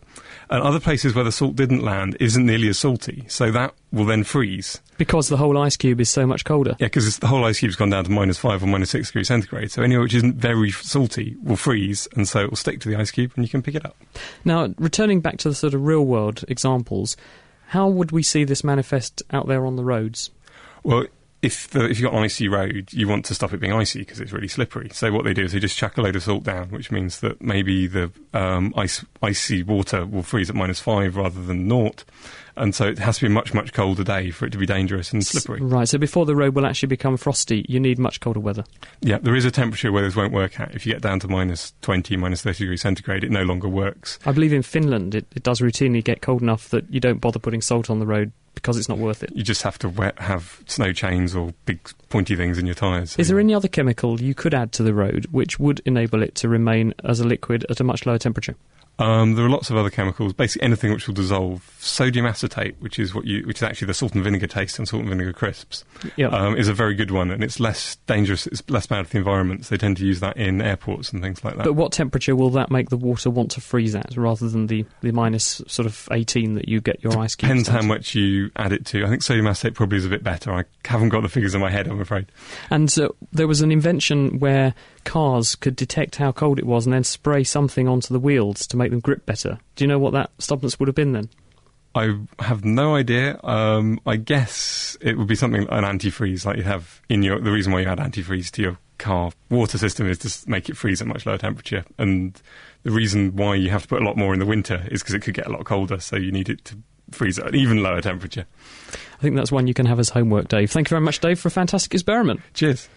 And 0.51 0.63
other 0.63 0.81
places 0.81 1.15
where 1.15 1.25
the 1.25 1.33
salt 1.33 1.57
didn't 1.57 1.83
land 1.83 2.17
isn't 2.21 2.45
nearly 2.45 2.69
as 2.69 2.79
salty, 2.79 3.25
so 3.29 3.51
that 3.53 3.73
will 3.93 4.05
then 4.05 4.23
freeze. 4.23 4.81
Because 4.99 5.29
the 5.29 5.37
whole 5.37 5.57
ice 5.59 5.77
cube 5.77 6.01
is 6.01 6.11
so 6.11 6.27
much 6.27 6.45
colder. 6.45 6.77
Yeah, 6.79 6.87
because 6.87 7.19
the 7.19 7.27
whole 7.27 7.45
ice 7.45 7.61
cube's 7.61 7.77
gone 7.77 7.91
down 7.91 8.05
to 8.05 8.11
minus 8.11 8.39
five 8.39 8.63
or 8.63 8.67
minus 8.67 8.91
six 8.91 9.09
degrees 9.09 9.29
centigrade. 9.29 9.71
So 9.71 9.83
anywhere 9.83 10.03
which 10.03 10.15
isn't 10.15 10.37
very 10.37 10.71
salty 10.73 11.37
will 11.43 11.57
freeze, 11.57 12.07
and 12.17 12.29
so 12.29 12.41
it 12.41 12.51
will 12.51 12.57
stick 12.57 12.81
to 12.81 12.89
the 12.89 12.97
ice 12.97 13.11
cube, 13.11 13.33
and 13.37 13.45
you 13.45 13.49
can 13.49 13.63
pick 13.63 13.77
it 13.77 13.87
up. 13.87 13.97
Now, 14.45 14.75
returning 14.79 15.21
back 15.21 15.39
to 15.39 15.49
the 15.49 15.55
sort 15.55 15.73
of 15.73 15.85
real 15.85 16.05
world 16.05 16.45
examples, 16.49 17.17
how 17.69 17.89
would 17.89 18.13
we 18.13 18.23
see 18.23 18.45
this 18.45 18.63
manifest 18.63 19.23
out 19.31 19.49
there 19.49 19.67
on 19.67 19.77
the 19.77 19.85
roads? 19.85 20.31
Well, 20.87 21.07
if 21.43 21.68
the, 21.70 21.91
if 21.91 21.99
you've 21.99 22.09
got 22.09 22.16
an 22.16 22.22
icy 22.22 22.47
road, 22.47 22.93
you 22.93 23.09
want 23.09 23.24
to 23.24 23.34
stop 23.34 23.53
it 23.53 23.59
being 23.59 23.72
icy 23.72 23.99
because 23.99 24.20
it's 24.20 24.30
really 24.30 24.47
slippery. 24.47 24.89
So 24.93 25.11
what 25.11 25.24
they 25.24 25.34
do 25.34 25.43
is 25.43 25.51
they 25.51 25.59
just 25.59 25.76
chuck 25.76 25.99
a 25.99 26.01
load 26.01 26.14
of 26.14 26.22
salt 26.22 26.45
down, 26.45 26.68
which 26.68 26.93
means 26.93 27.18
that 27.20 27.43
maybe 27.43 27.89
the 27.89 28.12
um, 28.32 28.72
ice 28.76 29.05
icy 29.20 29.64
water 29.64 30.07
will 30.07 30.22
freeze 30.22 30.49
at 30.49 30.55
minus 30.55 30.78
five 30.78 31.16
rather 31.16 31.43
than 31.43 31.66
naught, 31.66 32.05
and 32.57 32.75
so 32.75 32.87
it 32.87 32.99
has 32.99 33.17
to 33.17 33.23
be 33.23 33.27
a 33.27 33.31
much 33.31 33.55
much 33.55 33.73
colder 33.73 34.05
day 34.05 34.31
for 34.31 34.47
it 34.47 34.51
to 34.51 34.59
be 34.59 34.67
dangerous 34.67 35.13
and 35.13 35.25
slippery. 35.25 35.61
Right, 35.61 35.89
so 35.89 35.99
before 35.99 36.27
the 36.27 36.37
road 36.37 36.55
will 36.55 36.67
actually 36.67 36.89
become 36.89 37.17
frosty, 37.17 37.65
you 37.69 37.81
need 37.81 37.99
much 37.99 38.21
colder 38.21 38.41
weather. 38.41 38.65
Yeah, 39.01 39.19
there 39.19 39.37
is 39.37 39.45
a 39.45 39.51
temperature 39.51 39.93
where 39.93 40.03
this 40.03 40.17
won't 40.17 40.33
work 40.33 40.61
out. 40.61 40.75
If 40.75 40.87
you 40.87 40.93
get 40.93 41.03
down 41.03 41.21
to 41.21 41.29
minus 41.29 41.75
20, 41.83 42.17
minus 42.17 42.43
30 42.43 42.59
degrees 42.59 42.83
centigrade, 42.83 43.25
it 43.25 43.31
no 43.31 43.43
longer 43.43 43.69
works. 43.69 44.19
I 44.25 44.33
believe 44.33 44.53
in 44.53 44.63
Finland 44.63 45.15
it, 45.15 45.27
it 45.35 45.43
does 45.43 45.61
routinely 45.61 46.03
get 46.03 46.23
cold 46.23 46.43
enough 46.43 46.69
that 46.71 46.93
you 46.93 47.01
don't 47.01 47.21
bother 47.21 47.39
putting 47.39 47.61
salt 47.61 47.91
on 47.91 47.99
the 47.99 48.07
road 48.07 48.33
because 48.57 48.77
it's 48.79 48.89
not 48.89 48.99
worth 48.99 49.23
it. 49.23 49.31
You 49.35 49.45
just 49.45 49.63
have 49.63 49.79
to 49.81 49.89
wet, 49.89 50.19
have 50.19 50.63
snow 50.67 50.93
chains 50.93 51.37
or 51.37 51.53
big 51.67 51.79
pointy 52.09 52.35
things 52.35 52.59
in 52.59 52.67
your 52.67 52.75
tyres. 52.75 53.17
Is 53.19 53.29
there 53.29 53.39
any 53.39 53.55
other 53.55 53.69
chemical 53.69 54.21
you 54.21 54.35
could 54.35 54.55
add 54.55 54.73
to 54.73 54.83
the 54.83 54.95
road 54.95 55.27
which 55.31 55.61
would 55.61 55.81
enable 55.85 56.23
it 56.23 56.35
to 56.37 56.49
remain 56.49 56.95
as 57.05 57.21
a 57.21 57.25
liquid 57.25 57.65
at 57.71 57.79
a 57.81 57.85
much 57.85 58.07
lower 58.07 58.19
temperature? 58.19 58.57
Um, 58.99 59.35
there 59.35 59.45
are 59.45 59.51
lots 59.51 59.69
of 59.69 59.77
other 59.77 59.91
chemicals, 59.91 60.33
basically 60.33 60.65
anything 60.65 60.91
which 60.93 61.07
will 61.07 61.15
dissolve. 61.15 61.71
Sodium 61.79 62.25
acetate, 62.27 62.77
which 62.81 62.99
is 62.99 63.15
what 63.15 63.27
you, 63.27 63.47
which 63.47 63.59
is 63.59 63.63
actually 63.63 63.87
the 63.87 63.95
salt 63.95 64.15
and 64.15 64.25
vinegar 64.25 64.47
taste 64.47 64.79
and 64.79 64.89
salt 64.89 65.01
and 65.01 65.11
vinegar 65.11 65.33
crisps, 65.33 65.85
Yep. 66.17 66.33
um, 66.33 66.57
is 66.57 66.69
a 66.69 66.73
very 66.75 66.95
good 66.95 67.11
one, 67.11 67.31
and 67.31 67.45
it's 67.45 67.61
less 67.61 67.97
dangerous. 68.07 68.47
It's 68.47 68.63
less 68.71 68.87
bad 68.87 69.07
for 69.07 69.13
the 69.13 69.19
environment. 69.19 69.67
So 69.67 69.75
they 69.75 69.79
tend 69.79 69.99
to 69.99 70.07
use 70.07 70.21
that 70.21 70.37
in 70.39 70.63
airports 70.63 71.13
and 71.13 71.21
things 71.23 71.45
like 71.45 71.57
that. 71.57 71.65
But 71.65 71.75
what 71.75 71.93
temperature 71.93 72.35
will 72.35 72.51
that 72.51 72.71
make 72.71 72.89
the 72.89 72.97
water 72.97 73.29
want 73.29 73.51
to 73.53 73.61
freeze 73.61 73.95
at 73.95 74.17
rather 74.17 74.49
than 74.49 74.67
the, 74.67 74.87
the 75.03 75.13
minus 75.13 75.61
sort 75.67 75.85
of 75.87 76.09
18 76.11 76.55
that 76.55 76.69
you 76.69 76.81
get 76.81 77.03
your 77.05 77.19
ice 77.19 77.35
cubes 77.35 77.51
Depends 77.51 77.69
how 77.69 77.83
much 77.83 78.15
you 78.15 78.51
add 78.57 78.73
it 78.73 78.87
to. 78.87 79.05
I 79.05 79.09
think 79.09 79.23
sodium 79.23 79.47
acetate 79.47 79.75
probably 79.75 79.99
is 79.99 80.07
a 80.07 80.11
bit 80.11 80.23
better. 80.25 80.53
I 80.53 80.65
haven't 80.87 81.11
got 81.11 81.23
the 81.23 81.29
figures 81.29 81.55
in 81.55 81.61
my 81.61 81.71
head, 81.71 81.87
I'm 81.87 82.01
afraid. 82.01 82.27
And 82.71 82.93
uh, 82.99 83.09
there 83.33 83.47
was 83.47 83.61
an 83.61 83.71
invention 83.71 84.39
where 84.39 84.75
cars 85.07 85.55
could 85.55 85.77
detect 85.77 86.17
how 86.17 86.33
cold 86.33 86.59
it 86.59 86.67
was 86.67 86.85
and 86.85 86.93
then 86.93 87.05
spray 87.05 87.45
something 87.45 87.89
onto 87.89 88.13
the 88.13 88.21
wheels 88.21 88.67
to 88.67 88.77
make 88.77 88.91
them 88.91 89.01
grip 89.01 89.25
better. 89.25 89.59
Do 89.75 89.85
you 89.85 89.89
know 89.89 89.99
what 89.99 90.13
that 90.13 90.31
substance 90.39 90.79
would 90.79 90.89
have 90.89 90.95
been 90.95 91.13
then? 91.13 91.31
I 91.95 92.19
have 92.41 92.63
no 92.63 92.95
idea. 92.95 93.41
Um, 93.43 93.99
I 94.05 94.17
guess 94.17 94.99
it 95.01 95.17
would 95.17 95.29
be 95.29 95.35
something 95.35 95.63
like 95.63 95.73
an 95.73 95.85
antifreeze, 95.85 96.45
like 96.45 96.59
you 96.59 96.63
have 96.65 97.01
in 97.09 97.23
your. 97.23 97.41
The 97.41 97.51
reason 97.51 97.73
why 97.73 97.81
you 97.81 97.89
add 97.89 97.99
antifreeze 97.99 98.51
to 98.51 98.63
your 98.63 98.79
car 98.99 99.31
water 99.49 99.79
system 99.79 100.07
is 100.07 100.19
to 100.19 100.51
make 100.51 100.69
it 100.69 100.77
freeze 100.77 101.01
at 101.01 101.07
much 101.07 101.25
lower 101.25 101.39
temperature, 101.39 101.87
and 101.97 102.39
the 102.83 102.91
reason 102.91 103.35
why 103.37 103.55
you 103.55 103.71
have 103.71 103.83
to 103.83 103.89
put 103.89 104.03
a 104.03 104.05
lot 104.05 104.19
more 104.19 104.35
in 104.35 104.41
the 104.41 104.45
winter 104.45 104.87
is 104.91 105.03
because 105.03 105.15
it 105.15 105.23
could 105.23 105.33
get 105.33 105.47
a 105.47 105.51
lot 105.51 105.65
colder, 105.65 105.99
so 105.99 106.17
you 106.17 106.31
need 106.31 106.51
it 106.51 106.67
to 106.67 106.77
freeze 107.13 107.39
at 107.39 107.47
an 107.47 107.55
even 107.55 107.83
lower 107.83 108.03
temperature. 108.03 108.45
I 108.91 109.23
think 109.23 109.35
that's 109.37 109.51
one 109.51 109.67
you 109.67 109.73
can 109.73 109.87
have 109.87 109.99
as 109.99 110.11
homework, 110.11 110.49
Dave. 110.49 110.71
Thank 110.71 110.89
you 110.89 110.97
very 110.97 111.01
much, 111.01 111.21
Dave, 111.21 111.41
for 111.41 111.49
a 111.49 111.51
fantastic 111.51 111.95
experiment. 111.95 112.41
Cheers. 112.53 112.91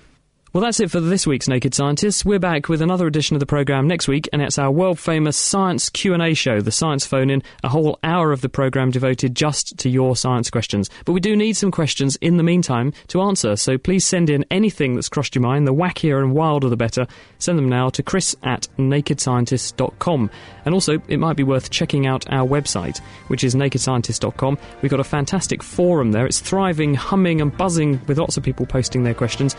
Well, 0.52 0.64
that's 0.64 0.80
it 0.80 0.90
for 0.90 1.00
this 1.00 1.28
week's 1.28 1.48
Naked 1.48 1.76
Scientists. 1.76 2.26
We're 2.26 2.40
back 2.40 2.70
with 2.70 2.82
another 2.82 3.06
edition 3.06 3.36
of 3.36 3.40
the 3.40 3.46
programme 3.46 3.88
next 3.88 4.08
week, 4.08 4.28
and 4.34 4.42
it's 4.42 4.58
our 4.58 4.72
world-famous 4.72 5.38
science 5.38 5.92
Q&A 5.92 6.34
show, 6.34 6.60
the 6.60 6.72
Science 6.72 7.06
Phone-In, 7.06 7.44
a 7.64 7.70
whole 7.70 8.00
hour 8.04 8.32
of 8.32 8.42
the 8.42 8.50
programme 8.50 8.90
devoted 8.90 9.36
just 9.36 9.78
to 9.78 9.90
your 9.90 10.16
science 10.16 10.50
questions. 10.50 10.90
But 11.06 11.14
we 11.14 11.20
do 11.20 11.36
need 11.36 11.54
some 11.54 11.70
questions 11.70 12.16
in 12.16 12.38
the 12.38 12.44
meantime 12.44 12.94
to 13.10 13.22
answer, 13.22 13.56
so 13.58 13.78
please 13.78 14.04
send 14.04 14.28
in 14.32 14.44
anything 14.50 14.96
that's 14.96 15.08
crossed 15.08 15.36
your 15.36 15.44
mind. 15.44 15.68
The 15.68 15.74
wackier 15.74 16.18
and 16.18 16.34
wilder 16.34 16.68
the 16.68 16.76
better. 16.76 17.06
Send 17.38 17.60
them 17.60 17.70
now 17.70 17.90
to 17.90 18.02
chris 18.02 18.36
at 18.42 18.68
nakedscientist.com. 18.80 20.32
And 20.66 20.74
also, 20.74 21.00
it 21.08 21.18
might 21.18 21.38
be 21.38 21.44
worth 21.44 21.70
checking 21.70 22.08
out 22.08 22.28
our 22.34 22.48
website, 22.48 23.02
which 23.28 23.44
is 23.44 23.54
nakedscientist.com. 23.54 24.58
We've 24.82 24.90
got 24.90 25.00
a 25.00 25.04
fantastic 25.04 25.62
forum 25.62 26.12
there. 26.12 26.26
It's 26.26 26.40
thriving, 26.40 26.96
humming, 26.96 27.40
and 27.40 27.56
buzzing 27.56 28.02
with 28.08 28.18
lots 28.18 28.36
of 28.36 28.42
people 28.42 28.66
posting 28.66 29.04
their 29.04 29.14
questions. 29.14 29.56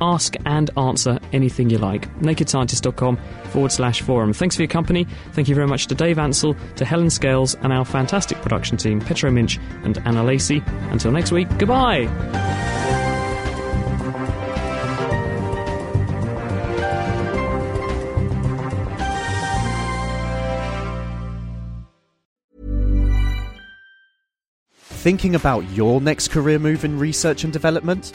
Ask 0.00 0.34
and 0.44 0.70
answer 0.76 1.18
anything 1.32 1.70
you 1.70 1.78
like. 1.78 2.12
nakedscientist.com 2.18 3.16
forward 3.44 3.72
slash 3.72 4.02
forum. 4.02 4.32
Thanks 4.32 4.56
for 4.56 4.62
your 4.62 4.68
company. 4.68 5.06
Thank 5.32 5.48
you 5.48 5.54
very 5.54 5.66
much 5.66 5.86
to 5.88 5.94
Dave 5.94 6.18
Ansell, 6.18 6.56
to 6.76 6.84
Helen 6.84 7.10
Scales, 7.10 7.54
and 7.56 7.72
our 7.72 7.84
fantastic 7.84 8.38
production 8.42 8.76
team, 8.76 9.00
Petro 9.00 9.30
Minch 9.30 9.58
and 9.84 9.98
Anna 10.04 10.22
Lacey. 10.22 10.62
Until 10.90 11.12
next 11.12 11.32
week, 11.32 11.48
goodbye. 11.58 12.08
Thinking 25.04 25.34
about 25.34 25.68
your 25.72 26.00
next 26.00 26.28
career 26.28 26.58
move 26.58 26.82
in 26.82 26.98
research 26.98 27.44
and 27.44 27.52
development? 27.52 28.14